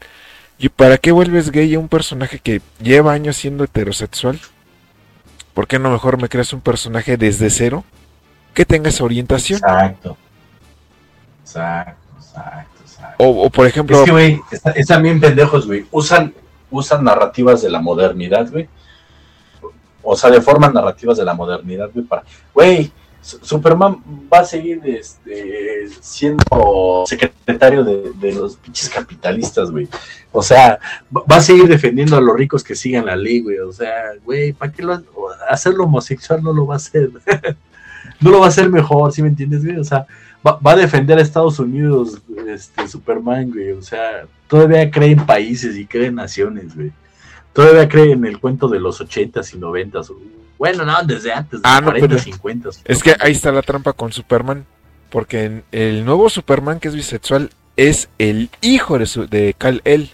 [0.59, 4.39] ¿y para qué vuelves gay a un personaje que lleva años siendo heterosexual?
[5.53, 7.83] ¿Por qué no mejor me creas un personaje desde cero
[8.53, 9.57] que tenga esa orientación?
[9.59, 10.17] Exacto.
[11.43, 13.23] Exacto, exacto, exacto.
[13.23, 15.85] O, o por ejemplo, Es que, güey, está- están bien pendejos, güey.
[15.91, 16.33] Usan,
[16.69, 18.67] usan narrativas de la modernidad, güey.
[20.03, 22.23] O sea, deforman narrativas de la modernidad, güey, para...
[22.53, 22.91] Güey,
[23.21, 23.97] Superman
[24.31, 29.87] va a seguir este, siendo secretario de, los pinches capitalistas, güey.
[30.31, 30.79] O sea,
[31.13, 33.57] va a seguir defendiendo a los ricos que sigan la ley, güey.
[33.59, 35.03] O sea, güey, ¿para qué lo ha-
[35.49, 37.09] hacerlo homosexual no lo va a hacer?
[38.21, 39.77] no lo va a hacer mejor, ¿sí me entiendes, güey?
[39.77, 40.07] O sea,
[40.45, 43.71] va, a defender a Estados Unidos, este, Superman, güey.
[43.71, 46.91] O sea, todavía cree en países y cree en naciones, güey.
[47.53, 50.11] Todavía cree en el cuento de los ochentas y noventas.
[50.57, 52.69] Bueno, no, desde antes, de Ah, no, 40, pero- 50.
[52.85, 54.65] Es que ahí está la trampa con Superman.
[55.09, 60.09] Porque en el nuevo Superman que es bisexual es el hijo de, su, de Kal-El.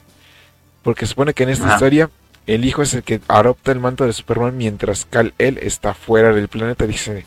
[0.83, 1.73] Porque supone que en esta Ajá.
[1.75, 2.09] historia
[2.45, 6.47] el hijo es el que adopta el manto de Superman mientras Kal-El está fuera del
[6.47, 6.85] planeta.
[6.85, 7.25] Dice,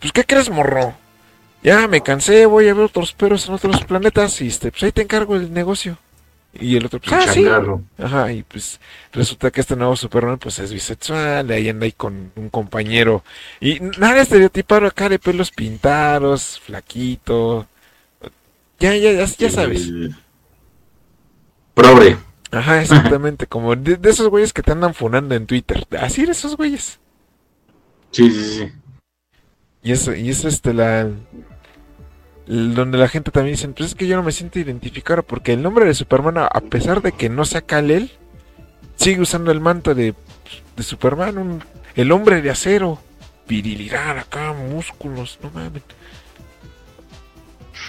[0.00, 0.94] pues ¿qué crees, morro?
[1.62, 4.92] Ya me cansé, voy a ver otros perros en otros planetas y este, pues ahí
[4.92, 5.96] te encargo el negocio.
[6.60, 7.44] Y el otro, pues, ah, sí.
[7.98, 8.80] Ajá, y pues
[9.12, 13.24] resulta que este nuevo Superman pues es bisexual, ahí anda ahí con un compañero.
[13.60, 17.66] Y nada estereotipado acá de pelos pintados, flaquito.
[18.78, 19.90] Ya, ya, ya, ya sabes.
[21.74, 22.16] Progre.
[22.52, 25.86] Ajá, exactamente, como de, de esos güeyes que te andan funando en Twitter.
[25.98, 27.00] Así de esos güeyes.
[28.12, 28.72] Sí, sí, sí.
[29.82, 31.10] Y eso, y eso este la
[32.46, 35.62] donde la gente también dice, pues es que yo no me siento identificado porque el
[35.62, 38.10] nombre de Superman, a pesar de que no sea Kal-El,
[38.96, 40.14] sigue usando el manto de,
[40.76, 41.64] de Superman, un-
[41.94, 42.98] el hombre de acero,
[43.48, 45.82] virilidad acá, músculos, no mames.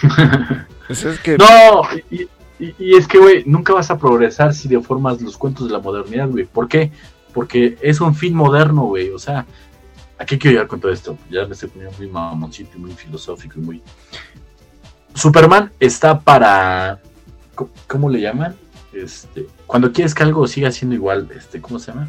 [0.86, 2.22] Pues es que No, y,
[2.58, 5.80] y- y es que, güey, nunca vas a progresar si deformas los cuentos de la
[5.80, 6.44] modernidad, güey.
[6.46, 6.90] ¿Por qué?
[7.34, 9.10] Porque es un fin moderno, güey.
[9.10, 9.44] O sea,
[10.18, 11.18] ¿a qué quiero llegar con todo esto?
[11.30, 13.82] Ya me estoy poniendo muy mamoncito y muy filosófico y muy...
[15.16, 17.00] Superman está para...
[17.88, 18.54] ¿Cómo, le llaman?
[18.92, 22.08] Este, cuando quieres que algo siga siendo igual, este, ¿cómo se llama?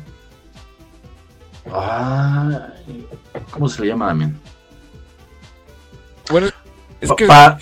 [1.71, 2.67] Ah,
[3.51, 4.39] ¿Cómo se le llama también?
[6.29, 6.47] bueno,
[6.99, 7.57] es que Pa-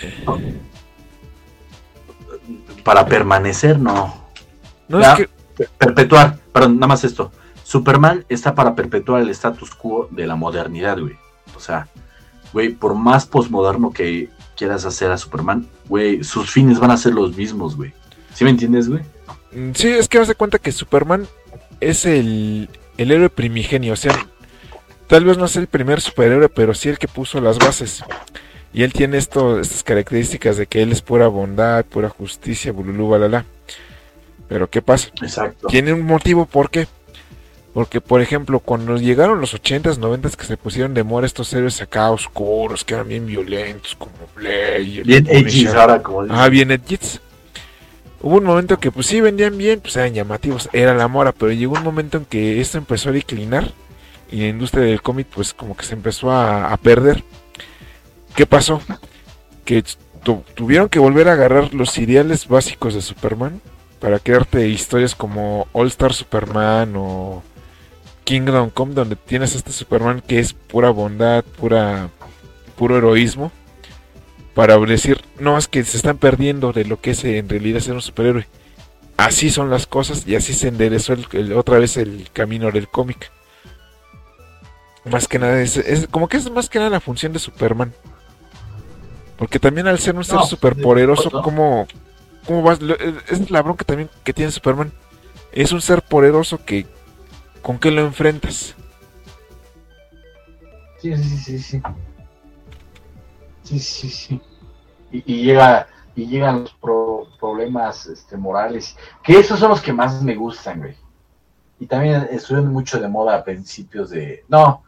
[2.83, 4.13] para permanecer, no.
[4.87, 7.31] no es que Per- Perpetuar, perdón, nada más esto.
[7.63, 11.17] Superman está para perpetuar el status quo de la modernidad, güey.
[11.55, 11.87] O sea,
[12.53, 17.13] güey, por más posmoderno que quieras hacer a Superman, güey, sus fines van a ser
[17.13, 17.93] los mismos, güey.
[18.33, 19.01] ¿Sí me entiendes, güey?
[19.53, 21.27] Mm, Sí, es que vas de cuenta que Superman
[21.79, 23.93] es el, el héroe primigenio.
[23.93, 24.27] O sea,
[25.07, 28.03] tal vez no es el primer superhéroe, pero sí el que puso las bases.
[28.73, 33.07] Y él tiene esto, estas características de que él es pura bondad, pura justicia, bululú,
[33.09, 33.45] balala.
[34.49, 35.09] Pero ¿qué pasa?
[35.21, 35.67] Exacto.
[35.67, 36.87] Tiene un motivo, ¿por qué?
[37.75, 41.79] Porque, por ejemplo, cuando llegaron los 80s, 90s que se pusieron de moda estos héroes
[41.81, 45.77] acá oscuros, que eran bien violentos, como el Bien edgy Punisher.
[45.77, 46.37] ahora, como dicen.
[46.39, 47.19] Ah, bien edgits.
[48.21, 51.51] Hubo un momento que pues sí vendían bien, pues eran llamativos, era la mora, pero
[51.51, 53.69] llegó un momento en que esto empezó a declinar
[54.31, 57.23] y la industria del cómic pues como que se empezó a, a perder.
[58.35, 58.81] ¿Qué pasó?
[59.65, 59.83] Que
[60.23, 63.61] tu- tuvieron que volver a agarrar los ideales básicos de Superman
[63.99, 67.43] para crearte historias como All Star Superman o
[68.25, 72.09] Kingdom Come donde tienes a este Superman que es pura bondad, pura
[72.75, 73.51] puro heroísmo
[74.53, 77.93] para decir, no, es que se están perdiendo de lo que es en realidad ser
[77.93, 78.47] un superhéroe.
[79.17, 82.87] Así son las cosas y así se enderezó el- el- otra vez el camino del
[82.89, 83.31] cómic.
[85.05, 87.93] Más que nada, es, es- como que es más que nada la función de Superman.
[89.37, 91.87] Porque también al ser un ser No, superpoderoso, de acuerdo.
[92.45, 92.79] ¿cómo, vas?
[93.29, 94.91] Es la bronca también que tiene Superman.
[95.51, 96.85] Es un ser poderoso que...
[97.65, 98.75] ¿Con qué lo enfrentas?
[101.01, 101.81] Sí, sí, sí, sí.
[103.63, 104.41] Sí, sí, sí.
[105.11, 109.91] Y, y llega y llegan los pro- problemas este, morales, que esos son los que
[109.93, 110.95] más me gustan, güey.
[111.79, 114.45] Y también estuvieron mucho de moda a principios de...
[114.47, 114.83] No,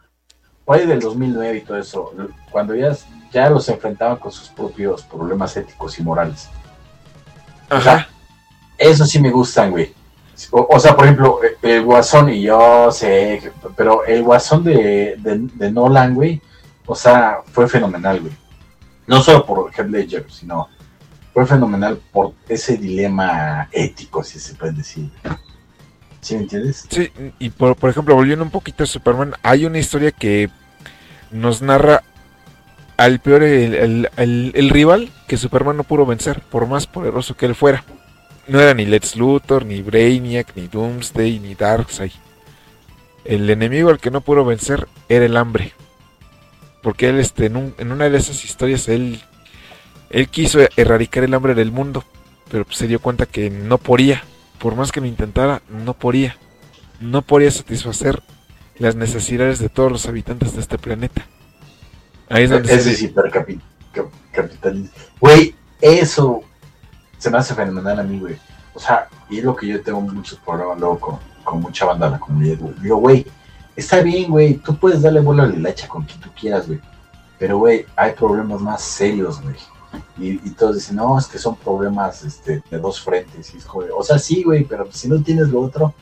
[0.64, 2.12] por ahí del 2009 y todo eso,
[2.52, 2.96] cuando ya,
[3.32, 6.48] ya los enfrentaban con sus propios problemas éticos y morales.
[7.72, 8.08] O sea,
[8.78, 9.97] eso sí me gustan, güey.
[10.50, 16.14] O, sea, por ejemplo, el Guasón, y yo sé, pero el Guasón de, de, Nolan,
[16.14, 16.40] güey,
[16.86, 18.32] o sea, fue fenomenal, güey.
[19.06, 20.68] No solo por Heath Ledger, sino
[21.34, 25.10] fue fenomenal por ese dilema ético, si se puede decir.
[26.20, 26.86] ¿Sí me entiendes?
[26.88, 30.50] Sí, y por, por ejemplo, volviendo un poquito a Superman, hay una historia que
[31.30, 32.02] nos narra
[32.96, 37.46] al peor, el- el- el rival que Superman no pudo vencer, por más poderoso que
[37.46, 37.84] él fuera.
[38.48, 42.12] No era ni Lex Luthor, ni Brainiac, ni Doomsday, ni Darkseid.
[43.24, 45.72] El enemigo al que no pudo vencer era el hambre.
[46.82, 49.20] Porque él, este, en, un- en una de esas historias, él,
[50.10, 52.04] él quiso erradicar el hambre del mundo,
[52.50, 54.22] pero pues, se dio cuenta que no podía.
[54.58, 56.36] Por más que lo intentara, no podía.
[57.00, 58.22] No podía satisfacer
[58.78, 61.26] las necesidades de todos los habitantes de este planeta.
[62.30, 62.98] Ahí es donde se- es.
[65.20, 66.42] Güey, eso
[67.18, 68.38] se me hace fenomenal a mí, güey.
[68.74, 72.06] O sea, y es lo que yo tengo muchos problemas luego con, con mucha banda
[72.06, 72.74] de la comunidad, güey.
[72.80, 73.26] Digo, güey,
[73.76, 76.80] está bien, güey, tú puedes darle vuelo a la hilacha con quien tú quieras, güey.
[77.38, 79.56] Pero, güey, hay problemas más serios, güey.
[80.18, 83.54] Y, todos dicen, no, es que son problemas este, de dos frentes.
[83.54, 85.94] Y es o sea, sí, güey, pero si no tienes lo otro,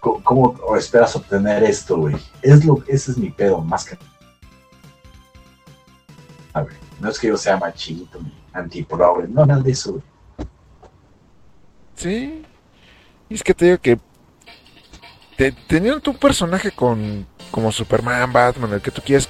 [0.00, 2.16] ¿cómo, esperas obtener esto, güey?
[2.42, 3.98] Es lo, ese es mi pedo, más que
[6.52, 10.02] a ver, no es que yo sea machito ni antiprogre, no, nada de eso, güey.
[12.02, 12.42] Sí.
[13.28, 13.98] Y es que te digo que
[15.36, 19.28] te- teniendo tu personaje con como Superman, Batman, el que tú quieras,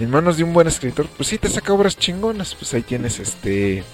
[0.00, 2.54] en manos de un buen escritor, pues sí te saca obras chingonas.
[2.54, 3.84] Pues ahí tienes este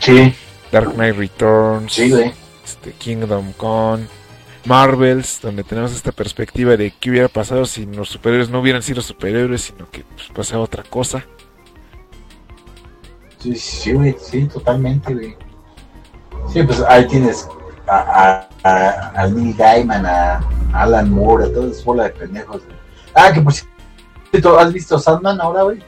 [0.00, 0.34] Sí,
[0.70, 2.32] Dark Knight Returns, sí, güey.
[2.64, 4.06] este Kingdom Come,
[4.66, 9.00] Marvels, donde tenemos esta perspectiva de qué hubiera pasado si los superhéroes no hubieran sido
[9.02, 11.24] superhéroes, sino que pues, pasaba otra cosa.
[13.38, 15.36] Sí, sí, güey, sí, totalmente, güey.
[16.52, 17.46] Sí, pues ahí tienes
[17.86, 20.40] a, a, a- al Neil Gaiman, a
[20.72, 22.76] Alan Moore, a toda esa bola de pendejos, güey.
[23.14, 25.82] Ah, que por cierto, ¿has visto Sandman ahora, güey?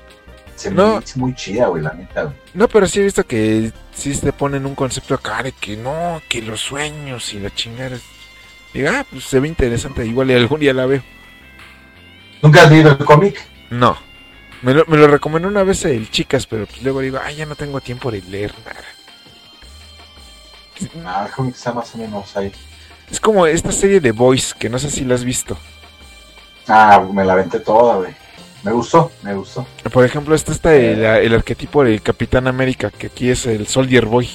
[0.57, 1.01] Se me No.
[1.01, 2.37] hizo muy chida, güey, la neta, güey.
[2.55, 6.21] No, pero sí he visto que sí te ponen un concepto acá de que no,
[6.29, 7.97] que los sueños y la chingada.
[8.75, 11.03] Diga, ah, pues se ve interesante, igual algún día la veo.
[12.43, 13.41] ¿Nunca has leído el cómic?
[13.71, 13.97] No.
[14.63, 17.47] Me lo, me lo recomendó una vez el Chicas, pero pues luego digo, ah, ya
[17.47, 18.85] no tengo tiempo de leer nada.
[21.05, 22.53] Ah, cómic está más o menos ahí.
[23.11, 25.57] Es como esta serie de Boys, que no sé si la has visto.
[26.69, 28.15] Ah, me la aventé toda, güey.
[28.63, 29.67] Me gustó, me gustó.
[29.93, 34.07] Por ejemplo, este está el, el arquetipo del Capitán América, que aquí es el Soldier
[34.07, 34.29] Boy.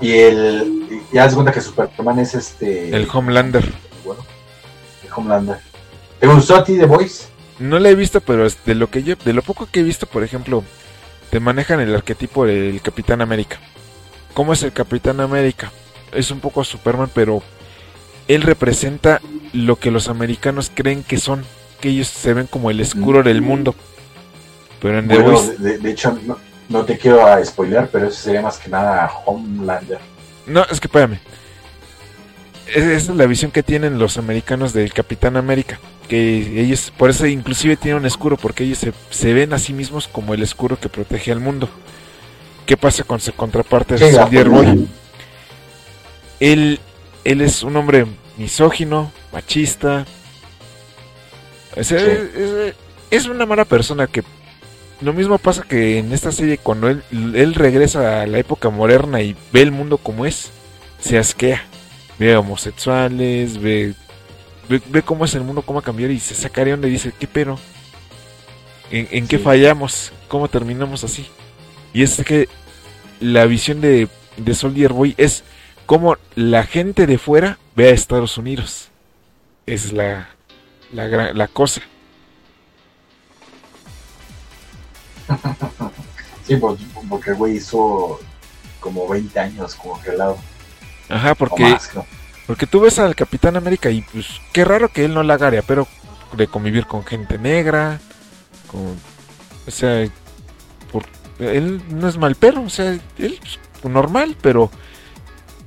[0.00, 0.88] Y el.
[0.90, 2.94] y Ya das cuenta que Superman es este.
[2.94, 3.72] El Homelander.
[4.04, 4.24] Bueno,
[5.04, 5.58] el Homelander.
[6.18, 7.26] ¿Te gustó a ti The Voice?
[7.58, 10.06] No la he visto, pero de lo que yo, de lo poco que he visto,
[10.06, 10.64] por ejemplo,
[11.30, 13.60] te manejan el arquetipo del Capitán América.
[14.34, 15.70] ¿Cómo es el Capitán América?
[16.12, 17.42] Es un poco Superman, pero
[18.28, 19.20] él representa
[19.52, 21.44] lo que los americanos creen que son,
[21.80, 23.74] que ellos se ven como el escuro del mundo.
[24.80, 26.38] Pero en The Bueno, de, de hecho, no,
[26.68, 29.98] no te quiero a spoilear, pero eso sería más que nada Homelander.
[30.46, 31.18] no, es que espérame.
[32.68, 35.78] Es- Esa es la visión que tienen los americanos del Capitán América.
[36.08, 39.72] Que ellos, por eso inclusive tienen un escudo, porque ellos se, se ven a sí
[39.72, 41.68] mismos como el escudo que protege al mundo.
[42.66, 44.88] ¿Qué pasa con su contraparte Sí, Soldier Boy?
[46.40, 46.80] Él,
[47.24, 48.06] él es un hombre
[48.36, 50.06] misógino, machista.
[51.76, 52.74] O sea, Sí.
[53.10, 54.22] es, una mala persona que...
[55.00, 59.20] Lo mismo pasa que en esta serie cuando él, él regresa a la época moderna
[59.20, 60.50] y ve el mundo como es,
[61.00, 61.64] se asquea.
[62.18, 63.94] Ve a homosexuales, ve,
[64.68, 66.92] ve, ve cómo es el mundo, cómo ha cambiado y se saca de onda y
[66.92, 67.58] dice, ¿qué pero?
[68.92, 70.12] ¿En, en qué fallamos?
[70.28, 71.26] ¿Cómo terminamos así?
[71.92, 72.48] Y es que
[73.20, 75.44] la visión de, de Soldier Boy es
[75.86, 78.88] cómo la gente de fuera ve a Estados Unidos.
[79.66, 80.28] Esa es la,
[80.92, 81.82] la, cosa.
[86.44, 88.18] Sí, pues, porque el güey hizo
[88.80, 90.36] como 20 años congelado.
[91.08, 91.88] Ajá, porque, más,
[92.48, 95.86] porque tú ves al Capitán América y pues qué raro que él no la pero
[96.36, 98.00] de convivir con gente negra,
[98.66, 98.96] con,
[99.66, 100.04] o sea,
[101.50, 103.58] él no es mal perro, o sea, él pues,
[103.92, 104.70] normal, pero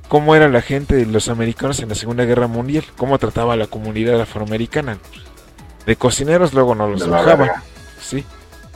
[0.08, 3.56] cómo era la gente de los americanos en la Segunda Guerra Mundial, cómo trataba a
[3.56, 4.98] la comunidad afroamericana.
[5.84, 7.62] De cocineros luego no los dejaba,
[8.00, 8.24] sí.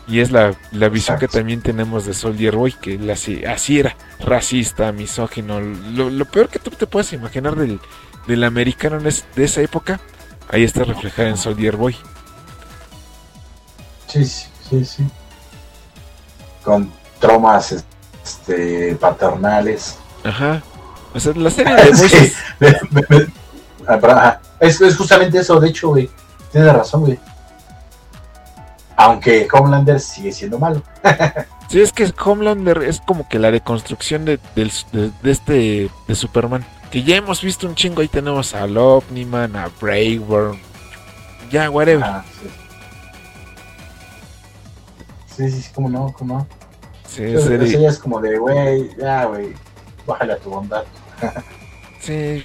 [0.08, 3.78] Y es la, la visión que también tenemos de Soldier Boy, que él así, así
[3.78, 5.60] era, racista, misógino.
[5.60, 7.78] Lo, lo peor que tú te puedes imaginar del,
[8.26, 10.00] del americano en es- de esa época,
[10.48, 11.96] ahí está reflejado en Soldier Boy.
[14.08, 15.04] Sí, sí, sí, sí.
[16.64, 17.84] Con traumas
[18.24, 19.96] este, paternales.
[20.24, 20.62] Ajá.
[21.14, 22.42] O sea, la serie de es-
[22.90, 23.04] me-
[23.88, 26.08] ah, es, es justamente eso, de hecho, güey.
[26.52, 27.18] Tienes razón, güey.
[28.96, 30.82] Aunque Homelander sigue siendo malo.
[31.70, 36.66] Sí, es que Homelander es como que la deconstrucción de, de- de este de Superman.
[36.90, 38.00] Que ya hemos visto un chingo.
[38.02, 40.58] Ahí tenemos a Omniman, a Braveworm.
[41.48, 42.02] Ya, whatever.
[42.04, 42.48] Ah, sí.
[45.48, 46.46] Sí, sí, cómo no, cómo no.
[47.08, 47.22] Sí,
[47.78, 49.54] ya es como de, güey, ya, güey,
[50.06, 50.84] bájale a tu bondad.
[52.00, 52.44] Sí.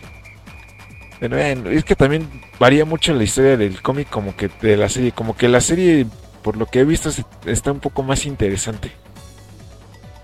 [1.20, 4.90] Pero bueno, es que también varía mucho la historia del cómic como que de la
[4.90, 5.12] serie.
[5.12, 6.08] Como que la serie,
[6.42, 7.10] por lo que he visto,
[7.46, 8.92] está un poco más interesante.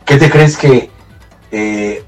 [0.06, 0.90] ¿Qué te crees que,
[1.52, 2.04] eh,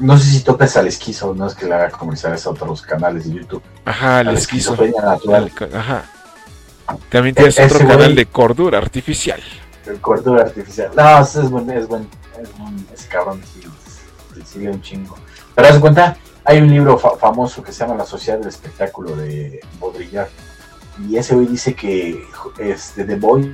[0.00, 3.28] no sé si topes al esquizo, no es que le haga comerciales a otros canales
[3.28, 4.76] de YouTube, Ajá, esquizo.
[4.76, 6.04] natural, Al ca- Ajá.
[7.08, 9.40] También tienes E- otro ese canal de cordura artificial.
[9.86, 10.90] El cordura artificial.
[10.96, 12.08] No, es buen, es buen,
[12.40, 13.62] es buen, ese cabrón, sí,
[14.34, 15.16] sí, sí, un chingo.
[15.54, 19.14] Pero haz cuenta, hay un libro fa- famoso que se llama La Sociedad del Espectáculo
[19.16, 20.28] de Baudrillard.
[21.08, 22.22] Y ese güey dice que
[22.58, 23.48] este, The Boys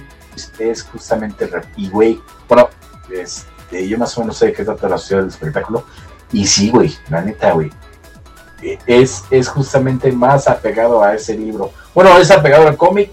[0.58, 1.50] es justamente.
[1.76, 2.68] Y güey, bueno,
[3.12, 5.84] este, yo más o menos sé qué trata la Sociedad del Espectáculo.
[6.32, 7.70] Y sí, güey, la neta, güey.
[8.62, 11.70] eh, Es, es justamente más apegado a ese libro.
[11.94, 13.12] Bueno, es apegado al cómic.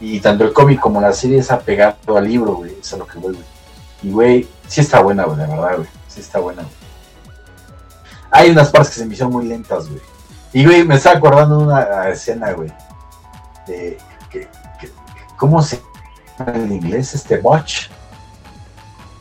[0.00, 2.72] Y, tanto el cómic como la serie es apegado al libro, güey.
[2.80, 3.44] Eso es lo que voy, güey.
[4.02, 5.88] Y, güey, sí está buena, güey, la verdad, güey.
[6.08, 6.74] Sí está buena, güey.
[8.30, 10.00] Hay unas partes que se me hicieron muy lentas, güey.
[10.52, 12.72] Y, güey, me estaba acordando de una escena, güey.
[13.66, 13.98] De
[14.30, 14.48] que,
[15.36, 15.80] ¿Cómo se
[16.38, 17.88] llama en inglés este Botch?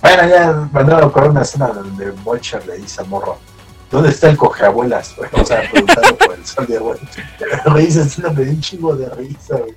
[0.02, 3.38] Bueno, ya me andaba a acordar una escena donde Butcher le dice al morro.
[3.92, 5.16] ¿Dónde está el cogeabuelas?
[5.16, 5.30] güey?
[5.42, 7.02] O sea, preguntando por el sol de abuelo.
[7.66, 9.76] Güey, esa escena me dio un chingo de risa, güey.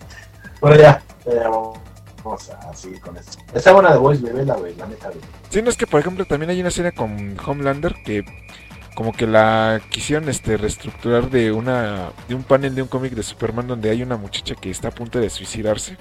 [0.62, 1.48] Bueno, ya, ya
[2.24, 3.36] vamos a seguir con esto.
[3.52, 5.20] Está buena de Boys, güey, vela, güey, la neta, güey.
[5.50, 8.24] Sí, no es que, por ejemplo, también hay una serie con Homelander que
[8.94, 13.22] como que la quisieron este reestructurar de una de un panel de un cómic de
[13.22, 15.96] Superman donde hay una muchacha que está a punto de suicidarse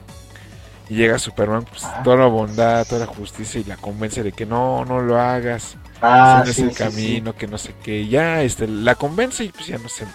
[0.90, 2.02] y llega Superman pues Ah.
[2.04, 5.78] toda la bondad, toda la justicia y la convence de que no, no lo hagas,
[6.02, 6.84] Ah, ese no es sí, el sí, sí.
[6.84, 10.06] camino, que no sé qué, ya este la convence y pues ya no se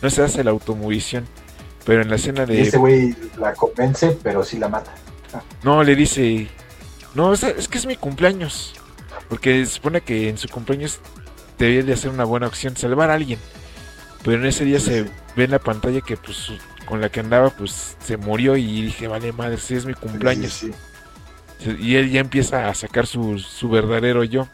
[0.00, 1.26] no se hace la automorición.
[1.84, 4.94] Pero en la escena Y de ese güey la convence, pero sí la mata.
[5.62, 6.48] no, le dice,
[7.14, 8.74] no, es, es que es mi cumpleaños.
[9.28, 11.00] Porque se supone que en su cumpleaños
[11.58, 13.40] debía de hacer una buena opción, salvar a alguien.
[14.22, 15.10] Pero en ese día Sí, se sí.
[15.36, 16.52] ve en la pantalla que pues
[16.86, 20.66] con la que andaba pues se murió y dije, vale madre, sí es mi cumpleaños.
[21.78, 24.48] Y él ya empieza a sacar su, su verdadero yo.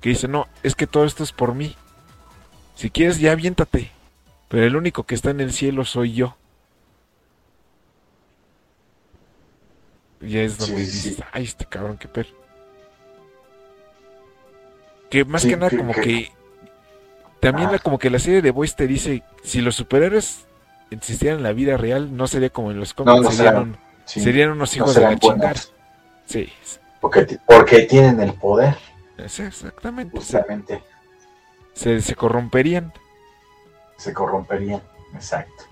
[0.00, 1.76] Que dice, no, es que todo esto es por mí.
[2.74, 3.92] Si quieres ya aviéntate.
[4.48, 6.36] Pero el único que está en el cielo soy yo.
[10.20, 11.22] Y es donde Sí, dices, sí.
[11.32, 12.26] ay, este cabrón, qué per.
[15.10, 16.32] Que más Sí, que nada como que-.
[17.40, 17.72] También Ah.
[17.72, 20.46] la- como que la serie de Boys te dice, si los superhéroes
[20.90, 23.68] existieran en la vida real, no sería como en los No, cómics, no serían, serán,
[23.68, 25.54] un- sí, serían unos no hijos de la chingada.
[26.26, 26.52] Sí,
[27.00, 28.76] porque, porque tienen el poder,
[29.18, 30.16] exactamente.
[30.16, 30.82] Justamente.
[31.74, 32.92] se, se corromperían.
[33.98, 34.82] Se corromperían,
[35.14, 35.64] exacto.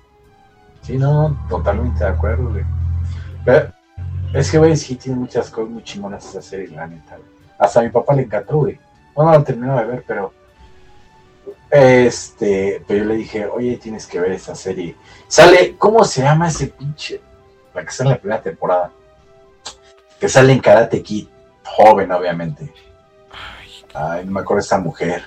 [0.83, 2.65] Sí, no, totalmente de acuerdo, güey.
[3.45, 3.73] Pero
[4.35, 7.17] es que, güey, sí tiene muchas cosas muy chingonas esa serie, la neta.
[7.59, 8.79] Hasta a mi papá le encantó, güey.
[9.17, 10.33] No, no la terminó de ver, pero.
[11.71, 14.95] Este, pero yo le dije, oye, tienes que ver esa serie.
[15.29, 17.21] Sale, ¿cómo se llama ese pinche?
[17.75, 18.91] La que sale en la primera temporada.
[20.21, 21.27] Que sale en Karate Kid,
[21.65, 22.73] joven, obviamente.
[23.95, 25.23] Ay, no me acuerdo esta mujer.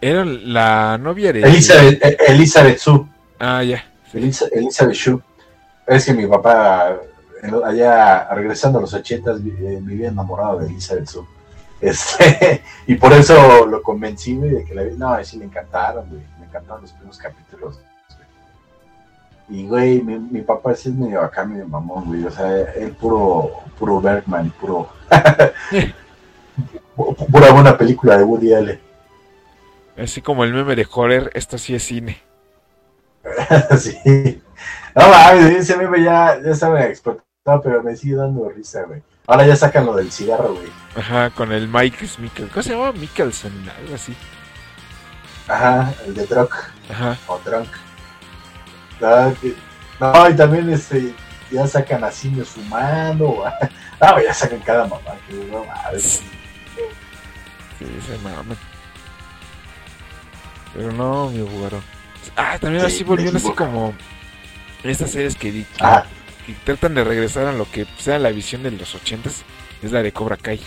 [0.00, 1.40] era la novia de...
[1.40, 3.06] Elizabeth, eh, Elizabeth Sue.
[3.38, 3.84] Ah, ya.
[4.12, 5.20] Elisa- Elizabeth Shue.
[5.86, 6.96] Es que mi papá,
[7.64, 11.26] allá regresando a los ochentas, vi- eh, vivía enamorado de Elizabeth Shue.
[11.80, 14.84] Este, y por eso lo convencí, güey, de que la.
[14.96, 16.22] No, sí le encantaron, güey.
[16.40, 17.78] Me encantaron los primeros capítulos.
[19.48, 19.60] güey.
[19.60, 22.24] Y, güey, mi, mi papá sí es medio acá, medio mamón, güey.
[22.24, 24.88] O sea, él puro, puro Bergman, puro.
[26.96, 28.80] pu- pura buena película de Woody Allen.
[29.98, 32.18] Así como el meme de Joder, esto sí es cine.
[33.78, 34.42] sí.
[34.96, 39.02] No mames, ese meme ya, ya estaba explotado, pero me sigue dando risa, güey.
[39.26, 40.68] Ahora ya sacan lo del cigarro, güey.
[40.96, 42.48] Ajá, con el Mike Mikkelsen.
[42.48, 42.92] ¿Cómo se llama?
[42.92, 44.16] Mikkelsen, algo así.
[45.48, 46.50] Ajá, el de Drunk
[46.90, 47.16] Ajá.
[47.26, 47.68] o Drunk.
[49.02, 49.54] Ah, que-
[50.00, 51.14] No, y también este,
[51.50, 53.44] ya sacan a simios fumando.
[54.00, 56.22] No, ya sacan cada mamá, güey, no mames.
[57.78, 58.56] Sí, se maman.
[60.74, 61.80] Pero no, mi bugaro.
[62.36, 63.94] Ah, también Sí, así volvieron me así como
[64.90, 66.04] estas series que, que- Ah,
[66.46, 69.42] que tratan de regresar a lo que sea la visión de los ochentas.
[69.82, 70.60] Es la de Cobra Kai.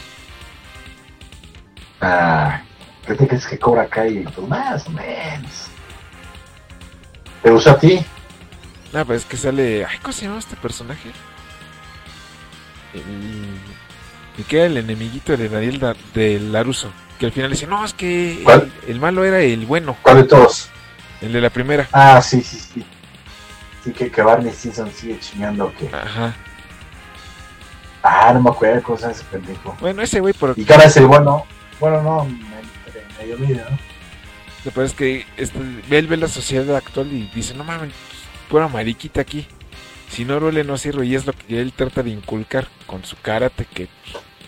[2.01, 2.61] ah,
[3.05, 4.23] ¿qué te crees que Cobra Kai?
[4.23, 5.67] Pues más o menos.
[7.43, 7.99] ¿Te gusta a ti?
[8.93, 9.85] No, pues es que sale.
[9.85, 11.09] Ay, ¿cómo se llama este personaje?
[12.93, 16.91] El que era el enemiguito de Daniel Da- de Laruso.
[17.19, 20.23] Que al final dice, no, es que el, el malo era el bueno, ¿Cuál de
[20.23, 20.69] todos?
[21.21, 21.87] el de la primera.
[21.91, 22.83] Ah, sí, sí, sí.
[23.89, 25.87] Sí, que, que Barney Stinson sigue chingando que.
[25.95, 26.33] Ajá.
[28.03, 29.75] Ah, no me acuerdo cómo se llama ese pendejo.
[29.81, 31.45] Bueno, ese güey, por, Y ahora es el bueno.
[31.79, 32.59] Bueno, no, me-
[33.19, 33.77] medio medio, ¿no?
[34.65, 35.57] lo peor es que este,
[35.89, 37.93] él ve la sociedad actual y dice, no mames,
[38.49, 39.47] pura mariquita aquí.
[40.09, 41.05] Si no ruele, no sirve.
[41.05, 43.87] Y es lo que él trata de inculcar con su karate, que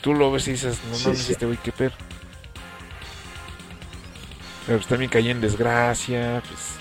[0.01, 1.31] tú lo ves y dices, no Sí, mames, sí.
[1.33, 1.91] este güey, qué pedo.
[4.65, 6.80] Pero pues también cayó en desgracia, pues...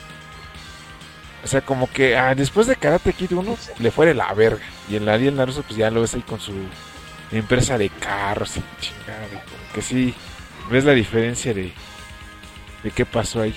[1.42, 3.70] O sea, como que ah, después de Karate Kid 1 Sí.
[3.78, 4.62] le fuera la verga.
[4.88, 6.52] Y en la Ariel Naruto, pues ya lo ves ahí con su
[7.32, 9.26] empresa de carros y chingada.
[9.32, 10.14] y que sí,
[10.70, 11.72] ves la diferencia de,
[12.82, 13.54] de qué pasó ahí.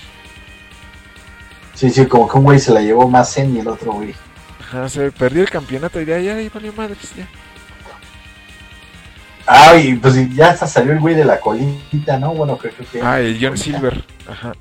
[1.74, 4.14] Sí, sí, como que un güey se la llevó más zen y el otro güey.
[4.60, 7.28] Ajá, o sea, perdió el campeonato y ya, ya, ahí valió madres, ya.
[9.46, 12.32] Ah, y pues ya hasta salió el güey de la colita, ¿no?
[12.32, 13.02] Bueno, creo, creo que.
[13.02, 13.58] Ah, el John.
[13.58, 14.02] Silver.
[14.26, 14.54] Ajá.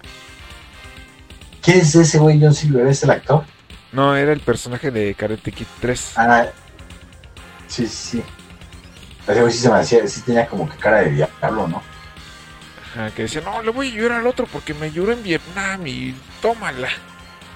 [1.64, 2.86] ¿Quién es ese güey, John Silver?
[2.88, 3.46] ¿Es el actor?
[3.94, 6.12] No, era el personaje de Karate Kid 3.
[6.18, 6.48] Ah,
[7.68, 8.22] sí, sí.
[9.26, 11.82] Ese güey sí se me hacía, sí tenía como que cara de diablo, ¿no?
[12.92, 15.88] Ajá, que decía, no, le voy a llorar al otro porque me lloró en Vietnam
[15.88, 16.90] y tómala.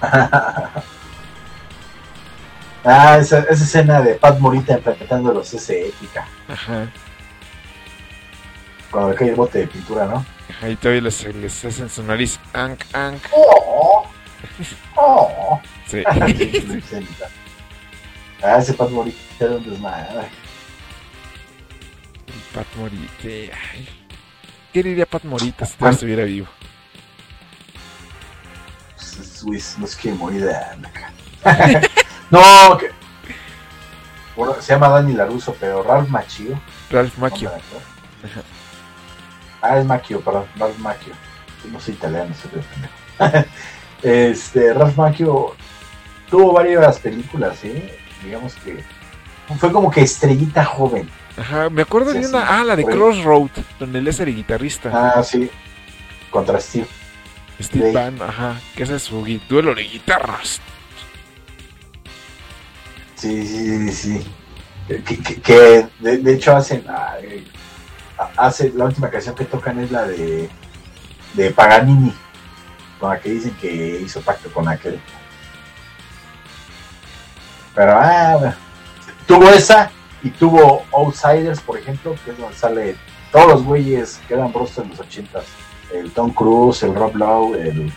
[2.84, 6.26] ah, esa, esa escena de Pat Morita interpretándolos es épica.
[6.48, 6.90] Ajá.
[8.90, 10.24] Cuando le cae el bote de pintura, ¿no?
[10.62, 12.38] Ahí todavía les, les hacen su nariz.
[12.52, 13.22] Ank, ank.
[13.32, 14.06] ¡Oh!
[14.96, 15.60] ¡Oh!
[15.88, 16.02] Sí.
[18.42, 20.28] ah, ese Pat Morita era un desmadre.
[22.54, 23.56] Pat Morita.
[23.72, 23.88] Ay.
[24.72, 25.76] ¿Qué diría Pat Morita si Ah.
[25.78, 26.46] todavía estuviera vivo?
[29.42, 30.54] Pues, no quiere morir de
[32.30, 32.90] no, que...
[34.36, 36.60] Bueno, se llama Dani Laruso, pero Ralph Macchio.
[36.90, 37.60] Ralph actor.
[39.62, 41.12] Ah, es Macchio, perdón, Ralph Macchio.
[41.72, 43.46] No soy italiano, soy de.
[44.30, 45.56] Este, Ralph Macchio
[46.30, 47.98] tuvo varias películas, ¿eh?
[48.24, 48.84] Digamos que
[49.58, 51.08] fue como que estrellita joven.
[51.36, 52.30] Ajá, me acuerdo Sí, de sí.
[52.30, 52.60] una.
[52.60, 52.84] Ah, la de.
[52.84, 54.90] Crossroad, donde él es el guitarrista.
[54.92, 55.50] Ah, sí.
[56.30, 56.86] Contra Steve.
[57.60, 57.90] Steve.
[57.92, 60.60] Van, ajá, que ese es su duelo de guitarras.
[63.16, 64.26] Sí, sí, sí, sí.
[64.86, 66.84] Que, que- que de, de hecho hacen.
[66.88, 67.46] ay,
[68.36, 70.48] hace, la última canción que tocan es la de,
[71.34, 72.14] de Paganini.
[72.98, 75.00] Con la que dicen que hizo pacto con aquel.
[77.74, 78.54] Pero, ah.
[79.26, 79.90] Tuvo esa
[80.22, 82.96] y tuvo Outsiders, por ejemplo, que es donde sale
[83.30, 85.44] todos los güeyes que eran rostros en los ochentas.
[85.92, 87.92] El Tom Cruise, el Rob Lowe, el.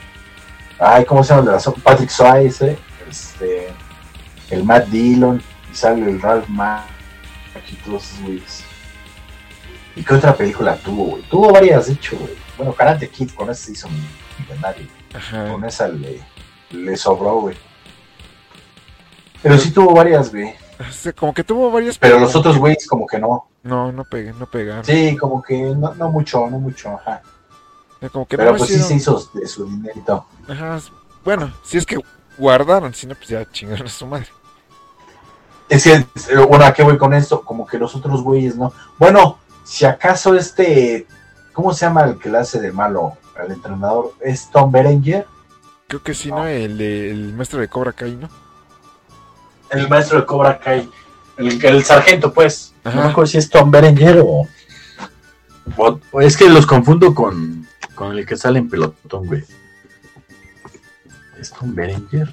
[0.78, 2.78] Ay, ¿cómo se llama Patrick Swayze,
[3.10, 3.74] este.
[4.50, 5.42] El Matt Dillon,
[5.72, 6.84] y sale el Ralph Mack
[7.72, 8.71] y todos esos güeyes.
[9.96, 11.24] ¿Y qué otra película tuvo, güey?
[11.24, 12.34] Tuvo varias, de hecho, güey.
[12.58, 13.90] Bueno, Karate Kid con esa se hizo
[14.40, 14.88] millonario.
[15.14, 15.52] Ajá.
[15.52, 16.22] Con esa le,
[16.72, 17.58] le sobró, güey.
[19.42, 20.54] Pero sí tuvo varias, güey.
[20.80, 21.98] O sea, como que tuvo varias.
[21.98, 23.48] Pero los otros güeyes como que no.
[23.64, 24.86] No, no pegan, no pegaron.
[24.86, 27.22] Sí, como que no, no mucho, no mucho, ajá.
[27.96, 30.26] O sea, como que Pero no pues sí se hizo de su dinerito.
[30.48, 30.80] Ajá.
[31.24, 32.00] Bueno, si es que
[32.38, 34.28] guardaron, si no, pues ya chingaron a su madre.
[35.70, 36.06] Es que, eh,
[36.50, 37.42] bueno, ¿a qué voy con esto?
[37.44, 38.74] Como que los otros güeyes, ¿no?
[38.98, 39.38] Bueno,
[39.72, 41.08] si acaso este,
[41.54, 44.14] ¿cómo se llama el que le hace de malo al entrenador?
[44.20, 45.26] ¿Es Tom Berenger?
[45.88, 46.46] Creo que sí, ¿no?
[46.46, 48.30] El, de- el maestro de Cobra Kai, ¿no?
[49.70, 50.90] El maestro de Cobra Kai.
[51.38, 52.74] El, el sargento, pues.
[52.84, 52.96] Ajá.
[52.98, 54.46] No me acuerdo si es Tom Berenger o...
[55.78, 57.66] o- o es que los confundo con,
[57.96, 59.44] con el que sale en pelotón, güey.
[61.40, 62.30] ¿Es Tom Berenger?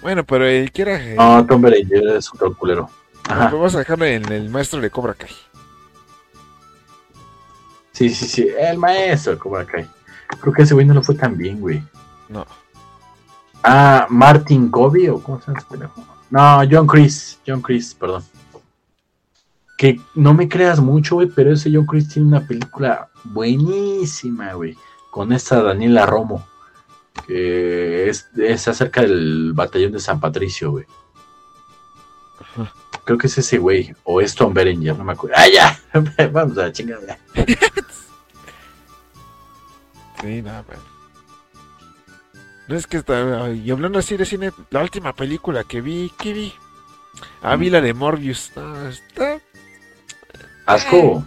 [0.00, 0.94] Bueno, pero el que era.
[1.02, 2.88] eh, No, Tom Berenger es otro culero.
[3.28, 3.50] Ajá.
[3.50, 5.30] Vamos a dejarlo en el maestro de Cobra Kai.
[7.96, 8.48] Sí, sí, sí.
[8.58, 9.88] El maestro de Cobra Kai.
[10.42, 11.82] Creo que ese güey no lo fue tan bien, güey.
[12.28, 12.46] No.
[13.62, 16.02] Ah, Martin Gobi o cómo se llama ese?
[16.28, 17.40] No, John Chris.
[17.46, 18.22] John Chris, perdón.
[19.78, 24.76] Que no me creas mucho, güey, pero ese John Chris tiene una película buenísima, güey.
[25.10, 26.46] Con esta Daniela Romo.
[27.26, 30.84] Que es, es acerca del batallón de San Patricio, güey.
[33.06, 33.94] Creo que es ese güey.
[34.04, 35.36] O es Tom Berenger, no me acuerdo.
[35.38, 35.80] ¡Ah, ya!
[36.32, 37.18] Vamos a chingada.
[40.20, 40.82] Sí, nada, bueno.
[42.68, 43.50] No es que está.
[43.50, 46.52] Y hablando así de cine, la última película que vi, ¿qué vi?
[47.42, 48.50] Ah, vi la de Morbius.
[48.56, 49.38] No, está.
[50.64, 51.24] Asco.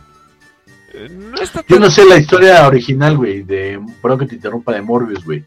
[0.93, 4.73] eh, No está Yo no sé la historia original, güey, de, perdón que te interrumpa,
[4.73, 5.45] de Morbius, güey.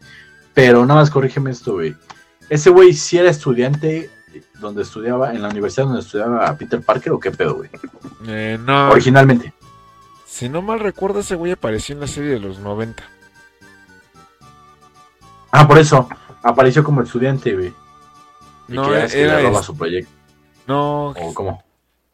[0.53, 1.95] Pero nada más corrígeme esto, güey.
[2.49, 4.09] Ese güey sí era estudiante
[4.63, 7.69] donde estudiaba, en la universidad donde estudiaba Peter Parker o qué pedo, güey.
[8.27, 8.89] Eh, no.
[8.89, 9.53] Originalmente.
[10.25, 13.03] Si no mal recuerdo, ese güey apareció en la serie de los 90.
[15.51, 16.07] Ah, por eso.
[16.41, 17.73] Apareció como estudiante, güey.
[18.67, 20.11] Y No, que es que era le roba es- su proyecto.
[20.67, 21.63] No, ¿O cómo?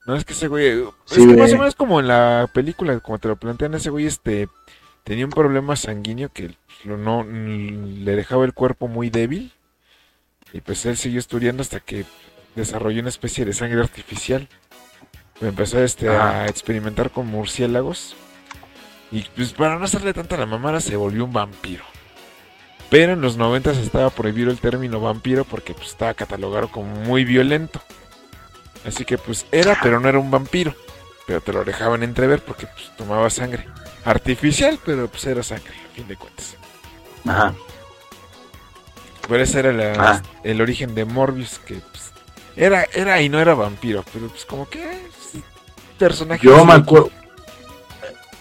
[0.06, 0.84] no es que ese güey.
[1.06, 3.90] Sí, es que más o menos como en la película, como te lo plantean, ese
[3.92, 4.50] güey este
[5.04, 6.56] tenía un problema sanguíneo que
[6.86, 9.54] no le dejaba el cuerpo muy débil.
[10.52, 12.06] Y pues él siguió estudiando hasta que
[12.56, 14.48] desarrolló una especie de sangre artificial.
[15.42, 18.16] Empezó este, a experimentar con murciélagos.
[19.12, 21.84] Y pues para no hacerle tanta la mamara se volvió un vampiro.
[22.90, 27.24] Pero en los 90 estaba prohibido el término vampiro porque pues, estaba catalogado como muy
[27.24, 27.82] violento.
[28.86, 30.76] Así que pues era, pero no era un vampiro.
[31.28, 33.66] Pero te lo dejaban entrever porque pues, tomaba sangre.
[34.06, 36.56] Artificial, pero pues era sangre, a fin de cuentas.
[37.28, 37.54] Ajá.
[39.28, 41.99] Pero ese era la- el origen de Morbius, que pues,
[42.60, 45.02] era, era y no era vampiro, pero pues como que
[45.98, 46.46] personaje.
[46.46, 47.10] Yo me acuerdo.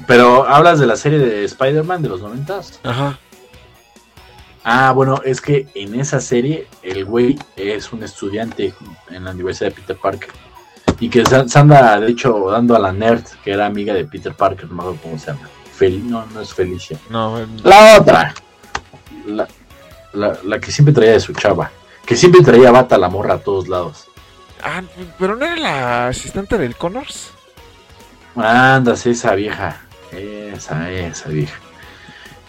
[0.06, 2.80] Pero hablas de la serie de Spider-Man de los noventas.
[2.84, 3.18] Ajá.
[4.64, 8.74] Ah, bueno, es que en esa serie el güey es un estudiante
[9.10, 10.30] en la Universidad de Peter Parker.
[11.00, 14.04] Y que se se anda, de hecho, dando a la nerd, que era amiga de
[14.04, 15.48] Peter Parker, no me acuerdo cómo se llama.
[15.78, 16.98] Fel- no, no es Felicia.
[17.08, 18.34] No, La otra.
[19.26, 19.46] La,
[20.12, 21.70] la, la que siempre traía de su chava.
[22.08, 24.06] Que siempre traía bata la morra a todos lados.
[24.64, 24.82] ah,
[25.18, 27.30] pero no era la asistente del Connors.
[28.34, 29.82] Andas, esa vieja.
[30.10, 31.58] Esa, esa vieja.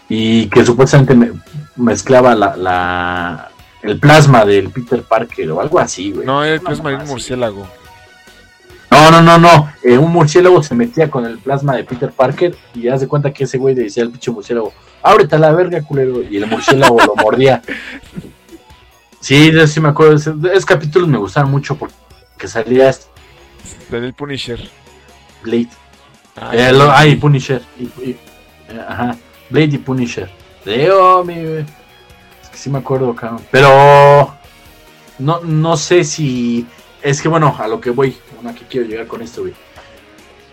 [0.08, 1.34] Y que supuestamente me-
[1.76, 3.52] mezclaba la, la-
[3.84, 6.26] el plasma del Peter Parker o algo así, güey.
[6.26, 7.68] No, era el plasma de un murciélago.
[8.90, 9.72] No, no, no, no.
[9.84, 13.32] Eh, un murciélago se metía con el plasma de Peter Parker y haz de cuenta
[13.32, 14.74] que ese güey le decía al pinche murciélago,
[15.04, 16.24] ábrete a la verga, culero.
[16.24, 17.62] Y el murciélago lo mordía.
[19.20, 20.16] Sí, sí me acuerdo.
[20.16, 23.08] Esos, esos capítulos me gustaron mucho porque salía este
[23.92, 24.70] el Punisher.
[25.44, 25.68] Blade.
[26.38, 27.62] Ah, Eh, lo- ay, Punisher.
[27.78, 28.18] Y, y-
[28.70, 29.18] eh, ajá.
[29.50, 30.30] Blade y Punisher.
[30.64, 31.34] De oh, mi.
[31.34, 33.42] Es que sí me acuerdo, cabrón.
[33.52, 34.36] Pero.
[35.18, 36.66] No, no sé si.
[37.02, 38.16] Es que bueno, a lo que voy.
[38.36, 39.54] Bueno, aquí quiero llegar con esto, güey.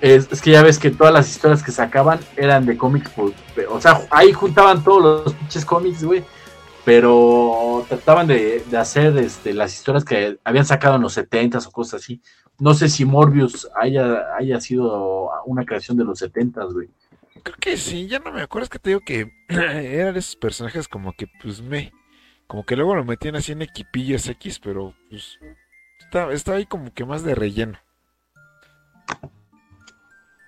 [0.00, 3.10] Es, es que ya ves que todas las historias que sacaban eran de cómics.
[3.14, 3.32] pues,
[3.68, 6.24] O sea, ahí juntaban todos los pinches cómics, güey.
[6.86, 11.72] Pero trataban de, de hacer este, las historias que habían sacado en los 70s o
[11.72, 12.22] cosas así.
[12.60, 16.88] No sé si Morbius haya, haya sido una creación de los 70s, güey.
[17.42, 18.64] Creo que sí, ya no me acuerdo.
[18.64, 21.92] Es que te digo que eran esos personajes como que, pues, me.
[22.46, 25.40] Como que luego lo metían así en equipillos X, pero pues.
[25.98, 27.80] Estaba, estaba ahí como que más de relleno.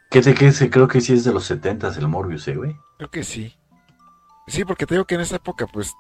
[0.09, 0.71] ¿Qué te sé?
[0.71, 2.77] Creo que sí es de los 70s el Morbius, eh, güey.
[2.97, 3.57] Creo que sí.
[4.47, 5.93] Sí, porque te digo que en esa época, pues.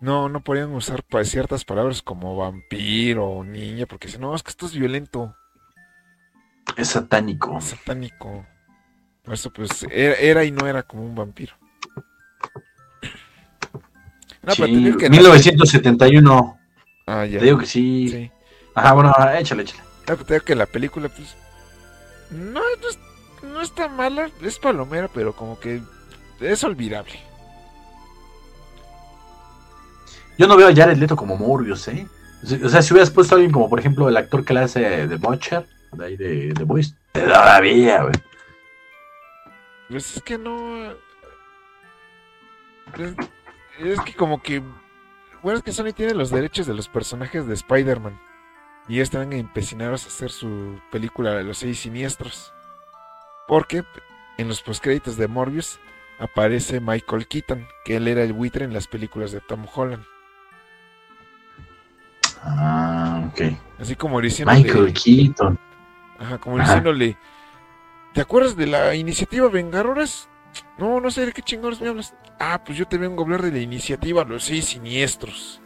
[0.00, 4.50] No, no podían usar ciertas palabras como vampiro o niña, porque si no, es que
[4.50, 5.36] esto es violento,
[6.76, 7.58] Es satánico.
[7.58, 8.46] es satánico.
[9.22, 11.54] Por eso, pues, era, era y no era como un vampiro.
[14.42, 15.10] No, Sí, pero que.
[15.10, 16.58] 1971.
[17.06, 17.38] Ah, ya.
[17.40, 18.08] Te digo que sí.
[18.08, 18.30] Sí.
[18.74, 19.82] Ajá, bueno, échale, échale.
[20.08, 21.36] No, te digo que la película, pues.
[22.30, 22.98] No, no, es-
[23.42, 25.82] no está mala, es palomera, pero como que
[26.40, 27.20] es olvidable.
[30.40, 32.08] Yo no veo a Jared Leto como Morbius, ¿eh?
[32.64, 35.16] O sea, si hubieras puesto a alguien como, por ejemplo, el actor que hace de
[35.16, 38.14] Butcher, de ahí de The Voice, todavía, güey.
[39.90, 40.92] Pues es que no.
[42.96, 43.14] Es,
[43.80, 44.62] es que como que.
[45.42, 48.18] Bueno, es que Sony tiene los derechos de los personajes de Spider-Man.
[48.88, 52.54] Y están empecinados a hacer su película de los seis siniestros.
[53.46, 53.84] Porque
[54.38, 55.78] en los postcréditos de Morbius
[56.18, 60.02] aparece Michael Keaton, que él era el buitre en las películas de Tom Holland.
[62.42, 63.40] Ah, ok.
[63.78, 64.60] Así como diciéndole.
[64.62, 65.58] Michael Keaton.
[66.18, 66.64] Ajá, como Ajá.
[66.66, 67.16] diciéndole.
[68.14, 70.28] ¿Te acuerdas de la iniciativa Vengadores?
[70.78, 72.14] No, no sé de qué chingones me hablas.
[72.40, 75.60] Ah, pues yo te vengo a hablar de la iniciativa Los Seis Siniestros.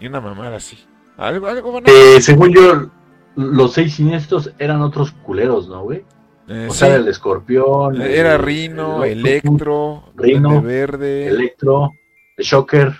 [0.00, 0.78] Y una mamada así.
[1.16, 1.90] Algo, algo van a.
[1.90, 2.90] Eh, según yo,
[3.36, 6.04] los seis siniestros eran otros culeros, ¿no, güey?
[6.48, 8.00] Eh, O sí, sea, el escorpión.
[8.02, 11.28] Era el- Rino, el Electro, Duende Verde.
[11.28, 11.90] Electro,
[12.36, 12.94] el Shocker.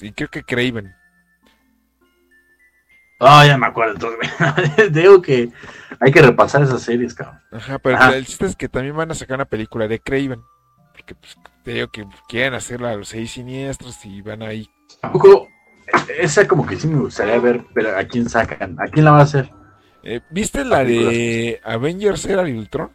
[0.00, 0.92] Y creo que Craven.
[3.20, 4.10] Ah, ya me acuerdo.
[4.90, 5.50] Digo que
[6.00, 7.40] hay que repasar esas series, cabrón.
[7.50, 8.16] Ajá, pero Ajá.
[8.16, 10.42] el chiste es que también van a sacar una película de Craven.
[10.92, 14.68] Porque pues, te digo que quieren hacerla a los seis siniestros y van ahí.
[15.00, 15.48] Tampoco,
[16.18, 18.76] esa como que sí me gustaría ver, pero ¿a quién sacan?
[18.80, 19.50] ¿A quién la va a hacer?
[20.02, 22.90] Eh, ¿Viste la de Avengers Era de Ultron?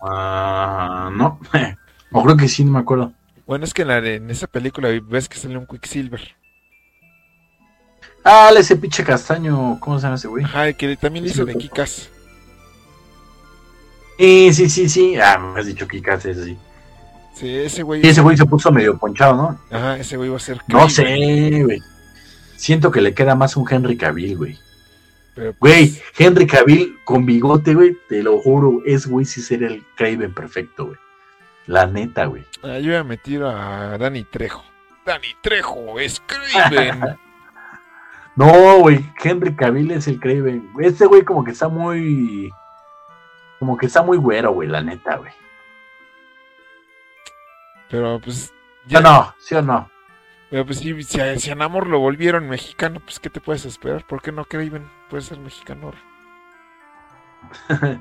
[0.00, 1.38] Ah, no.
[2.12, 3.12] o creo que sí, no me acuerdo.
[3.46, 6.20] Bueno, es que en, la de- en esa película ves que sale un Quicksilver.
[8.24, 10.44] Ah, ese pinche castaño, ¿cómo se llama ese güey?
[10.44, 11.56] Ajá, que también Sí, lo de.
[11.56, 12.08] Kikas.
[14.18, 15.16] Sí, sí, sí, sí.
[15.16, 16.58] Ah, me has dicho que ese sí.
[17.34, 18.04] Sí, ese güey.
[18.04, 19.60] Y ese güey se puso medio ponchado, ¿no?
[19.76, 20.60] Ajá, ese güey va a ser.
[20.68, 21.82] No sé, güey.
[22.56, 24.58] Siento que le queda más un Henry Cavill, güey.
[25.34, 29.66] Pero, pues, Güey, Henry Cavill con bigote, güey, te lo juro, es güey si sería
[29.68, 30.98] el Craven perfecto, güey.
[31.66, 32.44] La neta, güey.
[32.62, 34.62] ah, yo ya me tiro a Danny Trejo.
[35.06, 37.16] Danny Trejo, es Craven.
[38.36, 40.70] No, güey, Henry Cavill es el Craven.
[40.80, 42.50] Este güey como que está muy...
[43.58, 45.32] Como que está muy güero, güey, la neta, güey.
[47.88, 48.52] Pero pues.
[48.88, 49.34] ¿Sí o no?
[49.38, 49.88] ¿Sí o no?
[50.50, 53.64] Pero pues sí, si a, si a Namor lo volvieron mexicano, pues ¿qué te puedes
[53.64, 54.06] esperar?
[54.06, 55.92] ¿Por qué no Craven puede ser mexicano?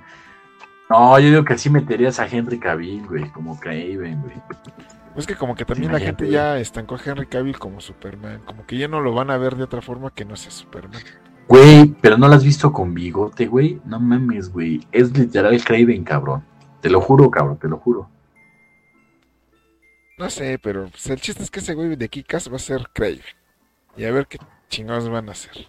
[0.90, 4.42] No, yo digo que sí meterías a Henry Cavill, güey, como Craven, güey.
[5.14, 8.42] Pues que como que también la gente ya estancó a Henry Cavill como Superman.
[8.46, 11.02] Como que ya no lo van a ver de otra forma que no sea Superman.
[11.48, 13.82] Güey, pero no lo has visto con bigote, güey.
[13.84, 14.88] No mames, güey.
[14.94, 16.46] Es literal Craven, cabrón.
[16.80, 18.10] Te lo juro, cabrón, te lo juro.
[20.18, 22.88] No sé, pero pues, el chiste es que ese güey de Kikas va a ser
[22.94, 23.20] Craven.
[23.98, 24.38] Y a ver qué
[24.70, 25.68] chingados van a hacer.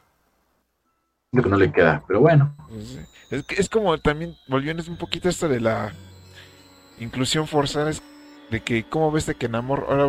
[1.32, 2.54] Creo que no le queda, pero bueno.
[2.68, 2.98] Pues,
[3.30, 5.92] Es, que- es como también, volviendo un poquito esto de la
[7.00, 8.02] inclusión forzada, es
[8.50, 10.06] de que, ¿cómo ves de que Namor ahora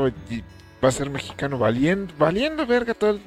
[0.83, 1.57] va a ser mexicano?
[1.57, 3.19] Valiendo, valiendo verga todo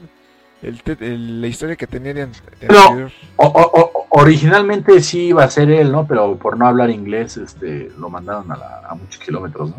[0.62, 2.80] el, el la historia que tenía de, de No.
[2.82, 3.12] anterior.
[3.36, 6.06] O- o- o- originalmente sí iba a ser él, ¿no?
[6.06, 9.76] Pero por no hablar inglés, este, lo mandaron a, la- a muchos kilómetros, ¿no?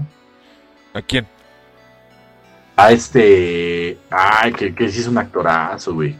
[0.93, 1.27] ¿A quién?
[2.75, 3.97] A este.
[4.09, 6.15] Ay, que, que sí es un actorazo, güey.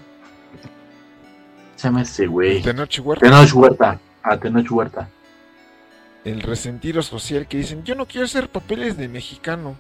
[1.76, 2.62] Se llama ese güey.
[2.64, 3.26] Tenoch Huerta.
[3.26, 4.00] Tenoch Huerta.
[4.24, 5.08] A Tenoch Huerta.
[6.28, 9.78] El resentido social que dicen, yo no quiero hacer papeles de mexicano,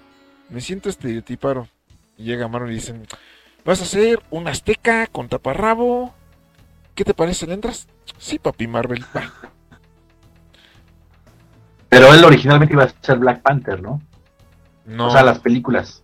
[0.49, 1.67] me siento estereotipado.
[2.17, 3.05] Y llega Marvel y dicen,
[3.65, 6.13] vas a ser un azteca con taparrabo,
[6.95, 7.45] ¿qué te parece?
[7.47, 7.87] ¿Le entras?
[8.17, 9.03] Sí, papi Marvel.
[9.15, 9.31] va".
[11.89, 14.01] Pero él originalmente iba a ser Black Panther, ¿no?
[14.85, 16.03] No, O sea, las películas.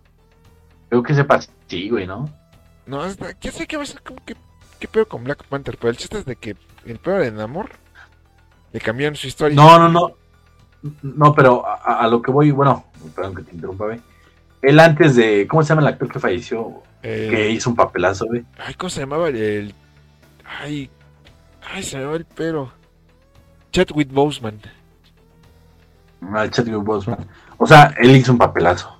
[0.90, 2.30] Creo que sepa sí, güey, ¿no?
[2.86, 4.02] no, hasta, ¿qué sé qué va a ser?
[4.02, 4.36] Como que,
[4.78, 5.78] ¿Qué pedo con Black Panther?
[5.78, 7.70] Pero el chiste es de que el pedo de Namor
[8.72, 9.56] le cambiaron su historia.
[9.56, 10.23] No, no, no.
[11.02, 12.84] No, pero a, lo que voy, bueno,
[13.14, 14.00] perdón que te interrumpa, güey.
[14.60, 15.46] Él antes de.
[15.48, 16.82] ¿Cómo se llama el actor que falleció?
[17.00, 18.44] Que hizo un papelazo, güey.
[18.58, 19.74] Ay, ¿cómo se llamaba el,
[20.60, 20.90] Ay,
[21.70, 22.72] ay, se me llamaba el pero.
[23.72, 24.60] Chadwick Boseman.
[26.32, 27.26] Al Chadwick Boseman.
[27.56, 28.96] O sea, él hizo un papelazo.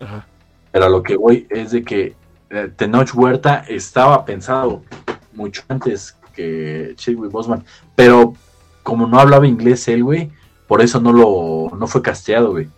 [0.00, 0.26] Ajá.
[0.72, 2.14] Pero a lo que voy es de que
[2.50, 4.82] eh, Tenoch Huerta estaba pensado
[5.34, 7.64] mucho antes que Chadwick Boseman.
[7.94, 8.34] Pero
[8.82, 10.30] como no hablaba inglés él, güey,
[10.66, 12.68] por eso no lo no fue casteado, güey.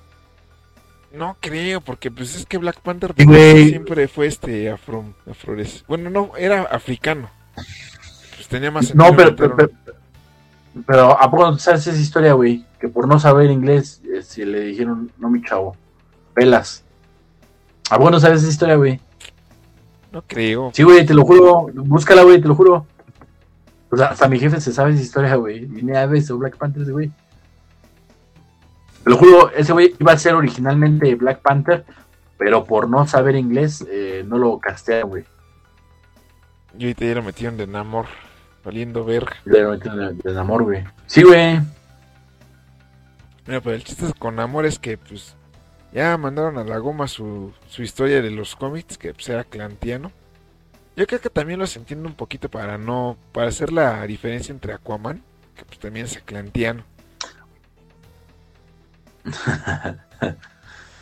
[1.12, 3.70] No creo, porque pues es que Black Panther Sí, güey.
[3.70, 5.84] siempre fue este afro, afrores.
[5.88, 7.30] Bueno, no, era africano.
[7.54, 9.70] Pues tenía más No, pero, pero, pero,
[10.86, 12.64] pero, ¿a poco no sabes esa historia, güey?
[12.78, 15.76] Que por no saber inglés, eh, si le dijeron, no, mi chavo,
[16.34, 16.84] pelas.
[17.90, 19.00] ¿A poco no sabes esa historia, güey?
[20.12, 20.70] No creo.
[20.74, 21.68] Sí, güey, te lo juro.
[21.72, 22.86] Búscala, güey, te lo juro.
[23.90, 25.64] O sea, hasta mi jefe se sabe esa historia, güey.
[25.64, 27.10] Vine a ver Black Panther, güey.
[29.08, 31.82] Te lo juro, ese güey iba a ser originalmente Black Panther,
[32.36, 35.24] pero por no saber inglés, eh, no lo castearon, güey.
[36.78, 38.04] Y ahorita ya lo metieron de Namor,
[38.62, 39.32] valiendo verga.
[39.46, 40.84] Le metieron de, de amor, güey.
[41.06, 41.58] Sí, güey.
[43.46, 45.34] Mira, pero el chiste es con Namor es que pues
[45.90, 50.12] ya mandaron a la goma su, su historia de los cómics, que pues era clantiano.
[50.96, 54.74] Yo creo que también los entiendo un poquito para no, para hacer la diferencia entre
[54.74, 55.22] Aquaman,
[55.56, 56.84] que pues también es clantiano.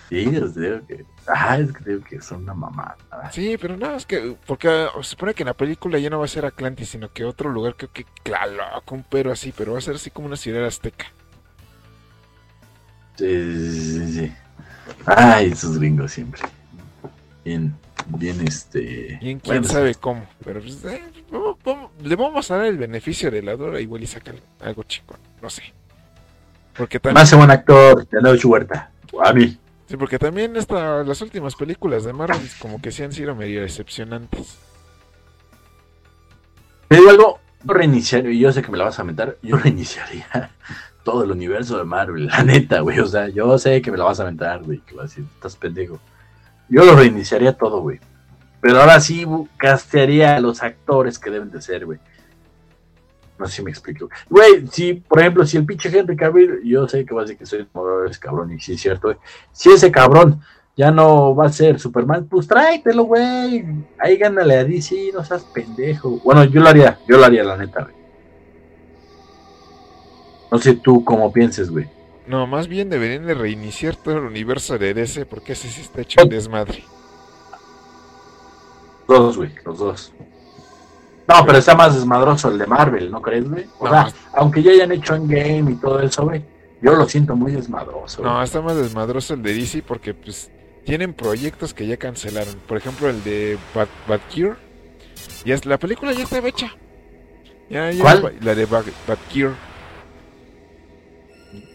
[0.08, 1.04] Sí, digo que.
[1.26, 2.96] Ah, es que digo que son una mamada.
[3.32, 6.26] Sí, pero no, es que, porque se supone que en la película ya no va
[6.26, 8.62] a ser Atlantis, sino que otro lugar, creo que, claro,
[8.92, 11.06] un pero así, pero va a ser así como una ciudad azteca.
[13.16, 14.32] Sí, sí, sí.
[15.06, 16.42] Ay, esos gringos siempre.
[17.44, 17.74] Bien,
[18.06, 19.18] bien, este.
[19.20, 22.78] Bien, quién bueno, sabe cómo, pero pues, eh, vamos- vamos- le vamos a dar el
[22.78, 25.62] beneficio de la duda, igual y sacan algo chico, no sé.
[26.76, 28.90] Porque también, Más buen actor, Tenoch Huerta.
[29.24, 29.58] A mí.
[29.86, 33.62] sí, porque también esta, las últimas películas de Marvel como que sí han sido medio
[33.62, 34.58] decepcionantes.
[36.88, 39.56] Te digo algo, yo reiniciaría, y yo sé que me la vas a mentar, yo
[39.62, 40.50] reiniciaría
[41.02, 42.98] todo el universo de Marvel, la neta, güey.
[42.98, 45.24] O sea, yo sé que me la vas a mentar, güey, que vas a decir,
[45.34, 46.00] estás pendejo.
[46.68, 48.00] Yo lo reiniciaría todo, güey.
[48.60, 49.24] Pero ahora sí
[49.56, 52.00] castearía a los actores que deben de ser, güey.
[53.38, 54.08] No sé si me explico.
[54.30, 57.38] Güey, si, por ejemplo, si el pinche Henry Cavill, yo sé que va a decir
[57.38, 57.66] que soy
[58.08, 59.16] ese cabrón, y sí es cierto, güey.
[59.52, 60.40] Si ese cabrón
[60.76, 63.64] ya no va a ser Superman, pues tráetelo, güey.
[63.98, 66.20] Ahí gánale a DC, no seas pendejo.
[66.24, 67.94] Bueno, yo lo haría, yo lo haría, la neta, güey.
[70.50, 71.88] No No sé tú cómo pienses, güey.
[72.26, 76.00] No, más bien deberían de reiniciar todo el universo de DC porque ese sí está
[76.00, 76.84] hecho un desmadre.
[79.08, 80.12] Los dos, güey, los dos.
[81.28, 83.66] No, pero está más desmadroso el de Marvel, ¿no crees, güey?
[83.78, 86.44] O No, sea, aunque ya hayan hecho Endgame y todo eso, güey,
[86.80, 88.22] yo lo siento muy desmadroso.
[88.22, 88.44] No, güey.
[88.44, 90.50] está más desmadroso el de DC porque pues
[90.84, 92.54] tienen proyectos que ya cancelaron.
[92.68, 94.54] Por ejemplo, el de Bat Batcure.
[95.44, 96.72] Ya es, la película ya estaba hecha.
[97.68, 98.36] Ya, ya ¿Cuál?
[98.40, 99.54] La de Bat Batcure.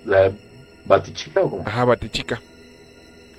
[0.06, 0.32] ¿La
[0.86, 1.64] Batichica o cómo?
[1.68, 2.41] Ajá, Batichica.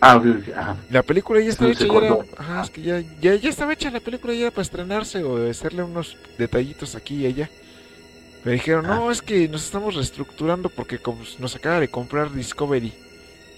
[0.04, 0.74] Ah.
[0.90, 1.86] La película ya estaba hecha.
[1.86, 4.34] Ya, era- ajá, es que ya, ya, ya estaba hecha la película.
[4.34, 7.48] Ya era para estrenarse o hacerle unos detallitos aquí y allá.
[8.44, 10.98] Me dijeron, no, es que nos estamos reestructurando porque
[11.38, 12.92] nos acaba de comprar Discovery.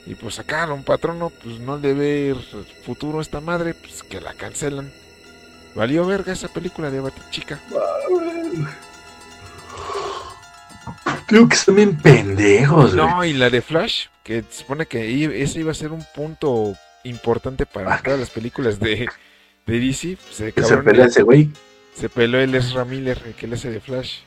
[0.07, 2.37] Y pues sacaron, patrono, pues no le ve
[2.85, 4.93] futuro a esta madre, pues que la cancelan.
[5.75, 7.59] Valió verga esa película de Batichica.
[11.27, 12.95] Creo que son bien pendejos.
[12.95, 16.75] No, y la de Flash, que se supone que ese iba a ser un punto
[17.05, 18.01] importante para Ah.
[18.03, 19.09] todas las películas de,
[19.67, 20.17] de DC.
[20.31, 21.51] Se, Que se cabrón, pelea ese güey.
[21.95, 24.19] se peleó el Ezra Miller, el que le hace de Flash.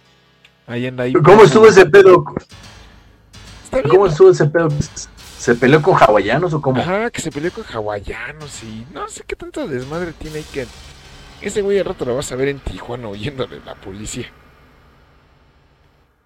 [0.68, 1.14] Ahí anda ahí.
[1.14, 2.24] ¿Cómo estuvo ese pedo?
[3.90, 4.70] ¿Cómo estuvo ese pedo?
[5.38, 6.82] ¿Se peleó con hawaianos o cómo?
[6.82, 10.66] Ajá, que se peleó con hawaianos y no sé qué tanto desmadre tiene ahí que...
[11.41, 14.32] Ese güey al rato lo vas a ver en Tijuana huyéndole la policía.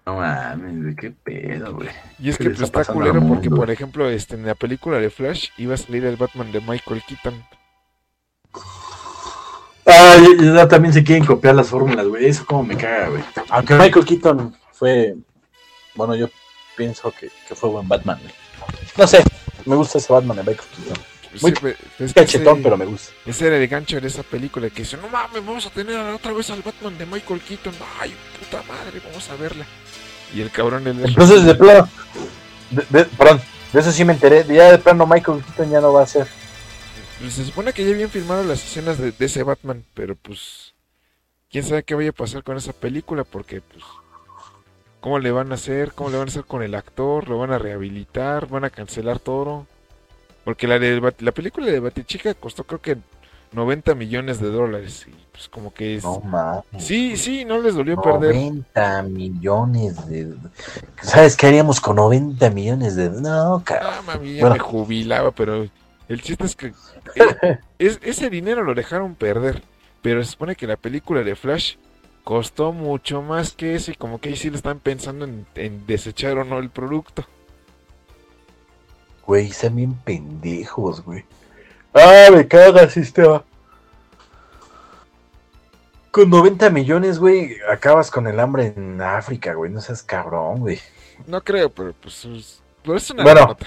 [0.04, 1.88] No mames, qué pedo, güey.
[2.18, 3.56] Y es ¿Qué que pues está culero porque, mundo?
[3.56, 7.02] por ejemplo, este, en la película de Flash iba a salir el Batman de Michael
[7.06, 7.44] Keaton.
[9.86, 12.26] Ah, ya, también se quieren copiar las fórmulas, güey.
[12.26, 13.22] Eso como me caga, güey.
[13.50, 15.14] Aunque Michael Keaton fue.
[15.94, 16.28] Bueno, yo
[16.76, 18.34] pienso que, que fue buen Batman, güey.
[18.96, 19.22] No sé,
[19.66, 21.04] me gusta ese Batman de Michael Keaton.
[21.30, 23.12] Pues, Muy sí, pues, es Cachetón, ese- pero me gusta.
[23.26, 26.32] Ese era el gancho de esa película que dice, no mames, vamos a tener otra
[26.32, 27.74] vez al Batman de Michael Keaton.
[28.00, 29.64] Ay, puta madre, vamos a verla.
[30.34, 31.88] Y el cabrón el Entonces, de plano.
[32.70, 33.40] de- de- perdón,
[33.72, 34.44] de eso sí me enteré.
[34.46, 36.26] Ya de plano, Michael Keaton ya no va a ser.
[37.20, 40.74] Pues se supone que ya habían filmado las escenas de, de ese Batman, pero pues
[41.50, 43.84] quién sabe qué vaya a pasar con esa película porque pues
[45.00, 47.52] cómo le van a hacer, cómo le van a hacer con el actor, lo van
[47.52, 49.66] a rehabilitar, van a cancelar todo.
[50.44, 52.96] Porque la de la película de Batichica costó creo que
[53.52, 56.62] 90 millones de dólares y pues como que es No mames.
[56.78, 58.34] Sí, sí, no les dolió perder.
[58.34, 60.34] 90 millones de.
[61.00, 63.08] ¿Sabes qué haríamos con 90 millones de.?
[63.10, 63.90] No, cabrón.
[63.94, 64.56] Ah, mami, ya Bueno.
[64.56, 65.66] me jubilaba, pero
[66.08, 66.72] el chiste es que
[67.78, 69.62] es- ese dinero lo dejaron perder.
[70.02, 71.76] Pero se supone que la película de Flash
[72.24, 75.86] costó mucho más que eso y como que ahí sí le están pensando en, en
[75.86, 77.24] desechar o no el producto.
[79.26, 81.24] Güey, están bien pendejos, güey.
[81.94, 83.44] Ah, me caga sistema.
[86.12, 89.70] Con 90 millones, güey, acabas con el hambre en África, güey.
[89.72, 90.78] No seas cabrón, güey.
[91.26, 93.46] No creo, pero pues es, pero es una Bueno.
[93.46, 93.66] nota.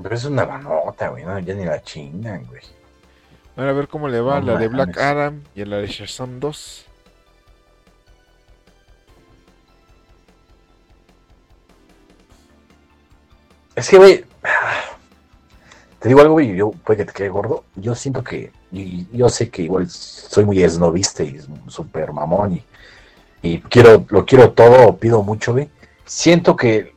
[0.00, 1.24] Pero es una banota, güey.
[1.24, 2.62] No, ya ni la chingan, güey.
[3.56, 4.96] Van a ver cómo le va No la de Black.
[4.96, 6.86] Adam y a la de Shazam 2.
[13.74, 14.24] Es que, güey.
[16.00, 16.54] Te digo algo, güey.
[16.54, 17.64] Yo, puede que te quede gordo.
[17.76, 18.52] Yo siento que.
[18.74, 22.54] Y yo sé que igual soy muy esnovista y súper mamón.
[22.54, 22.64] Y,
[23.40, 25.70] y quiero, lo quiero todo, pido mucho, güey.
[26.04, 26.92] Siento que.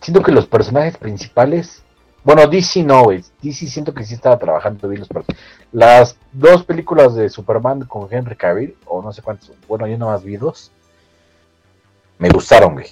[0.00, 1.82] Siento que los personajes principales.
[2.22, 3.24] Bueno, DC no, güey.
[3.42, 5.04] DC siento que sí estaba trabajando bien.
[5.72, 9.52] Las dos películas de Superman con Henry Cavill, o no sé cuántos.
[9.66, 10.70] Bueno, yo nomás vi dos.
[12.18, 12.86] Me gustaron, güey.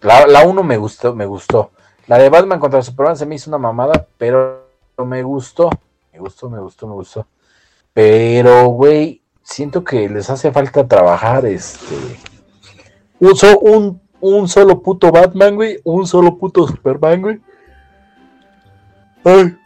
[0.00, 1.70] La, la uno me gustó, me gustó.
[2.08, 4.66] La de Batman contra Superman se me hizo una mamada, pero
[4.98, 5.70] me gustó.
[6.22, 7.26] Gustó, me gustó, me gustó.
[7.92, 11.96] Pero, güey, siento que les hace falta trabajar este.
[13.18, 15.80] Un, so- un, un solo puto Batman, güey.
[15.84, 17.40] Un solo puto Superman, güey.
[19.24, 19.56] Ay,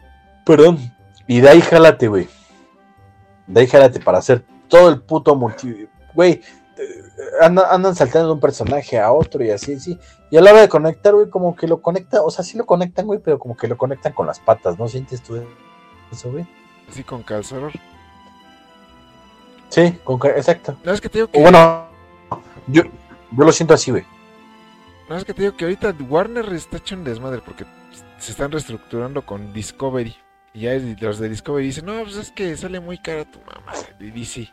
[0.45, 0.77] perdón.
[1.27, 2.27] Y de ahí jálate, güey.
[3.45, 5.87] De ahí jálate para hacer todo el puto multi.
[6.15, 6.41] Güey,
[6.77, 7.03] eh,
[7.41, 9.97] andan, andan saltando de un personaje a otro y así, sí.
[10.31, 12.65] Y a la hora de conectar, güey, como que lo conecta, o sea, sí lo
[12.65, 15.35] conectan, güey, pero como que lo conectan con las patas, ¿no sientes tú
[16.11, 16.45] eso, güey?
[16.89, 17.71] Así con calzador.
[19.69, 20.77] Sí, con exacto.
[20.83, 21.87] No es que te digo que, O bueno,
[22.67, 24.05] yo, yo lo siento así, güey.
[25.09, 27.65] no, es que te digo que ahorita Warner está hecho un desmadre porque
[28.17, 30.15] se están reestructurando con Discovery.
[30.53, 33.73] Y ya los de Discovery dicen, no, pues es que sale muy cara tu mamá
[33.99, 34.49] de DC.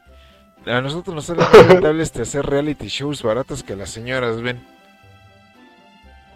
[0.66, 4.62] A nosotros nos sale más rentable este hacer reality shows baratos que las señoras ven.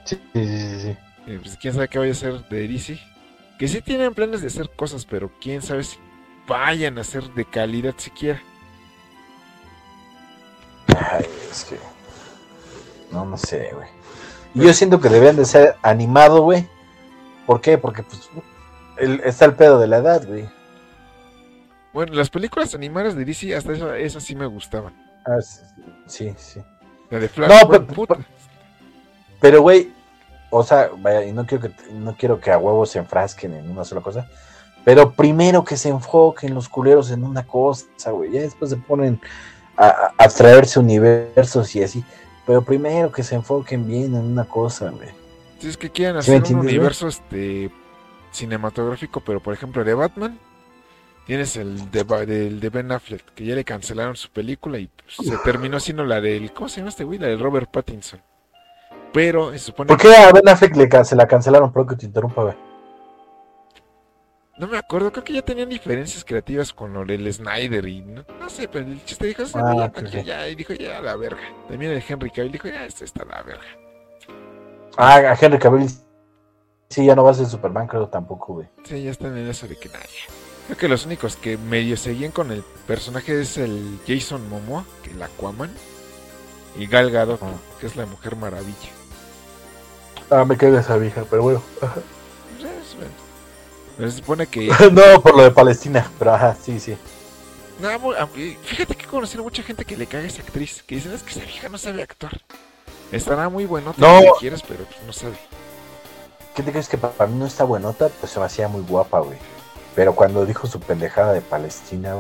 [0.04, 0.96] Sí, sí, sí, sí.
[1.26, 2.98] Y pues quién sabe qué vaya a hacer de DC.
[3.58, 5.98] Que sí tienen planes de hacer cosas, pero quién sabe si
[6.46, 8.40] vayan a ser de calidad siquiera.
[10.96, 11.78] Ay, es que.
[13.12, 13.88] No, no sé, güey.
[14.54, 16.66] Yo siento que deberían de ser animado, güey.
[17.46, 17.78] ¿Por qué?
[17.78, 18.28] Porque pues
[18.98, 20.48] el- está el pedo de la edad, güey.
[21.92, 24.94] Bueno, las películas animadas de DC, hasta esas sí me gustaban.
[25.26, 25.38] Ah,
[26.06, 26.60] sí, sí.
[27.10, 28.16] La de Flash, No, bueno, pe- puta.
[29.40, 29.92] Pero, güey,
[30.50, 33.70] o sea, vaya, y no quiero que no quiero que a huevos se enfrasquen en
[33.70, 34.28] una sola cosa.
[34.84, 38.30] Pero primero que se enfoquen los culeros en una cosa, güey.
[38.30, 39.20] Ya después se ponen
[39.76, 42.04] a, a, a traerse universos y así.
[42.46, 45.08] Pero primero que se enfoquen bien en una cosa, güey.
[45.58, 47.70] Si es que quieren ¿Sí me hacer un entiendes, universo este
[48.30, 50.38] cinematográfico, pero por ejemplo de Batman,
[51.26, 55.80] tienes el de Ben Affleck, que ya le cancelaron su película y pues, se terminó
[55.80, 57.18] siendo la del, ¿cómo se llama este güey?
[57.18, 58.22] La de Robert Pattinson.
[59.12, 61.72] Pero se supone ¿Por qué a Ben Affleck le se la cancelaron?
[61.72, 62.54] Perdón que te interrumpa, güey.
[64.58, 68.50] No me acuerdo, creo que ya tenían diferencias creativas con del Snyder y no, no
[68.50, 70.24] sé, pero el chiste dijo, "Ese Ah, ya, ok, pa' qué", ok.
[70.24, 71.40] ya, y dijo, ya, la verga.
[71.68, 73.62] También el Henry Cavill dijo, ya, esto está la verga.
[74.96, 75.88] Ah, a Henry Cavill.
[76.90, 78.68] Sí, ya no va a ser Superman, creo tampoco, güey.
[78.82, 80.00] Sí, ya están en eso de que nada.
[80.04, 80.34] ya.
[80.66, 85.10] Creo que los únicos que medio seguían con el personaje es el Jason Momoa, que
[85.10, 85.70] es el Aquaman,
[86.76, 87.52] y Gal Gadot, Ah.
[87.80, 88.90] que es la Mujer Maravilla.
[90.30, 91.62] Ah, me cae esa vieja, pero bueno.
[93.96, 94.66] Pero se supone que...
[94.92, 96.96] no, por lo de Palestina, pero ajá, sí, sí.
[97.80, 97.88] No,
[98.62, 101.22] fíjate que he conocido mucha gente que le caga a esa actriz, que dicen, es
[101.22, 102.40] que esa vieja no sabe actuar.
[103.12, 104.20] Estará muy bueno, No.
[104.20, 105.36] que quieras, pero pues, no sabe.
[106.54, 108.08] ¿Qué te crees que para mí no está buenota?
[108.20, 109.38] Pues se me hacía muy guapa, güey.
[109.94, 112.14] Pero cuando dijo su pendejada de Palestina,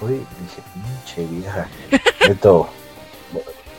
[0.00, 1.68] güey, dije, pinche vieja.
[2.28, 2.68] Neto.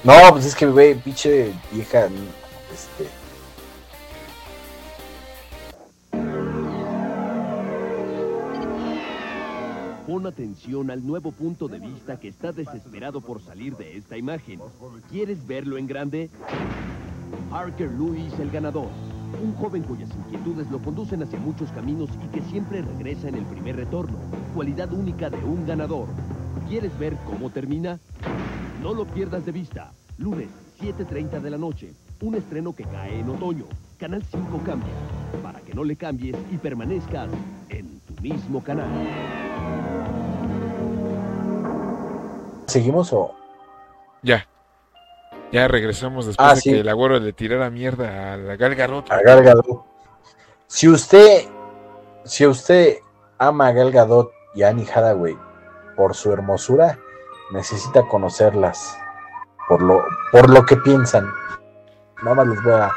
[0.02, 2.06] No, pues es que, güey, pinche vieja,
[2.74, 3.10] este.
[10.10, 14.60] Pon atención al nuevo punto de vista que está desesperado por salir de esta imagen.
[15.07, 16.31] ¿Quieres verlo en grande?
[17.52, 18.88] Parker Lewis, el ganador.
[19.40, 23.45] Un joven cuyas inquietudes lo conducen hacia muchos caminos y que siempre regresa en el
[23.45, 24.18] primer retorno.
[24.56, 26.07] Cualidad única de un ganador.
[26.68, 27.99] ¿Quieres ver cómo termina?
[28.81, 29.94] No lo pierdas de vista.
[30.18, 30.49] Lunes,
[30.81, 31.94] 7.30 de la noche.
[32.22, 33.65] Un estreno que cae en otoño.
[33.99, 34.90] Canal 5 cambia.
[35.44, 37.30] Para que no le cambies y permanezcas
[37.69, 38.90] en tu mismo canal.
[42.70, 43.36] ¿Seguimos o.?
[44.22, 44.48] Ya.
[45.52, 46.72] Ya regresamos después Ah, de sí.
[46.72, 49.12] que el agüero le tirara mierda a la Gal Gadot.
[49.12, 49.66] A Gal Gadot.
[50.68, 51.46] Si usted.
[52.26, 52.98] Si usted
[53.40, 55.36] ama a Gal Gadot y a Annie Hathaway
[55.96, 57.00] por su hermosura,
[57.52, 58.96] necesita conocerlas.
[59.68, 61.32] Por lo, por lo que piensan.
[62.22, 62.91] Nada más les voy a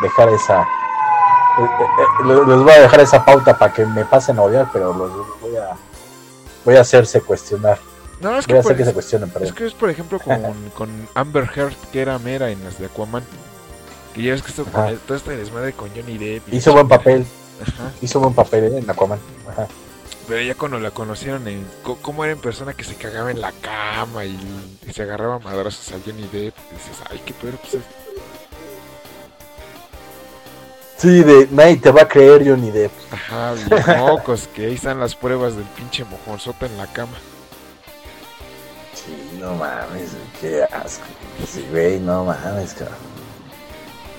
[0.00, 0.62] dejar esa.
[0.62, 1.66] eh, eh,
[2.00, 5.40] eh, les voy a dejar esa pauta para que me pasen a odiar, pero los
[5.40, 5.76] voy a.
[6.64, 7.78] Voy a hacerse cuestionar.
[8.20, 9.48] No, es voy que, a hacer por, que se cuestionen, perdón.
[9.48, 10.40] es que es por ejemplo con,
[10.76, 13.22] con Amber Heard, que era Mera en las de Aquaman.
[14.14, 16.52] Que ya ves que esto el- todo este desmadre con Johnny Depp.
[16.52, 17.24] y Hizo buen papel.
[17.62, 17.92] Ajá.
[18.02, 19.18] Hizo buen papel eh, en Aquaman.
[19.48, 19.66] Ajá.
[20.26, 21.64] Pero ya cuando la conocieron, en,
[22.02, 24.38] cómo era en persona que se cagaba en la cama y,
[24.86, 26.54] y se agarraba a madrazos a Johnny Depp.
[26.70, 27.80] Dices, ay, qué pedo, pues es-
[30.98, 32.90] Sí, de nadie te va a creer, Johnny Depp.
[33.12, 37.16] Ajá, y mocos, que ahí están las pruebas del pinche mojonzota en la cama.
[39.38, 40.10] No mames,
[40.40, 41.04] qué asco.
[41.50, 42.96] Sí, güey, no mames, cabrón.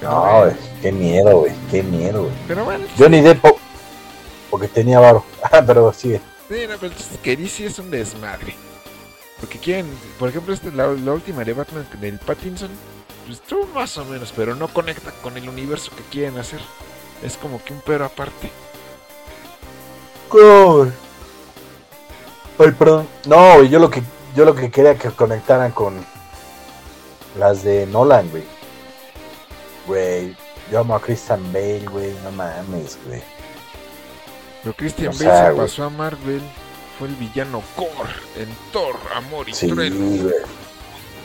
[0.02, 2.34] No, güey, qué miedo, güey, qué miedo, güey.
[2.48, 3.60] Pero bueno, Johnny Depp, po-
[4.50, 5.24] porque tenía varo.
[5.52, 6.22] Ah, pero sigue.
[6.50, 6.94] Sí, no, pero
[7.24, 8.56] que DC es un desmadre.
[9.40, 9.88] Porque quieren,
[10.18, 12.70] por ejemplo, este, la, la última de Batman del Pattinson,
[13.26, 16.60] pues estuvo más o menos, pero no conecta con el universo que quieren hacer.
[17.24, 18.50] Es como que un pero aparte.
[22.58, 23.08] Ay, perdón.
[23.26, 24.02] No, yo lo que
[24.36, 26.06] yo lo que quería que conectaran con
[27.38, 28.44] las de Nolan, güey.
[29.88, 30.36] Güey,
[30.72, 33.22] yo amo a Christian Bale, güey, no mames, güey.
[34.64, 35.68] Pero Christian O Bale se güey.
[35.68, 36.42] pasó a Marvel,
[36.98, 39.96] fue el villano Core en Thor, Amor y Sí, Trueno.
[40.24, 40.34] güey.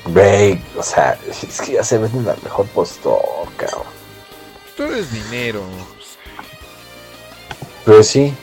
[0.07, 3.21] Güey, o sea, es que ya se venden al mejor postor,
[3.57, 3.87] cabrón.
[4.77, 5.63] Todo es dinero.
[7.85, 8.35] Pero sí,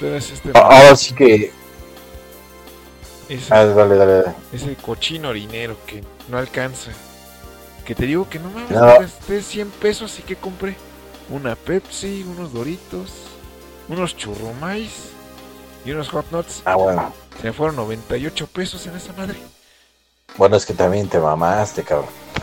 [0.00, 0.50] este.
[0.54, 1.52] ahora sí que.
[3.28, 4.34] Ese- Ah, dale, dale, dale.
[4.52, 6.90] ese cochino dinero que no alcanza.
[7.84, 8.80] Que te digo que no mames, No.
[8.80, 10.76] gasté 100 pesos y que compré
[11.30, 13.10] una Pepsi, unos Doritos,
[13.88, 14.90] unos churrumais
[15.84, 16.62] y unos hot nuts.
[16.64, 17.12] Ah, bueno.
[17.40, 19.36] Se me fueron 98 pesos en esa madre.
[20.36, 22.08] Bueno, es que también te mamaste, cabrón.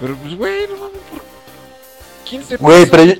[0.00, 1.22] Pero pues, güey, no mames, por
[2.24, 2.60] 15 pesos.
[2.60, 3.14] Güey, pero yo,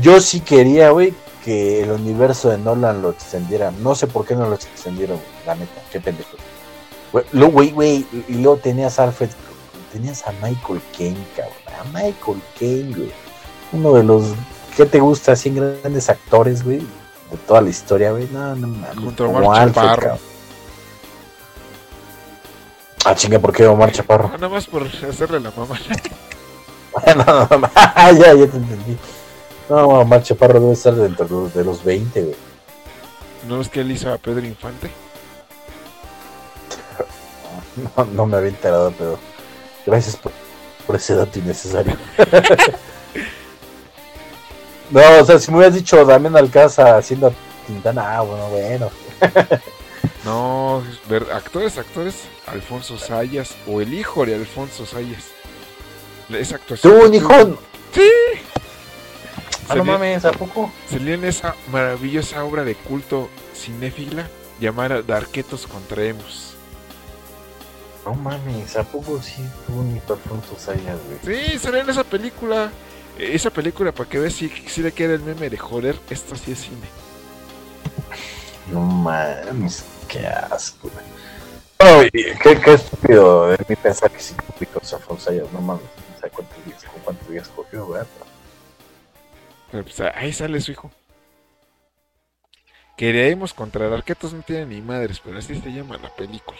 [0.00, 1.12] yo sí quería, güey,
[1.44, 3.70] que el universo de Nolan lo extendiera.
[3.70, 5.80] No sé por qué no lo extendieron, la neta.
[5.90, 6.36] Qué pendejo.
[7.12, 9.30] Güey, lo- güey, y luego tenías a Alfred,
[9.92, 13.12] tenías a Michael Caine, cabrón, a Michael Caine, güey.
[13.72, 14.24] Uno de los,
[14.76, 15.34] ¿qué te gusta?
[15.34, 18.28] 100 grandes actores, güey, de toda la historia, güey.
[18.32, 19.14] No, no mames.
[19.16, 20.18] Como Alfred, cabrón.
[23.04, 24.26] Ah, chinga, ¿por qué Omar Chaparro?
[24.32, 25.78] Ah, Nada más por hacerle la mamá.
[27.16, 28.96] no, no, no, ya, ya te entendí.
[29.70, 32.36] No, Omar Chaparro debe estar dentro de los, de los 20, güey.
[33.48, 34.90] ¿No es que él hizo a Pedro Infante?
[37.96, 39.18] No, no me había enterado, pero
[39.86, 40.32] gracias por,
[40.86, 41.96] por ese dato innecesario.
[44.90, 47.32] no, o sea, si me hubieras dicho Damián Alcázar haciendo a
[47.66, 48.90] Quintana, ah, bueno, bueno.
[50.24, 52.16] No, ver, actores, actores,
[52.46, 55.24] Alfonso Sayas o el hijo de Alfonso Sayas.
[56.28, 56.92] Esa actuación.
[56.92, 57.28] ¡Tú, que un hijo!
[57.32, 57.58] tuvo-
[57.94, 58.10] Sí.
[59.70, 60.70] Ah, no mames, ¿a poco?
[60.90, 64.28] Salió en esa maravillosa obra de culto cinéfila
[64.60, 66.56] llamada Darquetos contra Emos.
[68.04, 70.02] No mames, ¿a poco sí tuvo un
[70.58, 71.50] Sayas, güey?
[71.50, 72.72] Sí, salió en esa película.
[73.16, 76.34] Eh, Esa película, para que veas si, si le queda el meme de joder, esto
[76.34, 76.88] sí es cine.
[78.72, 81.04] No mames, qué asco, güey.
[81.78, 85.84] Ay, qué, qué estúpido de mí pensar que sí hijos Alfonso Sayas, no mames.
[86.16, 88.02] O sea, ¿cuántos días, con cuántos días cogió, güey?
[88.02, 88.29] Pero
[89.70, 90.90] pues ahí sale su hijo.
[92.96, 96.58] Queremos contra Darquetos no tiene ni madres, pero así se llama la película.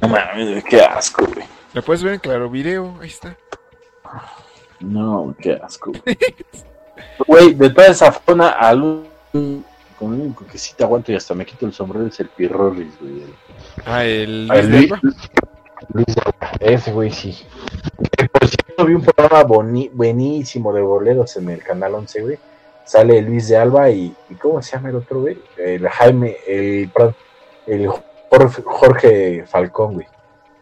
[0.00, 1.46] No mames, qué asco, güey.
[1.72, 3.36] La puedes ver en Claro Video, ahí está.
[4.80, 5.92] No, qué asco.
[7.26, 9.06] Güey, de toda esa zona, al
[9.98, 12.28] con el único que sí te aguanto y hasta me quito el sombrero es el
[12.28, 13.22] Pirrolis, güey.
[13.84, 15.00] Ah, el Ah, el de
[15.92, 17.36] Luis- Alba, Ese güey sí.
[18.16, 22.38] Que, por cierto, vi un programa boni- buenísimo de boleros en el canal 11, güey.
[22.84, 25.38] Sale Luis de Alba y, y ¿cómo se llama el otro, güey?
[25.56, 27.14] El Jaime, el, perdón,
[27.66, 30.06] el Jorge, Jorge Falcón, güey.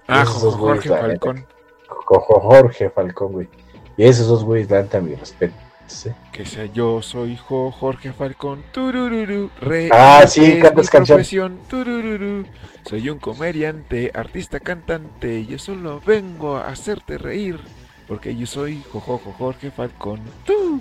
[0.09, 1.47] Ah, Esos dos güeyes, Jorge neta, Falcón.
[1.89, 3.49] Jo- jo- Jorge Falcón, güey.
[3.97, 5.55] Y esos dos güeyes, la neta, mi respeto.
[5.87, 6.11] ¿Sí?
[6.33, 8.63] Que sea yo soy Jo- Jorge Falcón.
[8.73, 11.59] Turururu, re Ah, sí, cantas canción.
[11.69, 12.45] turururu.
[12.85, 15.47] Soy un comediante, artista, cantante.
[15.47, 17.59] Yo solo vengo a hacerte reír.
[18.07, 20.21] Porque yo soy Jojojo Jorge Falcón.
[20.45, 20.81] Tú.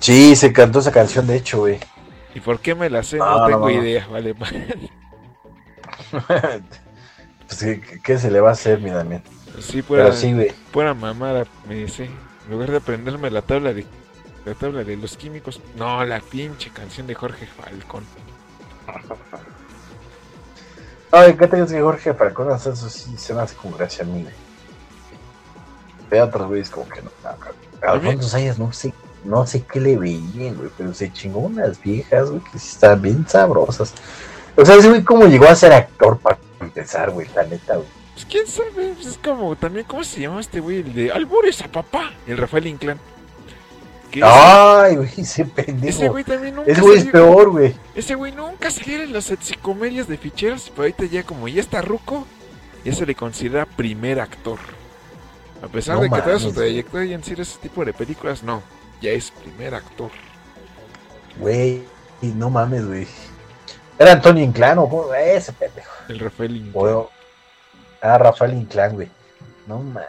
[0.00, 1.78] Sí, se cantó esa canción, de hecho, güey.
[2.34, 3.16] ¿Y por qué me la sé?
[3.18, 3.70] No, tengo no.
[3.70, 4.06] idea.
[4.08, 4.52] Vale, pues,
[7.60, 9.22] ¿qué, qué se le va a hacer, mi Damián?
[9.60, 10.50] Sí, pura, Pero sí, güey.
[10.72, 12.10] pura mamada, me dice.
[12.44, 13.86] En lugar de aprenderme la tabla de
[14.44, 18.04] la tabla de los químicos, no, la pinche canción de Jorge Falcón.
[21.10, 24.06] Ay, ¿qué dices que Jorge Falcón hace eso sí se me hace como gracia a
[24.06, 24.26] mí,
[26.20, 27.10] otros güeyes como que no.
[27.22, 27.54] cabrón.
[27.82, 28.92] Alfonso Sayas no sé,
[29.24, 33.02] no sé qué le veían, güey, pero se chingó unas viejas, güey, que sí estaban
[33.02, 33.92] bien sabrosas.
[34.56, 37.88] O sea, ese güey cómo llegó a ser actor para empezar, güey, la neta, güey.
[38.14, 40.78] Pues quién sabe, pues es como también, ¿cómo se llama este güey?
[40.78, 42.98] El de Albures a papá, el Rafael Inclán.
[44.22, 45.88] Ay, güey, ese pendejo.
[45.88, 47.74] Ese güey también nunca Ese güey es peor, güey.
[47.94, 51.82] Ese güey nunca salió en las comedias de ficheros, pero ahorita ya como ya está
[51.82, 52.26] ruco,
[52.84, 54.58] ya se le considera primer actor.
[55.62, 58.62] A pesar No de que toda su trayectoria en sí ese tipo de películas, no,
[59.00, 60.10] ya es primer actor.
[61.38, 61.82] Güey,
[62.22, 63.06] no mames, güey.
[63.98, 65.90] Era Antonio Inclán, o ese pendejo.
[66.08, 67.06] El Rafael Inclán.
[68.04, 69.08] Ah, Rafael Inclán, güey.
[69.66, 70.04] No mames.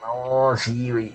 [0.00, 1.12] No, sí, güey.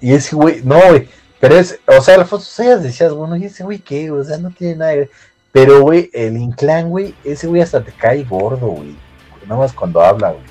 [0.00, 1.08] Y ese güey, no, güey.
[1.38, 4.10] Pero es, o sea, Alfonso Sayas decías, bueno, ¿y ese güey qué?
[4.10, 5.10] O sea, no tiene nada que ver.
[5.52, 8.96] Pero, güey, el Inclán, güey, ese güey hasta te cae gordo, güey.
[9.46, 10.42] Nada más cuando habla, güey.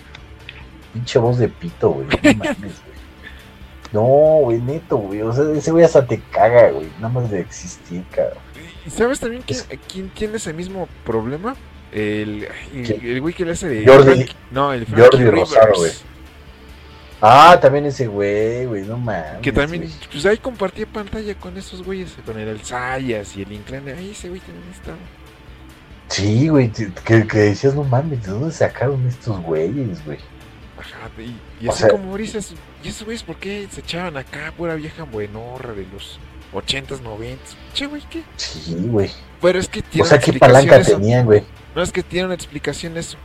[0.93, 2.07] Pinche voz de pito, güey.
[2.07, 2.95] No mames, güey.
[3.91, 4.01] No,
[4.43, 5.22] güey, neto, güey.
[5.23, 6.89] O sea, ese güey hasta te caga, güey.
[7.01, 8.38] Nada más de existir, cabrón.
[8.85, 9.59] ¿Y sabes también quién,
[9.91, 11.57] quién tiene ese mismo problema?
[11.91, 13.86] El, el, güey que le hace de.
[13.86, 15.40] Jordi- Frank- no, el Frankie Jordi Rivers.
[15.49, 15.91] Rosado, güey.
[17.22, 19.40] Ah, también ese güey, güey, no mames.
[19.41, 23.88] Que también, pues ahí compartía pantalla con esos güeyes, con el Sayas y el Inclán.
[23.88, 24.98] Ahí ese güey también estaba.
[26.10, 30.20] Sí, güey, que, que decías, no mames, ¿de dónde sacaron estos güeyes, güey?
[30.78, 32.53] Ajá, y, y así sea- como dices,
[32.84, 36.20] ¿y esos güeyes por qué se echaban acá pura vieja buenorra de los
[36.53, 37.38] 80s, 90s?
[37.74, 38.22] Che, güey, ¿qué?
[38.36, 39.10] Sí, güey.
[39.41, 41.44] Pero es que O sea, ¿qué palanca tenían, güey?
[41.76, 43.18] No es que tiene una explicación eso.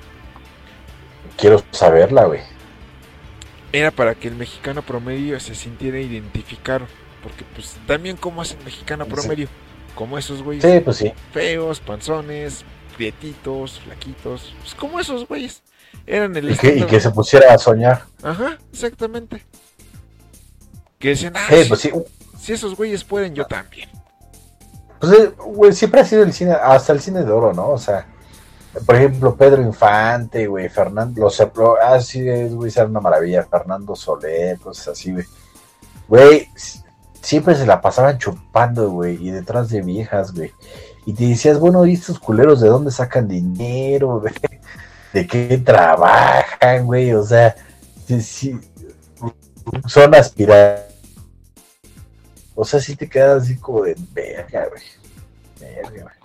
[1.36, 2.40] Quiero saberla, güey.
[3.72, 6.86] Era para que el mexicano promedio se sintiera identificado.
[7.22, 9.10] Porque pues también como es el mexicano Sí.
[9.12, 9.48] promedio.
[9.94, 10.64] Como esos güeyes.
[10.64, 11.12] Sí, pues sí.
[11.32, 12.64] Feos, panzones,
[12.96, 14.54] prietitos, flaquitos.
[14.60, 15.62] Pues como esos güeyes.
[16.06, 18.04] Eran el Y que, y que se pusiera a soñar.
[18.22, 19.44] Ajá, exactamente.
[20.98, 21.90] Que decían, ah, Sí, si, pues sí.
[22.38, 23.88] si esos güeyes pueden, yo también.
[25.00, 27.68] Pues, eh, güey, siempre ha sido el cine, hasta el cine de oro, ¿no?
[27.70, 28.06] O sea,
[28.86, 31.40] por ejemplo, Pedro Infante, güey, Fernando, los
[31.82, 35.24] así es, güey, era una maravilla, Fernando Soler, cosas así, güey.
[36.06, 36.48] Güey,
[37.20, 40.52] siempre se la pasaban chupando, güey, y detrás de viejas, güey.
[41.04, 44.20] Y te decías, bueno, ¿y estos culeros de dónde sacan dinero?
[44.20, 44.32] ¿De,
[45.12, 47.12] de qué trabajan, güey?
[47.12, 47.56] O sea,
[48.20, 48.58] sí,
[49.86, 50.90] son aspirantes.
[52.54, 54.82] O sea, si te quedas así como de verga, güey.
[55.58, 56.19] Verga, güey.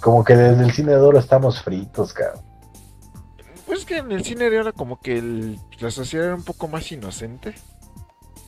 [0.00, 2.42] Como que desde el cine de oro estamos fritos, cabrón.
[3.66, 6.68] Pues que en el cine de oro como que el, la sociedad era un poco
[6.68, 7.54] más inocente.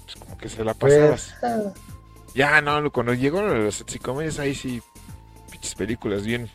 [0.04, 1.34] Pues como que se la pasabas.
[1.40, 1.54] Pues,
[2.34, 4.80] ya, no, cuando llegó los sexicomedias ahí sí,
[5.50, 6.48] pinches películas bien,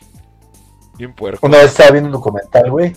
[0.96, 1.48] bien puercos.
[1.48, 2.96] Una vez estaba viendo un documental, güey,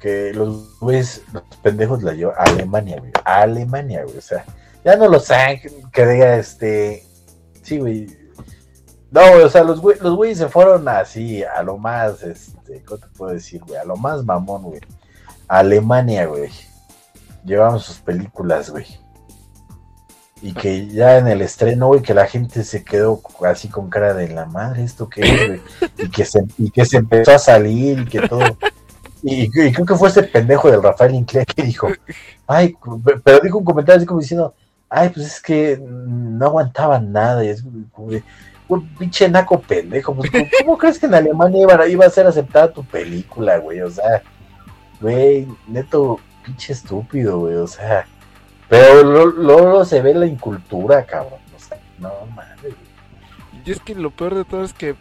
[0.00, 3.12] que los güeyes, los pendejos la llevan a Alemania, güey.
[3.24, 4.16] A Alemania, güey.
[4.16, 4.44] O sea,
[4.84, 5.60] ya no los saben
[5.92, 7.04] que diga este.
[7.62, 8.17] Sí, güey.
[9.10, 12.98] No, o sea, los güeyes, los güeyes se fueron así, a lo más, este, ¿cómo
[12.98, 13.78] te puedo decir, güey?
[13.78, 14.80] A lo más mamón, güey.
[15.48, 16.50] Alemania, güey.
[17.44, 18.86] Llevamos sus películas, güey.
[20.42, 24.12] Y que ya en el estreno, güey, que la gente se quedó así con cara
[24.14, 25.60] de la madre, ¿esto qué es, güey?
[25.98, 28.56] Y que se, y que se empezó a salir y que todo.
[29.22, 31.88] Y, creo que fue ese pendejo del Rafael Inclé que dijo,
[32.46, 32.76] ay,
[33.24, 34.54] pero dijo un comentario así como diciendo,
[34.88, 37.44] ay, pues es que no aguantaban nada.
[37.44, 37.64] Y es
[38.68, 40.14] de, pinche naco pendejo.
[40.14, 40.30] Pues,
[40.60, 43.80] ¿cómo, crees que en Alemania iba, iba a ser aceptada tu película, güey?
[43.80, 44.22] O sea,
[45.00, 48.06] güey, neto, pinche estúpido, güey, o sea.
[48.68, 51.40] Pero luego se ve la incultura, cabrón.
[51.56, 52.74] O sea, no mames.
[53.64, 54.94] Y es que lo peor de todo es que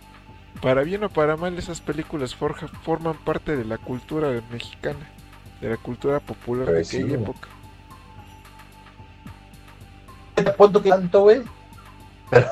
[0.62, 5.10] para bien o para mal, esas películas forman parte de la cultura mexicana,
[5.62, 7.50] de la cultura popular de aquella época.
[10.58, 11.42] Punto que tanto, güey.
[12.30, 12.48] Pero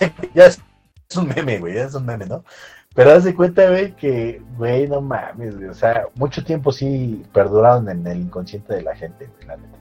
[0.34, 0.60] ya es
[1.16, 2.44] un meme, güey, ya es un meme, ¿no?
[2.94, 5.68] Pero haz de cuenta, güey, que, güey, no mames, güey.
[5.68, 9.78] O sea, mucho tiempo sí perduraron en el inconsciente de la gente, güey, la neta.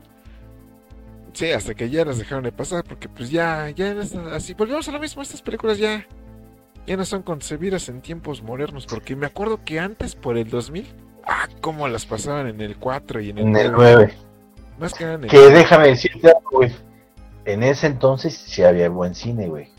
[1.34, 3.96] Sí, hasta que ya las dejaron de pasar, porque pues ya, ya,
[4.34, 6.06] así, volvemos a lo mismo, estas películas ya
[6.88, 10.88] ya no son concebidas en tiempos modernos, porque me acuerdo que antes, por el 2000,
[11.26, 14.14] ah, cómo las pasaban en el 4 y en el, en el 9.
[14.80, 16.72] Más que Que déjame decirte güey.
[17.46, 19.70] En ese entonces sí había buen cine, güey.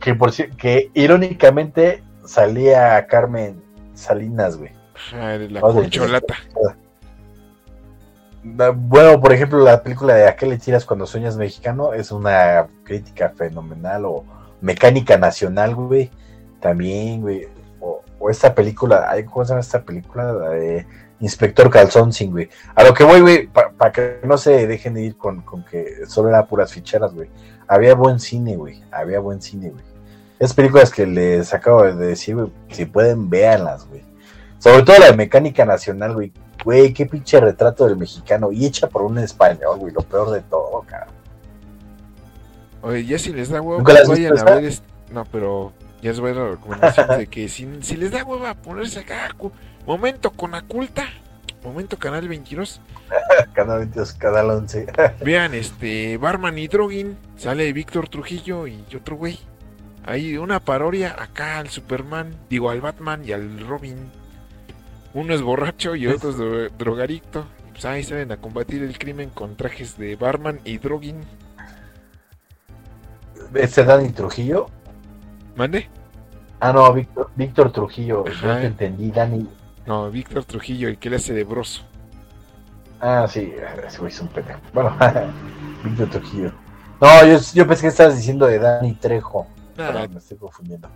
[0.00, 3.62] Que, por, que irónicamente salía Carmen
[3.94, 4.70] Salinas, güey.
[5.12, 6.34] Ah, la concholata.
[8.42, 11.92] Bueno, por ejemplo, la película de ¿A qué le tiras cuando sueñas mexicano?
[11.92, 14.24] Es una crítica fenomenal o
[14.60, 16.10] Mecánica Nacional, güey.
[16.60, 17.48] También, güey.
[17.80, 20.32] O, esta película, ¿cómo se llama esta película?
[20.32, 20.86] La de
[21.20, 22.48] Inspector Calzón, sin, güey.
[22.74, 26.28] A lo que voy, güey, para que no se dejen de ir con, que solo
[26.28, 27.28] eran puras ficheras, güey.
[27.68, 28.82] Había buen cine, güey.
[28.90, 29.84] Había buen cine, güey.
[30.38, 34.02] Esas películas que les acabo de decir, güey, si pueden, véanlas, güey.
[34.58, 36.32] Sobre todo la de Mecánica Nacional, güey.
[36.64, 38.52] Güey, qué pinche retrato del mexicano.
[38.52, 39.92] Y hecha por un español, güey.
[39.92, 41.14] Lo peor de todo, cabrón.
[42.82, 44.72] Oye, ya si les da huevo, vayan a ver.
[45.12, 45.72] No, pero
[46.02, 48.54] ya les voy a dar la recomendación de que si, si, les da huevo a
[48.54, 49.34] ponerse acá,
[49.86, 51.04] momento con Aculta,
[51.66, 52.80] momento Canal 22.
[53.52, 54.86] canal 22, Canal 11.
[55.24, 59.38] Vean, este, Barman y Drogin, sale Víctor Trujillo y otro güey.
[60.04, 63.96] Hay una parodia acá al Superman, digo al Batman y al Robin.
[65.14, 67.46] Uno es borracho y otro es drogadicto.
[67.72, 71.22] Pues ahí salen a combatir el crimen con trajes de Barman y Drogin.
[73.52, 74.66] ¿Ese Dani Trujillo?
[75.56, 75.88] ¿Mande?
[76.60, 78.24] Ah, no, Víctor, Víctor Trujillo.
[78.26, 79.48] Yo te entendí, Dani.
[79.86, 81.82] No, Víctor Trujillo, el que le hace de broso.
[83.00, 83.52] Ah, sí,
[83.86, 84.60] ese güey es un pendejo.
[84.72, 84.96] Bueno,
[85.84, 86.52] Víctor Trujillo.
[87.00, 89.46] No, yo, yo, pensé que estabas diciendo de Dani Trejo.
[89.76, 90.88] No, me estoy confundiendo.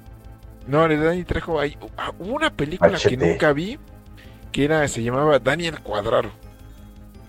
[0.67, 3.79] No, de Dani Trejo hay ah, hubo una película que nunca vi
[4.53, 6.31] que era se llamaba Daniel Cuadraro.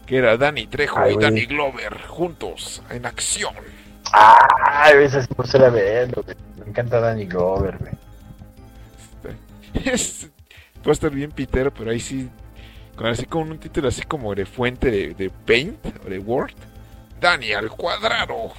[0.05, 3.53] Que era Dani Trejo y Dani Glover juntos en acción.
[4.13, 6.07] Ah, esa sí no se la veo,
[6.57, 7.93] Me encanta Danny Glover, güey.
[10.81, 12.29] puede estar bien pitero, pero ahí sí.
[12.95, 16.53] Con, así como un título así como de fuente de, Paint o de Word.
[17.19, 18.51] Daniel Cuadrado.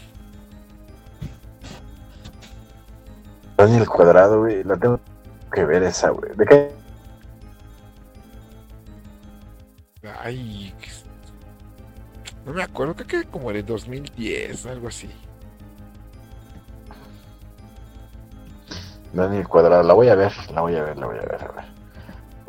[3.56, 4.64] Daniel Cuadrado, güey.
[4.64, 5.00] La tengo
[5.52, 6.34] que ver esa, güey.
[6.36, 6.72] ¿De qué?
[10.20, 10.74] Ay.
[12.44, 15.10] No me acuerdo, creo que como de 2010, algo así.
[19.12, 21.52] Dani Cuadrado, la voy a ver, la voy a ver, la voy a ver, a
[21.52, 21.71] ver.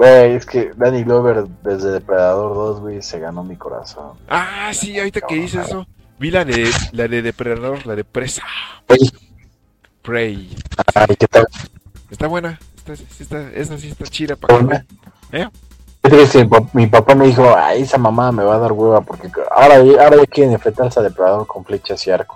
[0.04, 4.18] Güey, es que Danny Glover desde Depredador 2, güey, se ganó mi corazón.
[4.28, 5.88] Ah, sí, ahorita que dices eso.
[6.20, 8.44] Vi la de, la de Depredador, la de Presa.
[10.02, 10.54] Prey.
[10.94, 11.48] Ay, ¿qué tal?
[12.12, 12.60] Está buena.
[12.76, 14.86] Está, está, esa sí está chida para vean.
[15.32, 15.48] ¿Eh?
[16.36, 19.32] Mi pa- Mi papá me dijo, ay, esa mamá me va a dar hueva porque
[19.56, 22.36] ahora, ahora ya quieren enfrentarse a depredador con flechas y arco.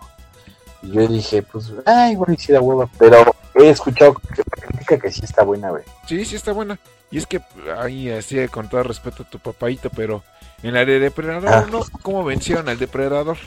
[0.83, 4.15] Y yo dije, pues, ay, igual y sí da hueva, pero he escuchado
[4.87, 5.83] que que sí está buena, güey.
[6.05, 6.79] Sí, sí está buena.
[7.09, 7.41] Y es que
[7.79, 10.23] ahí así con todo respeto a tu papaito, pero
[10.61, 11.65] en la de depredador Ah.
[11.71, 13.37] no, ¿cómo vencieron al depredador?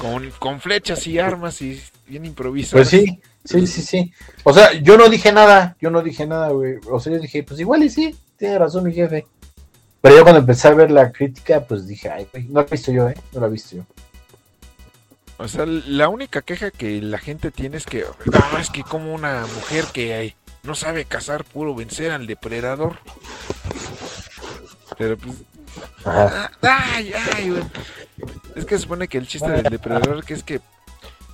[0.00, 2.88] Con, con flechas y armas y bien improvisadas.
[2.88, 4.12] Pues sí, sí, sí, sí.
[4.42, 6.76] O sea, yo no dije nada, yo no dije nada, güey.
[6.90, 9.26] O sea, yo dije, pues igual y sí, tiene razón mi jefe.
[10.00, 12.70] Pero yo cuando empecé a ver la crítica, pues dije, ay, güey, no la he
[12.70, 13.14] visto yo, ¿eh?
[13.32, 13.82] No la he visto yo.
[15.38, 19.12] O sea, la única queja que la gente tiene es que, no, es que como
[19.14, 20.36] una mujer que eh,
[20.66, 22.98] no sabe cazar puro vencer al depredador.
[24.98, 25.36] Pero pues,
[26.04, 26.50] Ajá.
[26.62, 27.62] ah, ay, ay, güey.
[28.54, 30.60] Es que se supone que el chiste del depredador que es que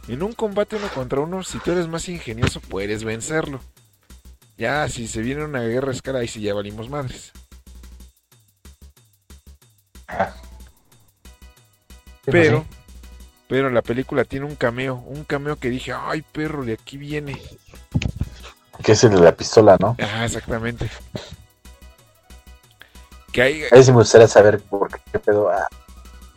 [0.09, 3.61] en un combate uno contra uno, si tú eres más ingenioso, puedes vencerlo.
[4.59, 7.33] Ya, si se viene una guerra a escala, ahí sí ya valimos madres.
[12.25, 12.65] Pero,
[13.49, 17.41] pero la película tiene un cameo, un cameo que dije, ay perro, de aquí viene.
[18.83, 19.97] Que es el de la pistola, ¿no?
[20.01, 20.89] Ah, exactamente.
[23.33, 25.49] Que hay, Ahí sí me gustaría saber por qué, pedo.
[25.51, 25.67] Ah,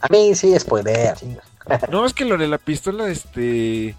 [0.01, 1.15] a mí sí, spoiler.
[1.89, 3.95] no es que lo de la pistola, este,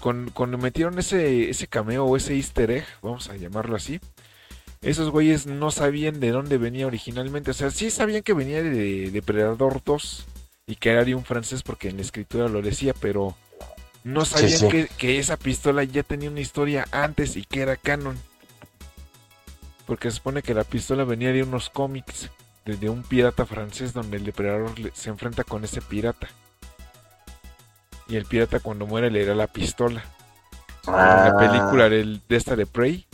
[0.00, 4.00] con- cuando metieron ese, ese cameo o ese Easter egg, vamos a llamarlo así,
[4.82, 7.50] esos güeyes no sabían de dónde venía originalmente.
[7.50, 10.26] O sea, sí sabían que venía de Depredador 2
[10.66, 13.36] y que era de un francés porque en la escritura lo decía, pero
[14.06, 14.68] no sabían sí.
[14.68, 18.16] Que, que esa pistola ya tenía una historia antes y que era canon.
[19.86, 22.30] Porque se supone que la pistola venía de unos cómics
[22.64, 26.28] de, de un pirata francés donde el depredador se enfrenta con ese pirata.
[28.08, 30.04] Y el pirata cuando muere le da la pistola.
[30.86, 31.36] En la Ah.
[31.38, 33.06] película de esta de Prey,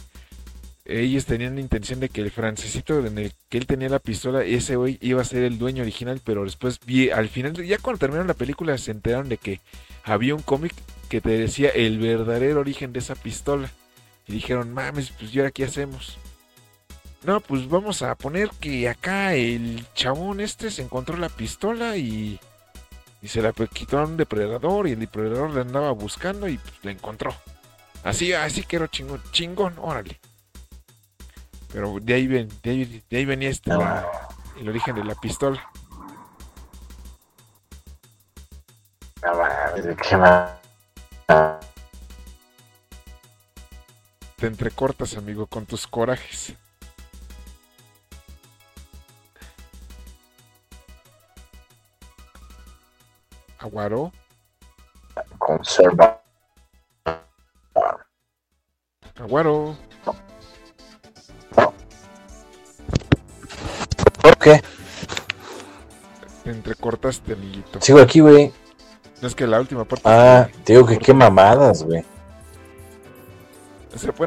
[0.84, 4.42] ellos tenían la intención de que el francesito en el que él tenía la pistola,
[4.42, 8.00] ese güey iba a ser el dueño original, pero después vi, al final, ya cuando
[8.00, 9.60] terminaron la película, se enteraron de que
[10.02, 10.74] había un cómic
[11.08, 13.70] que te decía el verdadero origen de esa pistola.
[14.26, 16.18] Y dijeron, mames, pues ¿y ahora qué hacemos?
[17.24, 22.40] No, pues vamos a poner que acá el chabón este se encontró la pistola y,
[23.20, 26.74] y se la quitó a un depredador y el depredador la andaba buscando y pues,
[26.82, 27.32] la encontró.
[28.02, 30.18] Así, así que era chingón, chingón, órale.
[31.72, 34.28] Pero de ahí, ven, de ahí, de ahí venía este, la-
[34.58, 35.62] el origen de la pistola.
[39.22, 40.58] No mames, qué ma-
[41.28, 41.58] Ah,
[44.36, 46.54] Te entrecortas, amigo, con tus corajes.
[53.58, 54.12] Aguaro,
[55.38, 56.20] Conserva.
[59.20, 59.76] aguaro.
[60.04, 60.16] ¿Por
[64.40, 64.62] qué?
[66.44, 67.80] Te entrecortaste, amiguito.
[67.80, 68.52] Sigo aquí, güey.
[69.20, 70.02] No es que la última parte.
[70.08, 72.04] Ah, te digo que qué mamadas, güey.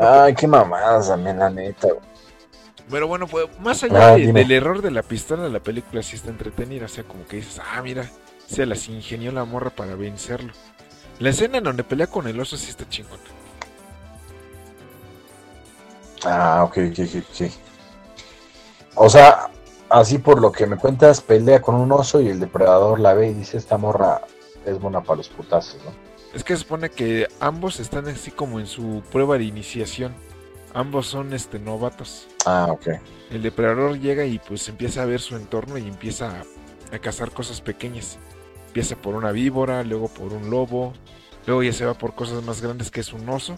[0.01, 1.99] Ay, qué mamadas también, la neta, güey.
[2.89, 6.15] Pero bueno, pues más allá Ah, de- del error de la pistola, la película sí
[6.15, 6.85] está entretenida.
[6.85, 8.09] O sea, como que dices, ah, mira,
[8.47, 10.53] se las ingenió la morra para vencerlo.
[11.19, 13.23] La escena en donde pelea con el oso sí está chingona.
[16.25, 17.51] Ah, ok, ok, ok.
[18.95, 19.49] O sea,
[19.89, 23.29] así por lo que me cuentas, pelea con un oso y el depredador la ve
[23.29, 24.21] y dice, esta morra
[24.65, 25.91] es buena para los putazos, ¿no?
[26.33, 30.13] Es que se supone que ambos están así como en su prueba de iniciación.
[30.73, 32.27] Ambos son este novatos.
[32.45, 32.87] Ah, ok.
[33.31, 36.41] El depredador llega y pues empieza a ver su entorno y empieza
[36.91, 38.17] a, a cazar cosas pequeñas.
[38.67, 40.91] Empieza por una víbora, luego por un lobo,
[41.45, 43.55] luego ya se va por cosas más grandes que es un oso.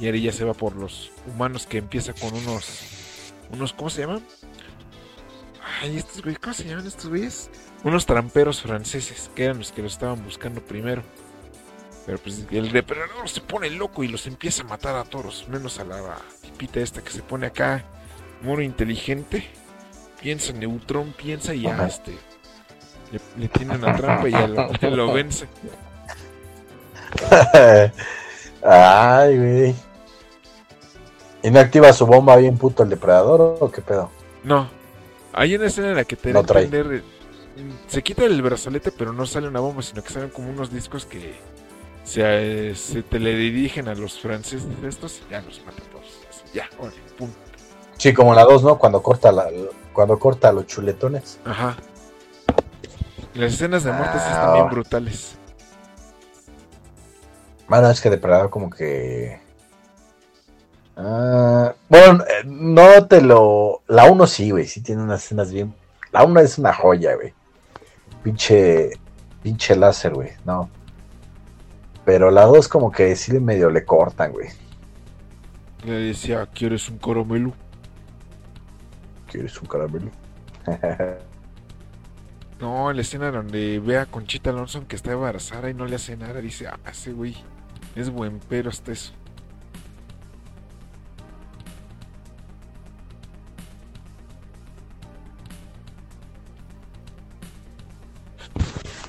[0.00, 4.00] Y ahora ya se va por los humanos que empieza con unos, unos, ¿cómo se
[4.00, 4.24] llaman?
[5.82, 7.50] Ay, estos güeyes, ¿cómo se llaman estos güeyes?
[7.84, 11.02] Unos tramperos franceses, que eran los que lo estaban buscando primero.
[12.06, 15.78] Pero pues el depredador se pone loco y los empieza a matar a todos, menos
[15.78, 17.84] a la tipita esta que se pone acá,
[18.40, 19.46] mono inteligente,
[20.20, 22.12] piensa neutrón, piensa y ya este
[23.12, 25.46] le, le tiene una trampa y ya lo, lo vence.
[28.62, 29.89] Ay, güey.
[31.42, 34.10] ¿Y no activa su bomba bien puto el depredador o qué pedo?
[34.44, 34.68] No,
[35.32, 36.64] hay una escena en la que te No trae.
[36.64, 37.02] entender, eh,
[37.88, 41.06] se quita el brazalete pero no sale una bomba, sino que salen como unos discos
[41.06, 41.34] que
[42.04, 46.04] se, eh, se teledirigen a los franceses estos y ya los mata a todos.
[46.52, 47.30] Ya, órale, pum.
[47.96, 48.78] Sí, como la 2, ¿no?
[48.78, 49.48] Cuando corta la,
[49.92, 51.38] cuando corta los chuletones.
[51.44, 51.76] Ajá.
[53.34, 54.70] Las escenas de muerte sí Ah, están bien va.
[54.70, 55.36] brutales.
[57.68, 59.40] Bueno, es que Depredador como que...
[61.02, 63.82] Ah, bueno, eh, no te lo...
[63.88, 65.74] La 1 sí, güey, sí tiene unas escenas bien...
[66.12, 67.32] La 1 es una joya, güey.
[68.22, 68.90] Pinche...
[69.42, 70.68] Pinche láser, güey, no.
[72.04, 74.48] Pero la 2 como que sí le medio le cortan, güey.
[75.86, 77.54] Le decía, ¿quieres un caramelo?
[79.26, 80.10] ¿Quieres un caramelo?
[82.60, 86.18] No, la escena donde ve a Conchita Alonso que está embarazada y no le hace
[86.18, 87.34] nada, dice, ah, ese güey
[87.96, 89.14] es buen pero hasta eso.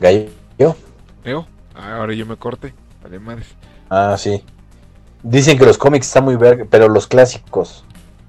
[0.01, 0.75] ¿Gallo?
[1.23, 1.45] ¿Veo?
[1.75, 2.73] Ah, ahora yo me corte.
[3.03, 3.47] Vale, madres.
[3.89, 4.43] Ah, sí.
[5.23, 7.85] Dicen que los cómics están muy verga, pero los clásicos.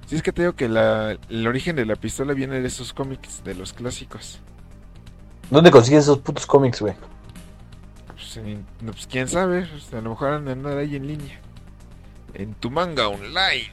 [0.06, 2.92] Sí, es que te digo que la, el origen de la pistola viene de esos
[2.92, 4.40] cómics, de los clásicos.
[5.50, 6.94] ¿Dónde consigues esos putos cómics, güey?
[8.08, 11.40] Pues, en- no, pues, quién sabe, o sea, a lo mejor andar ahí en línea.
[12.34, 13.70] En tu manga online.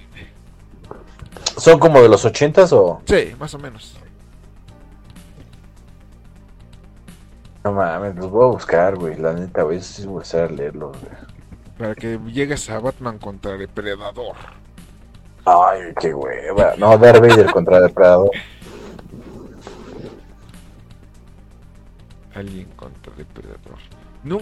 [1.57, 3.01] ¿Son como de los ochentas o...?
[3.05, 3.97] Sí, más o menos.
[7.63, 9.17] No mames, los voy a buscar, güey.
[9.17, 11.13] La neta, güey, sí voy a empezar a leerlos, güey.
[11.77, 14.35] Para que llegues a Batman contra Depredador.
[15.45, 16.73] Ay, qué hueva.
[16.77, 18.31] No, Darth Vader contra Depredador.
[22.35, 23.77] Alien contra Depredador.
[24.23, 24.39] No,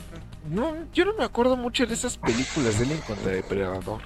[0.50, 4.02] no, yo no me acuerdo mucho de esas películas de Alien contra Depredador.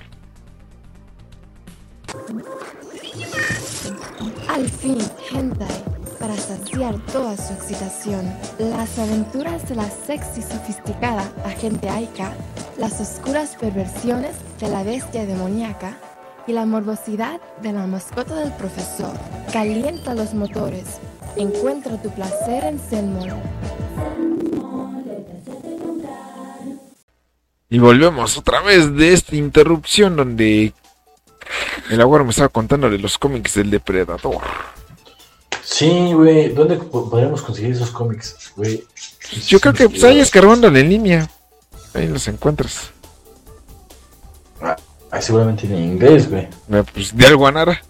[4.50, 4.98] Al fin,
[5.32, 5.84] hentai,
[6.22, 8.32] para saciar toda su excitación.
[8.60, 12.34] Las aventuras de la sexy sofisticada agente Aika,
[12.78, 15.98] las oscuras perversiones de la bestia demoníaca
[16.46, 19.14] y la morbosidad de la mascota del profesor.
[19.52, 21.00] Calienta los motores.
[21.36, 23.34] Encuentra tu placer en Zenmore.
[27.70, 30.74] Y volvemos otra vez de esta interrupción donde
[31.90, 34.42] el agua me estaba contando de los cómics del Depredador.
[35.72, 36.50] Sí, güey.
[36.50, 38.86] ¿Dónde po- podríamos conseguir esos cómics, güey?
[39.48, 41.30] Yo creo que pues, ahí escarbándole en línea.
[41.94, 42.90] Ahí los encuentras.
[44.62, 46.44] Ah, seguramente en inglés, güey.
[46.72, 47.82] Eh, Pues de Alguanara.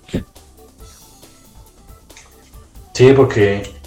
[2.93, 3.79] Sí, porque...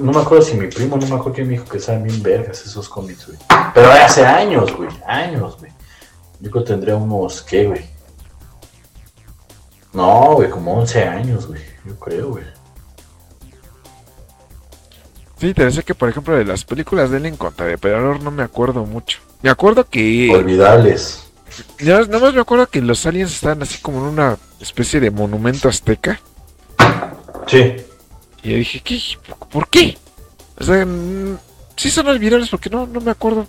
[0.00, 2.22] No me acuerdo si mi primo, no me acuerdo quién me dijo que estaban bien
[2.22, 3.38] vergas esos cómics, güey.
[3.74, 4.88] Pero hace años, güey.
[5.06, 5.70] Años, güey.
[6.40, 7.84] Yo creo que tendría unos, ¿qué, güey?
[9.92, 11.60] No, güey, como 11 años, güey.
[11.84, 12.44] Yo creo, güey.
[15.42, 18.44] Sí, te decía que por ejemplo de las películas de Alien contra Depredador no me
[18.44, 19.18] acuerdo mucho.
[19.42, 20.30] Me acuerdo que...
[20.32, 21.24] Olvidables.
[21.80, 25.68] Nada más me acuerdo que los aliens estaban así como en una especie de monumento
[25.68, 26.20] azteca.
[27.48, 27.74] Sí.
[28.44, 29.00] Y yo dije, ¿qué?
[29.50, 29.98] ¿Por qué?
[30.60, 30.86] O sea,
[31.74, 33.48] sí son olvidables porque no, no me acuerdo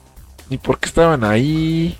[0.49, 1.95] ni por qué estaban ahí.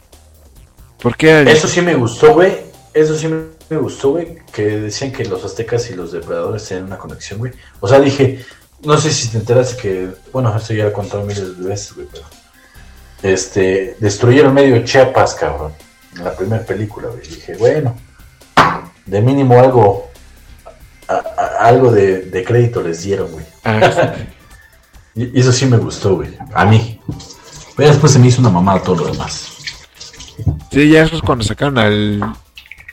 [1.03, 1.41] ¿Por qué?
[1.41, 2.51] el- Eso sí me gustó, güey.
[2.95, 4.39] Eso sí me gustó, güey.
[4.51, 7.51] Que decían que los aztecas y los depredadores tenían una conexión, güey.
[7.79, 8.43] O sea, dije,
[8.83, 11.93] no sé si te enteras que, bueno, esto ya lo he contado miles de veces,
[11.93, 12.23] güey, pero.
[13.21, 15.73] Este, destruyeron medio Chiapas, cabrón.
[16.15, 17.21] En la primera película, güey.
[17.27, 17.95] Dije, bueno,
[19.05, 20.09] de mínimo algo,
[21.07, 23.45] a- a- algo de, de crédito les dieron, güey.
[23.63, 24.13] Ah,
[25.15, 26.35] Y y eso sí me gustó, güey.
[26.55, 26.99] A mí.
[27.77, 29.47] Pero después se me hizo una mamada todo lo demás.
[30.71, 32.33] sí, ya después cuando sacaron al,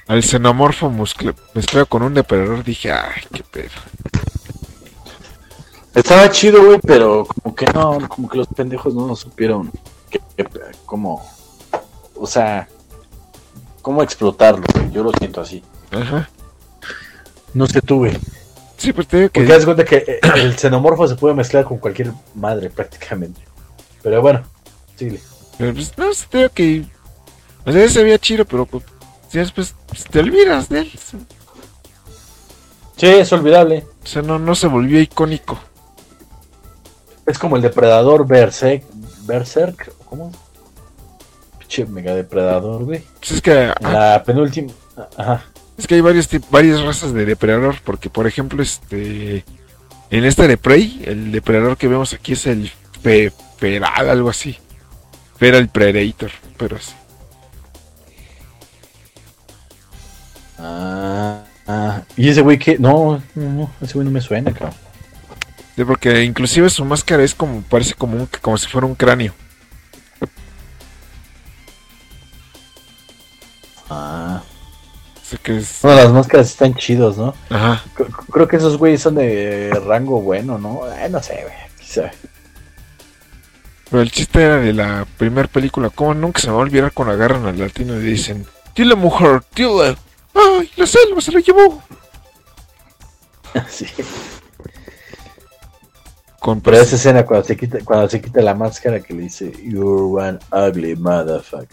[0.06, 3.70] al xenomorfo mezclado con un depredador dije, ay, qué pedo.
[5.94, 9.70] Estaba chido, güey, pero como que no, como que los pendejos no supieron
[10.08, 10.48] que, que-
[10.86, 11.24] cómo,
[12.16, 12.68] o sea,
[13.82, 14.90] cómo explotarlo, güey.
[14.92, 15.62] Yo lo siento así.
[15.90, 16.28] Ajá.
[17.54, 18.16] No sé tú, güey.
[18.76, 19.40] Sí, pues te digo que...
[19.40, 23.40] Porque das cuenta que eh, el xenomorfo se puede mezclar con cualquier madre prácticamente.
[24.02, 24.42] Pero bueno,
[24.96, 25.20] síguele.
[25.58, 26.84] Pero pues no sé, te digo que...
[27.66, 28.84] O sea, se veía chido, pero pues,
[29.32, 30.92] después pues, te olvidas de él.
[32.96, 33.84] Sí, es olvidable.
[34.02, 35.58] O sea, no, no se volvió icónico.
[37.26, 38.84] Es como el depredador Berserk.
[39.22, 40.32] Berserk, ¿cómo?
[41.58, 43.02] Pinche mega depredador, güey.
[43.18, 43.72] Pues es que...
[43.82, 44.72] ah, La penúltima.
[45.16, 45.44] Ajá.
[45.78, 49.44] Es que hay varios varias razas de depredador, porque por ejemplo, este
[50.10, 52.70] en este de Prey, el depredador que vemos aquí es el
[53.00, 54.58] fe- feral, algo así.
[55.38, 56.92] Feral Predator, pero sí.
[60.58, 62.02] Ah, ah.
[62.16, 62.78] Y ese güey que.
[62.78, 64.74] No, no, no, ese güey no me suena, cabrón.
[65.80, 69.32] Sí, porque inclusive su máscara es como, parece como un, como si fuera un cráneo.
[73.88, 74.42] Ah.
[75.22, 75.78] Sea que es...
[75.80, 77.34] Bueno, las máscaras están chidos, ¿no?
[77.48, 77.82] Ajá.
[77.96, 80.82] C- Creo que esos güeyes son de rango bueno, ¿no?
[80.92, 81.54] Eh, no sé, güey.
[81.82, 82.12] sabe.
[83.88, 85.88] Pero el chiste era de la primera película.
[85.88, 88.46] Como nunca se me va a olvidar cuando agarran al latino y dicen:
[88.76, 89.96] Dile, mujer, dile.
[90.34, 91.82] ¡Ay, la selva se lo llevó!
[93.70, 93.86] Sí.
[96.40, 99.52] Con Pero esa escena cuando se quita, cuando se quita la máscara que le dice
[99.62, 101.68] You're one ugly motherfucker.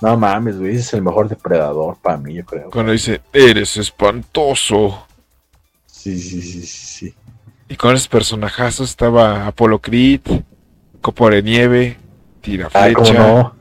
[0.00, 2.70] No mames, güey, es el mejor depredador para mí, yo creo.
[2.70, 5.06] Cuando dice: Eres espantoso.
[5.86, 7.14] Sí, sí, sí, sí, sí.
[7.68, 10.20] Y con esos personajazos estaba Apolo Creed,
[11.00, 11.96] Copo de Nieve,
[12.42, 13.54] Tira Ah, Flecha, no.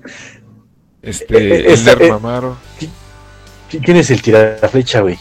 [1.01, 2.57] este, Eh, eh, Elder eh, Mamaro.
[2.79, 5.17] ¿Qui- ¿Quién es el tiraflecha, güey?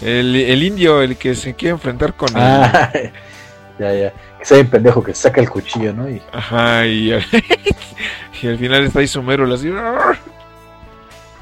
[0.00, 2.36] El, el indio, el que se quiere enfrentar con el.
[2.42, 2.90] Ah,
[3.78, 4.12] ya, ya.
[4.42, 6.10] Que sea bien pendejo que saca el cuchillo, ¿no?
[6.10, 7.12] Y, Ajá, y,
[8.42, 9.70] y al final está ahí Sumero, así.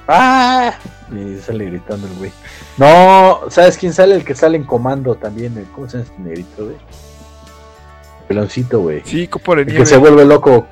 [0.07, 0.75] ¡Ah!
[1.11, 2.31] Y sale gritando el güey.
[2.77, 4.17] No, ¿sabes quién sale?
[4.17, 5.57] El que sale en comando también.
[5.57, 6.77] el- ¿Cómo se llama este negrito, güey?
[8.29, 9.01] Peloncito, güey.
[9.07, 9.81] Sí, Copo de El Nieve.
[9.81, 10.67] que se vuelve loco.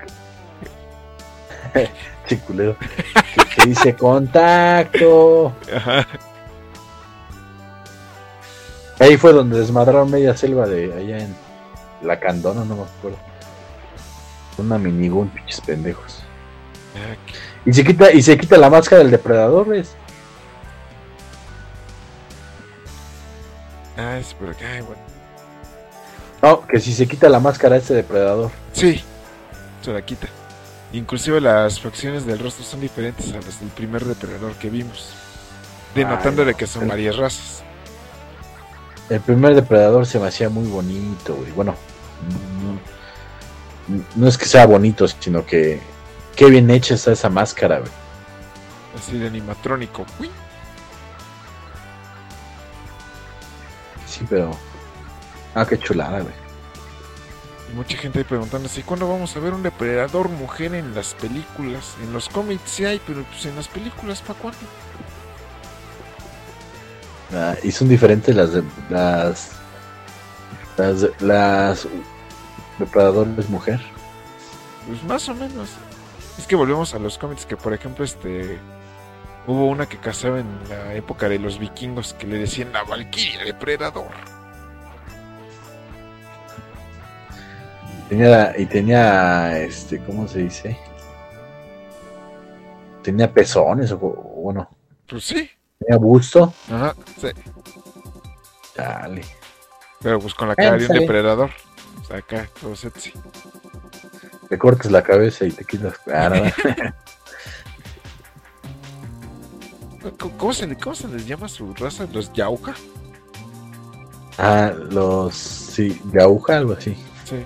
[2.28, 2.76] Chiculero.
[2.78, 5.55] Que, que dice contacto.
[5.74, 6.06] Ajá.
[8.98, 11.34] Ahí fue donde desmadraron media selva de allá en
[12.02, 13.18] la Candona, no me acuerdo.
[14.58, 16.22] Una minigún, pinches pendejos.
[17.64, 19.94] Y se quita, y se quita la máscara del depredador, ¿ves?
[23.96, 25.02] Ah, es por acá, bueno.
[26.42, 28.50] No, que si se quita la máscara este depredador.
[28.72, 29.02] Sí,
[29.82, 30.28] se la quita.
[30.92, 35.14] Inclusive las facciones del rostro son diferentes a las del primer depredador que vimos.
[35.94, 37.62] Denotándole Ay, que son varias razas.
[39.09, 41.51] El primer depredador se me hacía muy bonito, güey.
[41.52, 41.74] Bueno,
[43.89, 45.80] no, no es que sea bonito, sino que
[46.36, 47.90] qué bien hecha está esa máscara, güey.
[48.97, 50.05] Así de animatrónico.
[50.18, 50.30] Uy,
[54.06, 54.51] Sí, pero.
[55.55, 56.35] Ah, qué chulada, güey.
[57.70, 61.94] Y mucha gente ahí preguntándose, ¿cuándo vamos a ver un depredador mujer en las películas?
[62.02, 64.59] En los cómics sí hay, pero pues en las películas, ¿para cuándo?
[67.32, 69.50] Ah, y son diferentes las de, las
[70.76, 71.86] las de- las
[72.78, 73.80] depredadores mujer.
[74.86, 75.68] Pues más o menos.
[76.38, 78.59] Es que volvemos a los cómics que, por ejemplo, este...
[79.46, 83.44] Hubo una que cazaba en la época de los vikingos que le decían la Valquiria
[83.44, 84.12] depredador.
[88.09, 90.78] Tenía y tenía este, ¿cómo se dice?
[93.02, 94.68] Tenía pezones o o bueno,
[95.06, 95.50] Pues sí.
[95.78, 96.52] Tenía busto.
[96.70, 97.28] Ajá, sí.
[98.76, 99.22] Dale.
[100.00, 101.50] Pero pues con la cara de un depredador.
[102.00, 103.12] O sea, acá, todo sexy.
[104.48, 105.94] Te cortas la cabeza y te quitas.
[106.12, 106.30] Ah.
[110.38, 112.06] ¿Cómo, se, cómo se les llama su raza?
[112.12, 112.74] ¿Los Yauka?
[114.38, 116.94] Ah, los sí, de aguja, algo así.
[117.24, 117.42] Sí.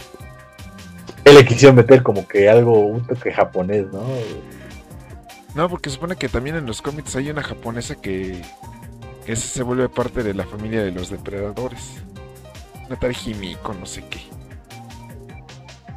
[1.24, 4.02] Él le quisieron meter como que algo, un toque japonés, ¿no?
[5.54, 8.40] No, porque se supone que también en los cómics hay una japonesa que,
[9.26, 11.94] que se vuelve parte de la familia de los depredadores.
[12.86, 14.20] Una tal Himiko, no sé qué.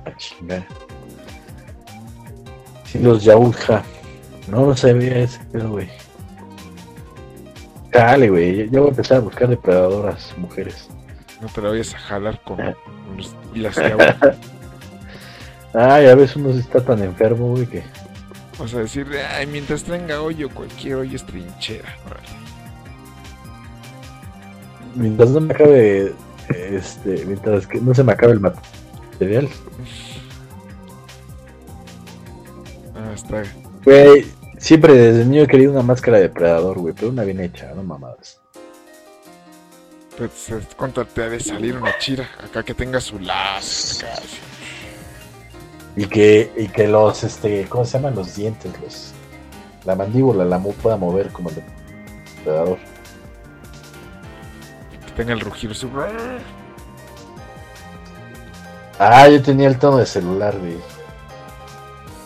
[0.05, 0.65] A chingar.
[2.85, 3.83] Sí, los Yautja.
[4.47, 5.89] No lo sabía ese pedo, güey.
[7.91, 8.69] Dale, güey.
[8.69, 10.89] Ya- voy a empezar a buscar depredadoras mujeres.
[11.41, 14.35] No te la vayas a jalar con, con los- y las Yauka.
[15.77, 17.83] Ah, ya ves, uno está tan enfermo, güey, que.
[18.57, 19.07] Vas a decir,
[19.37, 21.93] ay, mientras tenga hoyo, cualquier hoyo es trinchera.
[22.05, 22.27] Órale.
[24.95, 26.13] Mientras no me acabe.
[26.49, 27.25] Este.
[27.25, 29.49] Mientras que no se me acabe el material.
[32.95, 33.43] Ah, está.
[33.83, 34.25] Güey,
[34.57, 37.83] siempre desde niño he querido una máscara de depredador, güey, pero una bien hecha, no
[37.83, 38.39] mamadas.
[40.17, 42.29] Pues, ¿Cuánto te ha de salir una chira?
[42.41, 44.05] Acá que tenga su lazo.
[44.05, 44.37] acá, así.
[45.97, 48.71] Y que, y que los, este, ¿cómo se llaman los dientes?
[48.83, 49.13] Los,
[49.85, 51.55] la mandíbula la mo- pueda mover como el
[52.37, 52.77] depredador.
[55.05, 55.73] Que tenga el rugido.
[55.73, 55.89] Su...
[58.99, 60.77] Ah, yo tenía el tono de celular, güey.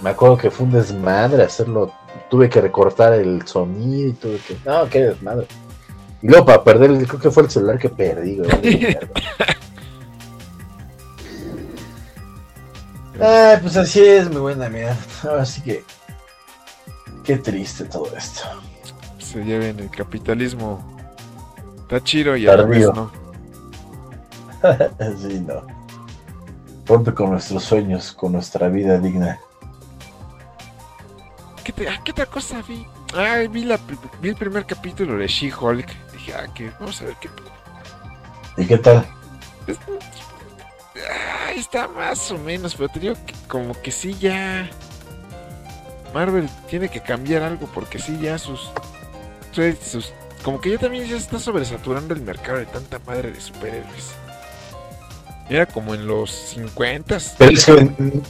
[0.02, 1.92] Me acuerdo que fue un desmadre hacerlo.
[2.30, 4.58] Tuve que recortar el sonido y tuve que.
[4.66, 5.48] No, qué desmadre.
[6.22, 8.98] Y luego para perder, el- creo que fue el celular que perdí, güey.
[13.22, 14.96] Ah, pues así es, mi buena mierda.
[15.40, 15.84] Así que.
[17.24, 18.42] Qué triste todo esto.
[19.20, 20.82] Se lleven el capitalismo.
[21.82, 22.94] Está chido y a Tardío.
[22.94, 23.12] no.
[25.20, 25.62] sí, no.
[26.86, 29.40] Rompe con nuestros sueños, con nuestra vida digna.
[31.64, 32.86] ¿Qué, te- ah, ¿Qué otra cosa vi?
[33.16, 33.80] Ay, vi, la,
[34.22, 35.88] vi el primer capítulo de She-Hulk.
[36.14, 37.30] Dije, ah, que vamos a ver qué.
[38.58, 39.06] ¿Y qué tal?
[41.60, 44.70] Ay, está más o menos, pero te digo que como que sí ya.
[46.14, 48.72] Marvel tiene que cambiar algo porque sí ya sus.
[49.52, 54.14] sus como que ya también ya está sobresaturando el mercado de tanta madre de superhéroes.
[55.50, 58.22] Era como en los 50 Pero es que ni,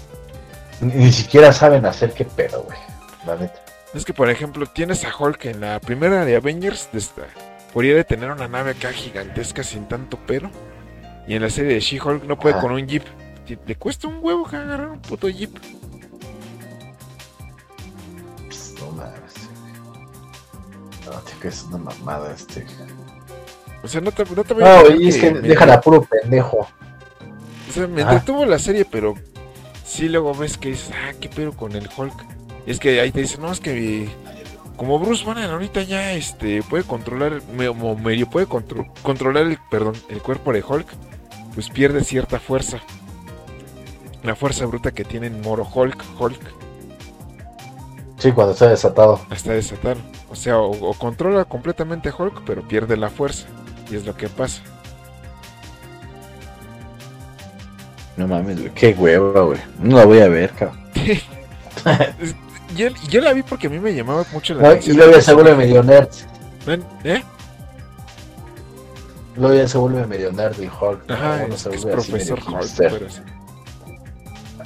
[0.82, 2.80] ni siquiera saben hacer qué pedo, güey.
[3.28, 3.64] La neta.
[3.94, 6.90] Es que, por ejemplo, tienes a Hulk en la primera de Avengers.
[6.92, 7.28] De esta,
[7.74, 10.50] podría de tener una nave acá gigantesca sin tanto pero.
[11.30, 13.04] Y en la serie de She-Hulk no puede con un jeep.
[13.66, 15.52] Le cuesta un huevo que agarrar un puto jeep.
[18.46, 19.34] Pues, no mames.
[21.06, 22.66] No, tío, que es una mamada este.
[23.84, 25.80] O sea, no te, no te voy a No, güey, es que me- dejan a
[25.82, 26.68] puro pendejo.
[27.70, 29.14] O sea, me entretuvo la serie, pero
[29.86, 32.14] sí luego ves que dices, ah, qué pedo con el Hulk.
[32.66, 34.10] Y es que ahí te dicen, no, es que
[34.76, 39.94] como Bruce Banner ahorita ya este puede controlar, me- medio puede contro- controlar el, perdón,
[40.10, 40.88] el cuerpo de Hulk,
[41.60, 42.80] pues pierde cierta fuerza.
[44.24, 46.40] La fuerza bruta que tiene en Moro Hulk, Hulk,
[48.18, 49.20] Sí, cuando está desatado.
[49.30, 49.98] hasta desatar.
[50.30, 53.48] O sea, o, o controla completamente a Hulk, pero pierde la fuerza.
[53.92, 54.62] Y es lo que pasa.
[58.16, 58.74] No mames, güey.
[58.74, 59.60] Qué hueva, güey.
[59.82, 60.80] No la voy a ver, cabrón.
[62.78, 64.98] Yo, yo la vi porque a mí me llamaba mucho la No, y atención.
[64.98, 66.08] luego se vuelve medio nerd.
[67.04, 67.22] ¿Eh?
[69.40, 71.10] Luego ya se vuelve medio nerd el Hulk.
[71.10, 73.24] Ajá, es, se es profesor Hulk.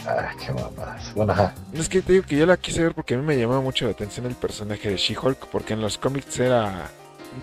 [0.08, 1.14] Ah, qué mamadas.
[1.16, 1.54] Bueno, ajá.
[1.74, 3.86] Es que te digo que yo la quise ver porque a mí me llamaba mucho
[3.86, 6.90] la atención el personaje de She-Hulk, porque en los cómics era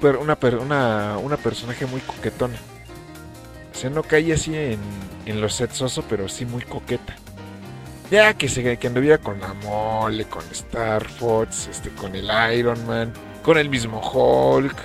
[0.02, 2.59] una, una, una personaje muy coquetona.
[3.73, 4.81] O sea, no caía así en,
[5.24, 7.15] en lo sexoso, pero sí muy coqueta.
[8.11, 12.28] Ya que se que anduviera con la mole, con Star Fox, este, con el
[12.59, 13.12] Iron Man,
[13.44, 14.76] con el mismo Hulk,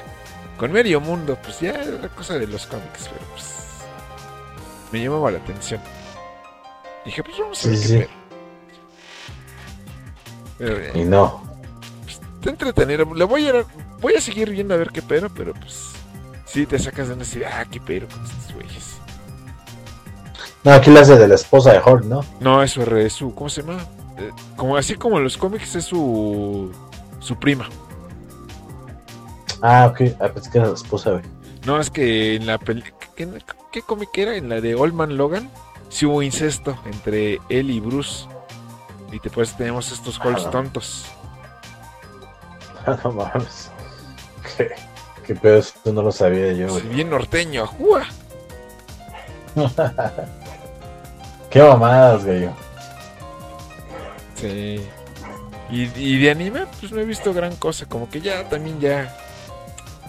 [0.57, 3.45] con medio mundo, pues ya era cosa de los cómics, pero pues
[4.91, 5.81] me llamaba la atención.
[7.05, 8.09] Dije, pues vamos a ver sí, qué sí.
[10.57, 11.43] Pero, eh, Y no.
[12.07, 13.13] Está entretenido.
[13.13, 13.65] Le voy a,
[13.99, 15.91] voy a seguir viendo a ver qué pero, pero pues.
[16.45, 18.97] Sí, te sacas de una así, ah, qué pero con estos güeyes.
[20.63, 22.25] No, aquí la hace de la esposa de Hulk, ¿no?
[22.39, 23.35] No, eso es su.
[23.35, 23.79] ¿Cómo se llama?
[24.17, 26.71] Eh, como, así como en los cómics es su.
[27.19, 27.67] Su prima.
[29.61, 30.01] Ah, ok.
[30.19, 31.23] Ah, pensé que era la esposa, güey.
[31.65, 32.83] No, es que en la peli.
[33.15, 33.27] ¿Qué,
[33.71, 34.35] qué cómic era?
[34.35, 35.49] En la de Old Man Logan.
[35.89, 38.27] Sí hubo incesto entre él y Bruce.
[39.11, 40.49] Y después tenemos estos Ah.
[40.51, 41.05] tontos.
[43.03, 43.71] no mames.
[44.57, 44.71] ¿Qué,
[45.25, 45.57] qué pedo?
[45.57, 46.95] Esto no lo sabía yo, Sí, güey.
[46.95, 48.03] bien norteño, ajúa.
[51.49, 52.49] Qué mamadas, güey.
[54.35, 54.81] Sí.
[55.71, 57.85] Y, y de anime, pues no he visto gran cosa.
[57.85, 59.15] Como que ya también ya.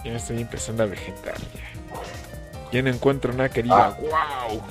[0.03, 1.35] Ya me estoy empezando a vegetar.
[1.37, 4.61] Ya, ya no encuentro nada que diga, wow.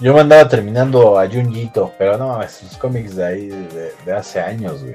[0.00, 4.12] Yo me andaba terminando a Junjito, pero no mames, sus cómics de ahí de, de
[4.12, 4.94] hace años, güey.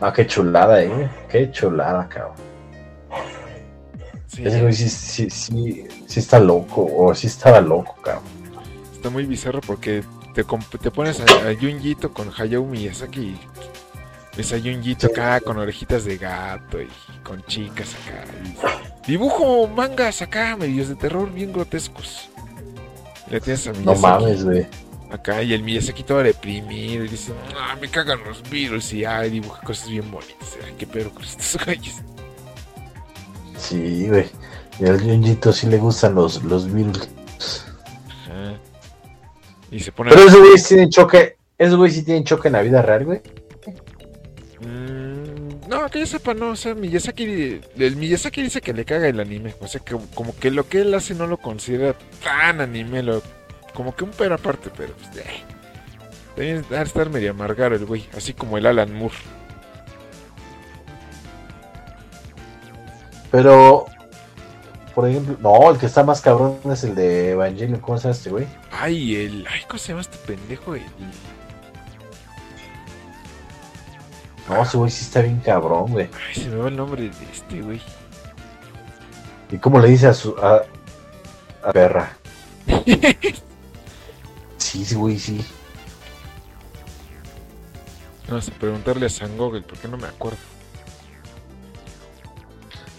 [0.00, 1.08] No, qué chulada, eh, güey.
[1.28, 2.34] Qué chulada, cabrón.
[4.26, 8.24] Sí, Ese güey sí, sí, sí, sí está loco, o sí estaba loco, cabrón.
[8.92, 10.02] está muy bizarro porque
[10.34, 13.40] te pones a, a Junjito con Hayao Miyazaki y
[14.36, 16.88] ves Junjito acá con orejitas de gato y
[17.22, 18.24] con chicas acá.
[19.06, 22.28] y dibujo mangas acá, medios de terror bien grotescos.
[23.28, 24.66] Y le tienes a No mames, güey.
[25.10, 29.30] Acá y el Miyazaki todo deprimido y dice, ah, me cagan los virus y ay,
[29.30, 30.58] dibuja cosas bien bonitas.
[30.64, 32.02] Ay, qué pedo con estos güeyes.
[33.56, 34.26] Sí, güey.
[34.78, 37.08] Y al Junjito sí le gustan los, los virus.
[38.08, 38.58] Ajá.
[39.70, 40.10] Y se pone...
[40.10, 41.36] Pero esos güeyes tienen choque.
[41.56, 43.22] Esos güeyes sí tienen choque en la vida real, güey.
[45.68, 49.18] No, que yo sepa, no, o sea, Miyazaki, el Miyazaki dice que le caga el
[49.18, 53.02] anime, o sea, que como que lo que él hace no lo considera tan anime,
[53.02, 53.22] lo,
[53.74, 55.42] como que un pero aparte, pero pues, eh,
[56.36, 59.14] también debe estar medio amargado el güey, así como el Alan Moore.
[63.30, 63.86] Pero,
[64.94, 67.80] por ejemplo, no, el que está más cabrón es el de Evangelion.
[67.80, 68.46] ¿Cómo se llama este güey?
[68.70, 70.74] Ay, el, ay, ¿cómo se llama este pendejo?
[70.74, 70.82] El,
[74.48, 76.08] No, ese güey sí está bien cabrón, güey.
[76.28, 77.80] ay, se me va el nombre de este güey.
[79.50, 80.36] ¿Y cómo le dice a su.
[80.38, 80.62] a.
[81.68, 82.16] a perra?
[84.58, 85.42] Sí, sí, güey, sí.
[88.28, 90.38] Vamos a preguntarle a San Google, porque no me acuerdo.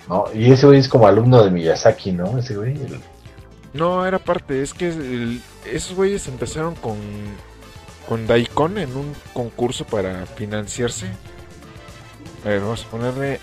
[0.07, 2.37] No, y ese güey es como alumno de Miyazaki, ¿no?
[2.37, 2.71] Ese güey.
[2.73, 3.01] el-
[3.73, 6.97] No, era parte, es que el- esos güeyes empezaron con,
[8.07, 11.07] con Daikon en un concurso para financiarse.
[12.47, 13.39] A ver, vamos a ponerle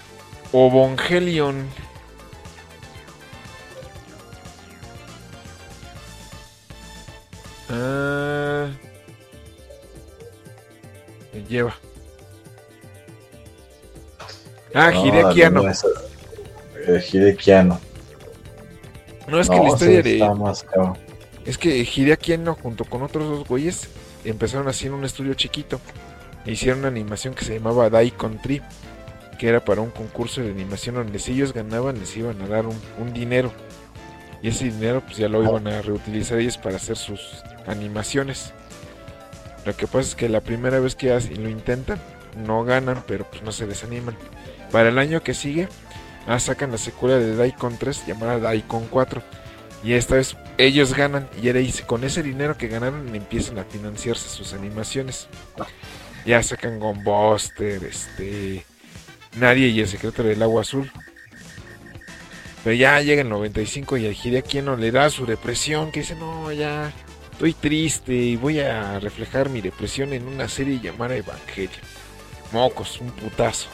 [0.51, 1.69] Ovongelion.
[7.69, 8.69] Ah,
[11.35, 11.75] Me lleva.
[14.73, 15.63] Ah, No, Hideaki Anno.
[15.65, 17.81] no, eh, Anno.
[19.29, 20.35] No, es que la historia de.
[20.35, 20.65] más.
[21.45, 23.87] Es que Hideaki Anno, junto con otros dos güeyes,
[24.25, 25.79] empezaron así en un estudio chiquito.
[26.47, 28.63] E hicieron una animación que se llamaba Daikon Tree,
[29.45, 32.65] que era para un concurso de animación donde si ellos ganaban les iban a dar
[32.65, 33.53] un, un dinero.
[34.41, 38.55] Y ese dinero pues ya lo iban a reutilizar ellos para hacer sus animaciones.
[39.67, 42.01] Lo que pasa es que la primera vez que hacen- lo intentan,
[42.47, 44.17] no ganan, pero pues no se desaniman.
[44.73, 45.69] Para el año que sigue,
[46.27, 49.23] ah, sacan la secuela de Daikon 3 llamada Daikon 4.
[49.83, 54.27] Y esta vez ellos ganan y ahora con ese dinero que ganaron empiezan a financiarse
[54.31, 55.29] sus animaciones.
[56.25, 58.65] Ya sacan Gunbuster, este,
[59.37, 60.91] Nadie y el secreto del agua azul.
[62.63, 66.15] Pero ya llega el 95 y el Hideaki no le da su depresión, que dice,
[66.17, 66.93] no, ya
[67.33, 71.77] estoy triste y voy a reflejar mi depresión en una serie llamada Evangelio.
[72.53, 73.69] Mocos, un putazo.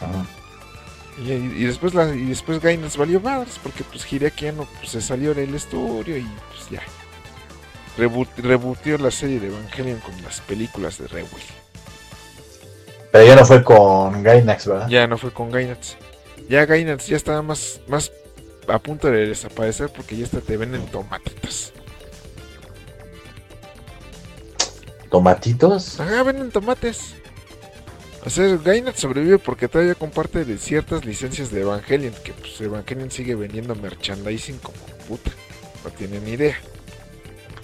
[0.00, 0.26] Ajá.
[1.24, 5.00] Y, y después la, y después Gainax valió madres porque pues Hideaki Anno, pues, se
[5.00, 6.82] salió del estudio y pues ya.
[7.96, 11.30] Rebootió la serie de Evangelion con las películas de Rewell.
[13.16, 14.88] Pero ya no fue con Gainax, ¿verdad?
[14.90, 15.96] Ya no fue con Gainax.
[16.50, 18.12] Ya Gainax ya estaba más, más
[18.68, 21.72] a punto de desaparecer porque ya hasta te venden tomatitos.
[25.10, 25.98] ¿Tomatitos?
[25.98, 27.14] Ajá, venden tomates.
[28.26, 33.10] O sea, Gainax sobrevive porque todavía comparte de ciertas licencias de Evangelion, que pues Evangelion
[33.10, 34.76] sigue vendiendo merchandising como
[35.08, 35.30] puta.
[35.82, 36.58] No tienen ni idea.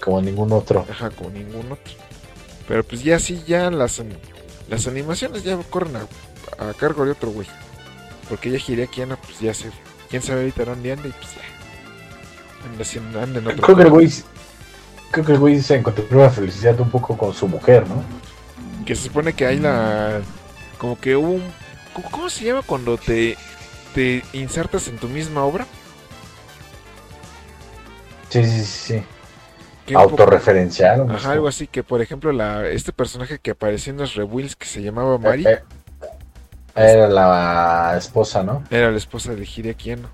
[0.01, 0.87] Como ningún otro.
[0.89, 1.93] Ajá, como ningún otro.
[2.67, 4.01] Pero pues ya sí, ya las,
[4.69, 6.07] las animaciones ya corren a,
[6.69, 7.49] a cargo de otro güey.
[8.29, 9.71] Porque ya Hideaki Anno, pues ya se...
[10.09, 11.43] Quién sabe ahorita dónde anda y pues ya.
[13.05, 14.13] Anda, anda en otro Creo que el güey.
[15.11, 18.03] Creo que el güey se encontró una felicidad un poco con su mujer, ¿no?
[18.87, 20.21] Que se supone que hay la...
[20.79, 21.43] Como que hubo un...
[21.93, 23.37] ¿Cómo- ¿Cómo se llama cuando te,
[23.95, 25.67] te insertas en tu misma obra?
[28.31, 29.03] Sí, sí, sí.
[29.95, 31.11] Autorreferencial.
[31.11, 34.67] Ajá, algo así, que por ejemplo la este personaje que apareció en los Rewills que
[34.67, 35.61] se llamaba Mari, Eh,
[36.75, 38.65] Era la esposa, ¿no?
[38.71, 40.09] era la esposa de Hideaki Anno.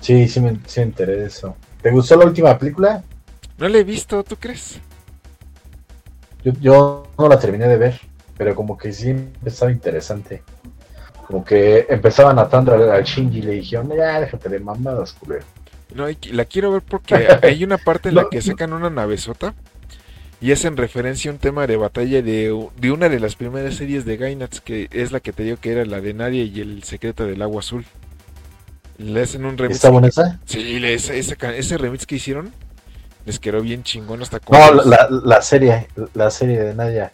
[0.00, 1.56] Sí, sí me, sí me enteré de eso.
[1.82, 3.02] ¿Te gustó la última película?
[3.58, 4.78] No la he visto, ¿tú crees?
[6.44, 8.00] Yo, yo no la terminé de ver,
[8.36, 10.42] pero como que sí estaba interesante.
[11.26, 15.44] Como que empezaban atando al, al Shinji y le dijeron, ya déjate de mamadas, culero.
[15.96, 19.54] No, la quiero ver porque hay una parte en la que sacan una navezota
[20.40, 24.04] y hacen referencia a un tema de batalla de, de una de las primeras series
[24.04, 26.82] de Gainax, que es la que te digo que era la de Nadia y el
[26.82, 27.84] secreto del agua azul.
[28.98, 29.76] Le hacen un remix.
[29.76, 30.40] ¿Está buena esa?
[30.46, 32.52] Sí, ese, ese, ese remix que hicieron
[33.26, 37.12] les quedó bien chingón hasta No, la, la serie, la serie de Nadia.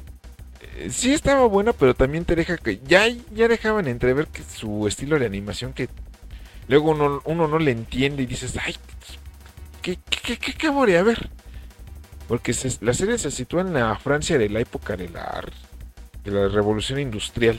[0.76, 4.86] Eh, sí estaba buena, pero también te deja que ya, ya dejaban entrever que su
[4.86, 5.88] estilo de animación que
[6.68, 8.76] luego uno, uno no le entiende y dices, ay,
[9.82, 11.28] ¿qué, qué, qué, qué acabo de ver?
[12.28, 15.42] Porque se- la serie se sitúa en la Francia de la época de la,
[16.24, 17.58] de la revolución industrial.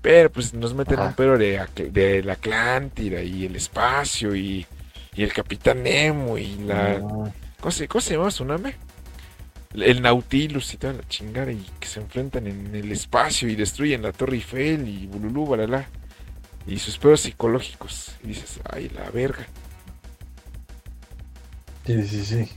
[0.00, 1.08] Pero pues nos meten Ajá.
[1.08, 4.66] un pero de, de la Atlántida y el espacio y,
[5.14, 6.98] y el Capitán Nemo y la...
[7.02, 8.76] Mm, ¿Cómo se, cómo se nombre?
[9.74, 14.02] El Nautilus y toda la chingada y que se enfrentan en el espacio y destruyen
[14.02, 15.88] la Torre Eiffel y bululú, balala.
[16.66, 18.14] Y sus pedos psicológicos.
[18.22, 19.46] Y dices, ay, la verga.
[21.86, 22.50] Sí, sí, sí.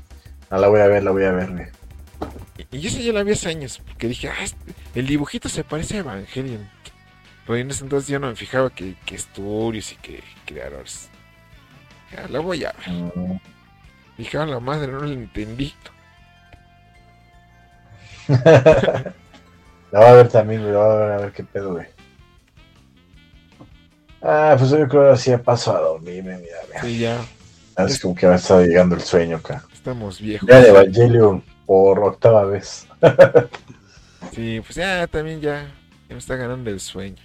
[0.49, 1.67] Ah, la voy a ver, la voy a ver, güey.
[2.71, 5.63] Y, y esa ya la vi hace años, porque dije, ah, este- el dibujito se
[5.63, 6.69] parece a Evangelion.
[7.45, 11.09] Pero en ese entonces yo no me fijaba que, que estudios y que creadores.
[12.11, 12.89] Ya, la voy a ver.
[13.15, 13.39] Mm.
[14.17, 15.73] Dije, a la madre, no la entendí.
[18.27, 19.13] la
[19.91, 21.87] voy a ver también, güey, la voy a ver a ver qué pedo, güey.
[24.21, 26.81] Ah, pues yo creo que sí ya paso a dormirme, mira, mira.
[26.81, 27.25] Sí, ya,
[27.77, 29.63] Es como que me está llegando el sueño acá.
[29.73, 30.49] estamos viejos.
[30.49, 32.87] Ya de Evangelion por octava vez.
[34.33, 35.63] Sí, pues ya también ya,
[36.09, 37.23] ya me está ganando el sueño.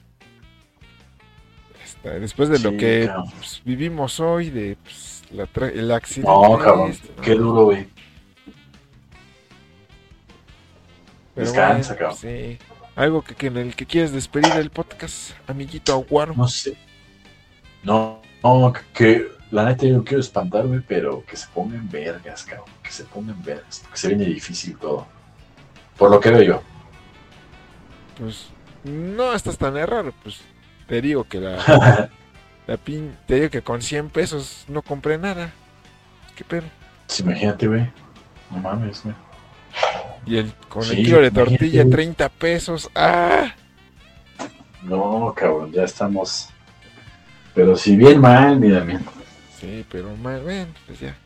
[1.85, 6.31] Está, después de lo que pues, vivimos hoy, de pues, la tra- el accidente.
[6.31, 7.23] No, cabrón, este, ¿no?
[7.23, 7.89] qué duro, güey.
[11.35, 12.19] Pero Descansa, bueno, cabrón.
[12.19, 12.59] sí.
[12.97, 16.35] Algo que, que en el que quieres despedir el podcast, amiguito Aguaro.
[16.35, 16.77] No sé.
[17.83, 22.45] No, no, que- la neta yo no quiero espantar, güey, pero que se pongan vergas,
[22.45, 22.67] cabrón.
[22.83, 23.81] Que se pongan vergas.
[23.83, 25.07] porque se viene difícil todo.
[25.99, 26.63] Por lo que veo yo.
[28.19, 28.49] Pues
[28.85, 30.41] no estás tan errado, pues
[30.87, 32.11] te digo que la,
[32.67, 35.53] la pin, te digo que con 100 pesos no compré nada.
[36.35, 36.65] ¿Qué pedo?
[37.07, 37.91] Pues imagínate, güey.
[38.51, 39.15] No mames, güey.
[40.27, 41.91] Y el, con Sí, el kilo de tortilla, imagínate.
[41.91, 42.91] 30 pesos.
[42.95, 43.55] ¡Ah!
[44.83, 46.49] No, cabrón, ya estamos.
[47.55, 49.01] Pero si bien mal, mira, mira.
[49.61, 51.17] Sí, pero mal, bueno, pues ya.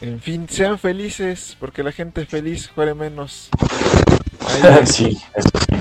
[0.00, 3.48] En fin, sean felices, porque la gente feliz juega menos.
[4.46, 5.76] Ahí- sí, eso sí.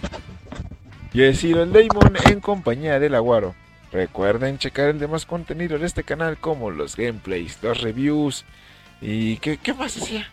[1.13, 3.55] Y decir el Damon en compañía del Aguaro.
[3.91, 8.45] Recuerden checar el demás contenido de este canal como los gameplays, los reviews
[9.01, 10.27] y qué, qué más hacía.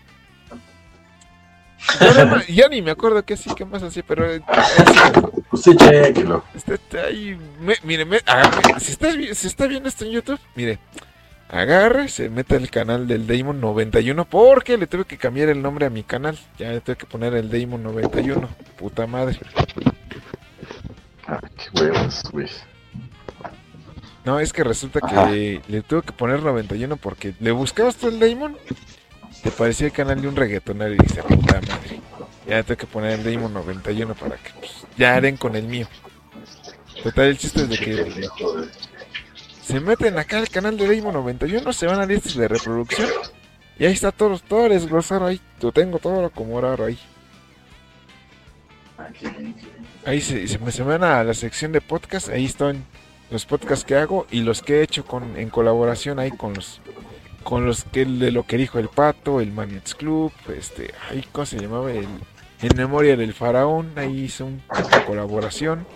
[2.49, 4.41] Yo ni me acuerdo qué sí, qué más hacía, pero eh,
[5.53, 6.45] Usted chequelo.
[6.55, 6.99] Este está
[7.61, 10.79] me- mire, me- agarre- si, estás, vi- si está viendo esto en YouTube, mire,
[11.49, 15.87] agarre, se mete al canal del Damon 91 porque le tuve que cambiar el nombre
[15.87, 16.39] a mi canal.
[16.59, 18.49] Ya le tuve que poner el Damon 91.
[18.79, 19.39] Puta madre.
[21.27, 22.49] Ah, qué huevos, güey.
[24.25, 28.19] No, es que resulta que le tuve que poner 91 porque le buscabas tú el
[28.19, 28.57] Damon,
[29.43, 32.01] te parecía el canal de un reggaetonero y dice, puta madre.
[32.47, 35.89] Ya tuve que poner el Damon 91 para que pues, ya den con el mío.
[37.03, 38.29] Total, el chiste es de que
[39.63, 43.09] se meten acá al canal de Damon 91, se van a listas de reproducción
[43.79, 45.41] y ahí está todo, todo desglosado ahí.
[45.61, 46.99] Lo tengo todo como raro ahí.
[50.05, 52.85] Ahí se, se se van a la sección de podcast, ahí están
[53.31, 56.81] los podcasts que hago y los que he hecho con, en colaboración ahí con los
[57.47, 61.47] con los que de lo que dijo el pato, el Maniacs Club, este, ahí cómo
[61.47, 62.09] se llamaba el
[62.61, 64.61] en memoria del faraón, ahí hice una
[65.07, 65.87] colaboración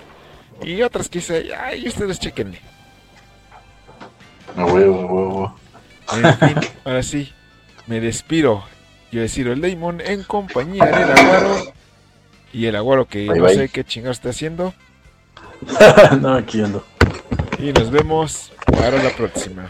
[0.62, 2.60] y otras que hice, ahí ustedes chequenle.
[4.56, 5.54] A huevo, a huevo.
[6.12, 7.32] En fin, ahora sí,
[7.88, 8.62] me despido.
[9.10, 11.72] Yo decir el Damon en compañía del Aguaro
[12.52, 13.56] y el Aguaro que Bye, no bye.
[13.56, 14.72] sé qué chingados está haciendo.
[16.20, 16.86] no, aquí ando.
[17.58, 19.68] Y nos vemos para la próxima.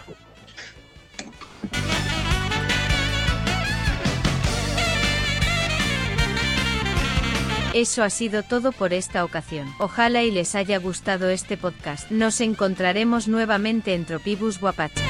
[7.73, 9.69] Eso ha sido todo por esta ocasión.
[9.79, 12.11] Ojalá y les haya gustado este podcast.
[12.11, 15.05] Nos encontraremos nuevamente en Tropibus Guapacha.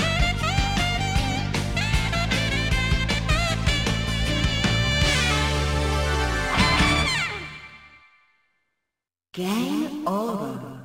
[9.32, 10.79] Game over.